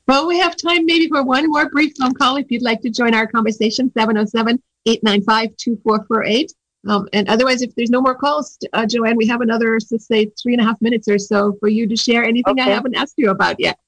Well, 0.09 0.27
we 0.27 0.39
have 0.39 0.57
time 0.57 0.87
maybe 0.87 1.09
for 1.09 1.23
one 1.23 1.49
more 1.49 1.69
brief 1.69 1.95
phone 1.99 2.15
call 2.15 2.37
if 2.37 2.51
you'd 2.51 2.63
like 2.63 2.81
to 2.83 2.91
join 2.91 3.15
our 3.15 3.27
conversation, 3.27 3.93
707 3.93 4.63
895 4.87 5.57
2448. 5.57 6.53
Um, 6.89 7.09
and 7.13 7.29
otherwise, 7.29 7.61
if 7.61 7.75
there's 7.75 7.91
no 7.91 8.01
more 8.01 8.15
calls, 8.15 8.57
uh, 8.73 8.87
Joanne, 8.87 9.17
we 9.17 9.27
have 9.27 9.43
another, 9.43 9.79
let's 9.91 10.07
say, 10.07 10.33
three 10.43 10.55
and 10.55 10.63
a 10.63 10.65
half 10.65 10.81
minutes 10.81 11.09
or 11.09 11.19
so 11.19 11.55
for 11.61 11.69
you 11.69 11.87
to 11.87 11.97
share 11.97 12.25
anything 12.25 12.59
okay. 12.59 12.71
I 12.71 12.75
haven't 12.75 12.97
asked 12.97 13.15
you 13.19 13.31
about 13.31 13.57
yet. 13.59 13.79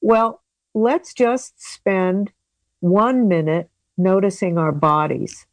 Well, 0.00 0.42
let's 0.74 1.12
just 1.12 1.60
spend 1.62 2.32
one 2.80 3.28
minute 3.28 3.68
noticing 3.98 4.56
our 4.56 4.72
bodies. 4.72 5.46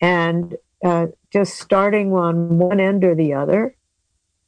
And 0.00 0.56
uh, 0.84 1.06
just 1.32 1.58
starting 1.58 2.12
on 2.12 2.58
one 2.58 2.80
end 2.80 3.04
or 3.04 3.14
the 3.14 3.34
other. 3.34 3.76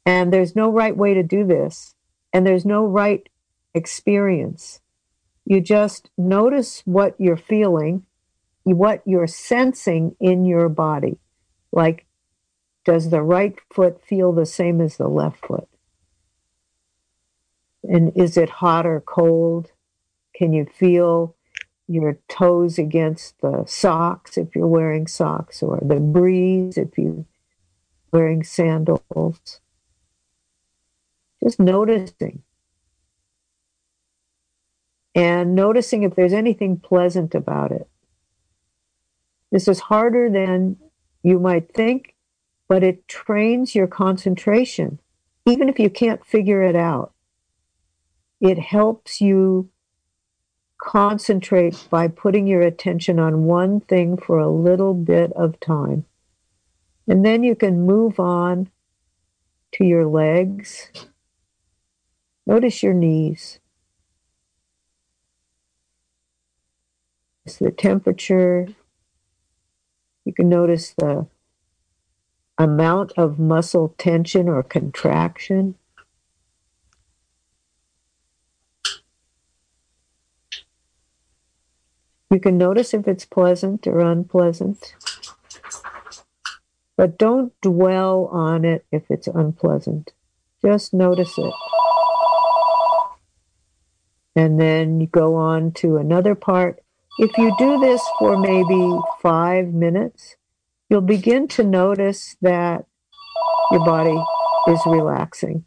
And 0.07 0.33
there's 0.33 0.55
no 0.55 0.71
right 0.71 0.97
way 0.97 1.15
to 1.15 1.23
do 1.23 1.47
this, 1.47 1.95
and 2.33 2.47
there's 2.47 2.67
no 2.67 2.85
right 2.85 3.27
experience. 3.73 4.81
You 5.47 5.61
just 5.61 6.11
notice 6.19 6.83
what 6.85 7.15
you're 7.19 7.37
feeling, 7.37 8.05
what 8.65 9.03
you're 9.07 9.27
sensing 9.27 10.17
in 10.21 10.45
your 10.45 10.69
body. 10.69 11.19
Like, 11.73 12.07
does 12.85 13.11
the 13.11 13.23
right 13.23 13.57
foot 13.73 14.03
feel 14.07 14.33
the 14.33 14.47
same 14.47 14.81
as 14.81 14.97
the 14.97 15.09
left 15.09 15.47
foot? 15.47 15.69
And 17.83 18.13
is 18.15 18.37
it 18.37 18.49
hot 18.49 18.87
or 18.87 19.01
cold? 19.01 19.73
Can 20.35 20.53
you 20.53 20.67
feel 20.67 21.34
your 21.87 22.19
toes 22.29 22.79
against 22.79 23.41
the 23.41 23.65
socks 23.67 24.37
if 24.37 24.55
you're 24.55 24.67
wearing 24.67 25.07
socks, 25.07 25.63
or 25.63 25.79
the 25.83 26.01
breeze 26.01 26.77
if 26.77 26.97
you're 26.97 27.25
wearing 28.13 28.43
sandals? 28.43 29.61
Just 31.43 31.61
noticing. 31.61 32.43
And 35.15 35.55
noticing 35.55 36.03
if 36.03 36.15
there's 36.17 36.33
anything 36.33 36.79
pleasant 36.79 37.35
about 37.35 37.71
it. 37.71 37.89
This 39.53 39.69
is 39.69 39.81
harder 39.81 40.29
than 40.29 40.77
you 41.23 41.39
might 41.39 41.73
think, 41.73 42.17
but 42.69 42.83
it 42.83 43.07
trains 43.07 43.75
your 43.75 43.87
concentration, 43.87 44.99
even 45.47 45.69
if 45.69 45.79
you 45.79 45.91
can't 45.91 46.25
figure 46.27 46.63
it 46.63 46.75
out 46.75 47.15
it 48.45 48.59
helps 48.59 49.21
you 49.21 49.71
concentrate 50.85 51.89
by 51.91 52.07
putting 52.07 52.47
your 52.47 52.61
attention 52.61 53.19
on 53.19 53.45
one 53.45 53.81
thing 53.81 54.17
for 54.17 54.39
a 54.39 54.51
little 54.51 54.95
bit 54.95 55.33
of 55.33 55.59
time. 55.59 56.05
And 57.09 57.25
then 57.25 57.43
you 57.43 57.55
can 57.55 57.87
move 57.87 58.21
on 58.21 58.71
to 59.73 59.85
your 59.85 60.07
legs. 60.07 60.91
Notice 62.47 62.83
your 62.83 62.93
knees. 62.93 63.59
It's 67.47 67.59
the 67.59 67.71
temperature. 67.71 68.69
You 70.25 70.33
can 70.33 70.49
notice 70.49 70.95
the 70.97 71.27
amount 72.59 73.13
of 73.17 73.39
muscle 73.39 73.95
tension 73.99 74.49
or 74.49 74.63
contraction. 74.63 75.75
You 82.31 82.41
can 82.41 82.59
notice 82.59 82.95
if 82.95 83.07
it's 83.07 83.25
pleasant 83.25 83.87
or 83.87 84.01
unpleasant, 84.01 84.95
but 86.97 87.19
don't 87.19 87.53
dwell 87.61 88.27
on 88.33 88.65
it 88.65 88.85
if 88.91 89.05
it's 89.11 89.27
unpleasant. 89.27 90.13
Just 90.65 90.95
notice 90.95 91.37
it. 91.39 91.53
And 94.37 94.61
then 94.61 95.01
you 95.01 95.07
go 95.07 95.37
on 95.37 95.73
to 95.73 95.97
another 95.97 96.35
part. 96.35 96.81
If 97.19 97.37
you 97.39 97.55
do 97.59 97.79
this 97.79 98.03
for 98.19 98.37
maybe 98.37 98.99
five 99.23 99.69
minutes, 99.69 100.37
you'll 100.89 101.03
begin 101.03 101.47
to 101.49 101.63
notice 101.63 102.37
that 102.41 102.87
your 103.71 103.85
body 103.85 104.21
is 104.69 104.81
relaxing. 104.87 105.65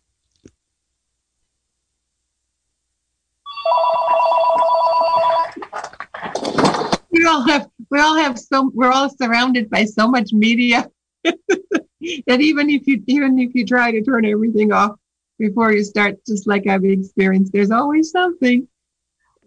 All 7.27 7.47
have 7.47 7.69
we 7.89 7.99
all 7.99 8.15
have 8.15 8.39
so 8.39 8.71
we're 8.73 8.91
all 8.91 9.09
surrounded 9.09 9.69
by 9.69 9.85
so 9.85 10.07
much 10.07 10.33
media 10.33 10.89
that 11.23 12.41
even 12.41 12.69
if 12.69 12.87
you 12.87 13.03
even 13.07 13.37
if 13.39 13.53
you 13.53 13.65
try 13.65 13.91
to 13.91 14.01
turn 14.01 14.25
everything 14.25 14.71
off 14.71 14.97
before 15.37 15.71
you 15.71 15.83
start, 15.83 16.15
just 16.25 16.47
like 16.47 16.67
I've 16.67 16.83
experienced, 16.83 17.53
there's 17.53 17.71
always 17.71 18.11
something. 18.11 18.67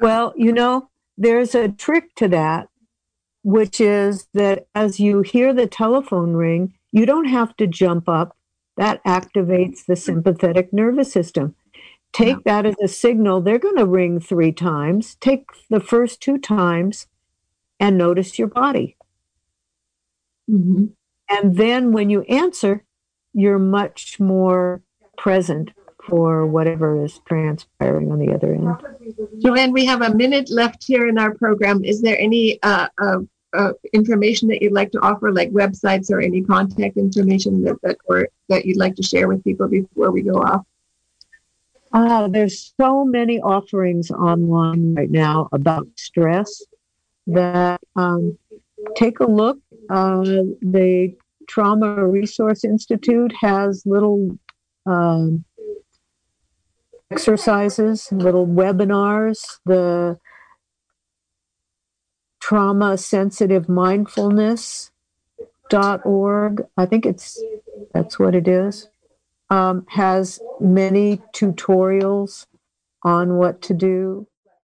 Well, 0.01 0.33
you 0.37 0.53
know, 0.53 0.89
there's 1.19 1.55
a 1.55 1.69
trick 1.69 2.15
to 2.17 2.29
that, 2.29 2.69
which 3.43 3.81
is 3.81 4.29
that 4.35 4.67
as 4.75 5.01
you 5.01 5.23
hear 5.23 5.53
the 5.53 5.67
telephone 5.67 6.35
ring, 6.35 6.75
you 6.93 7.07
don't 7.07 7.27
have 7.27 7.57
to 7.57 7.67
jump 7.67 8.09
up. 8.09 8.37
That 8.77 9.05
activates 9.05 9.85
the 9.87 9.97
sympathetic 9.97 10.73
nervous 10.73 11.13
system. 11.13 11.55
Take 12.13 12.39
yeah. 12.45 12.63
that 12.63 12.67
as 12.67 12.77
a 12.83 12.89
signal. 12.89 13.41
They're 13.41 13.59
going 13.59 13.77
to 13.77 13.87
ring 13.87 14.21
three 14.21 14.53
times. 14.53 15.17
Take 15.17 15.47
the 15.69 15.81
first 15.81 16.21
two 16.21 16.39
times 16.39 17.07
and 17.81 17.97
notice 17.97 18.39
your 18.39 18.49
body. 18.49 18.97
Mm-hmm. 20.49 20.87
And 21.31 21.57
then 21.57 21.93
when 21.93 22.11
you 22.11 22.23
answer, 22.23 22.85
you're 23.33 23.59
much 23.59 24.21
more 24.21 24.83
present 25.17 25.71
for 26.09 26.47
whatever 26.47 27.05
is 27.05 27.21
transpiring 27.27 28.11
on 28.11 28.19
the 28.19 28.33
other 28.33 28.55
end. 28.55 28.77
Joanne, 29.43 29.73
we 29.73 29.85
have 29.85 30.03
a 30.03 30.15
minute 30.15 30.51
left 30.51 30.85
here 30.85 31.09
in 31.09 31.19
our 31.19 31.35
program. 31.35 31.85
Is 31.85 32.01
there 32.03 32.19
any 32.19 32.61
uh, 32.63 32.89
uh, 33.01 33.19
uh, 33.53 33.73
information 33.93 34.49
that 34.49 34.63
you'd 34.63 34.73
like 34.73 34.91
to 34.93 35.01
offer, 35.01 35.33
like 35.33 35.51
websites 35.51 36.11
or 36.11 36.21
any 36.21 36.43
contact 36.43 36.97
information 36.97 37.63
that 37.65 37.77
that, 37.83 37.99
or, 38.07 38.29
that 38.49 38.65
you'd 38.65 38.79
like 38.79 38.97
to 38.97 39.03
share 39.03 39.29
with 39.29 39.45
people 39.45 39.69
before 39.69 40.11
we 40.11 40.23
go 40.23 40.43
off? 40.43 40.65
Uh, 41.93 42.29
there's 42.29 42.73
so 42.81 43.05
many 43.05 43.41
offerings 43.41 44.11
online 44.11 44.95
right 44.95 45.11
now 45.11 45.49
about 45.53 45.87
stress 45.97 46.63
that 47.35 47.81
um, 47.97 48.39
take 48.97 49.21
a 49.21 49.27
look. 49.27 49.59
Uh, 49.89 50.23
the 50.63 51.15
Trauma 51.49 52.07
Resource 52.07 52.65
Institute 52.65 53.33
has 53.41 53.83
little 53.85 54.39
um, 54.87 55.45
exercises, 57.11 58.09
little 58.13 58.47
webinars. 58.47 59.59
The 59.67 60.19
trauma 62.41 62.97
sensitive 62.97 63.69
mindfulness 63.69 64.91
dot 65.69 66.01
org 66.05 66.63
i 66.77 66.85
think 66.85 67.07
it's 67.07 67.41
that's 67.95 68.19
what 68.19 68.35
it 68.35 68.49
is 68.49 68.89
um, 69.51 69.85
has 69.89 70.41
many 70.59 71.21
tutorials 71.33 72.47
on 73.05 73.37
what 73.37 73.61
to 73.63 73.75
do 73.75 74.27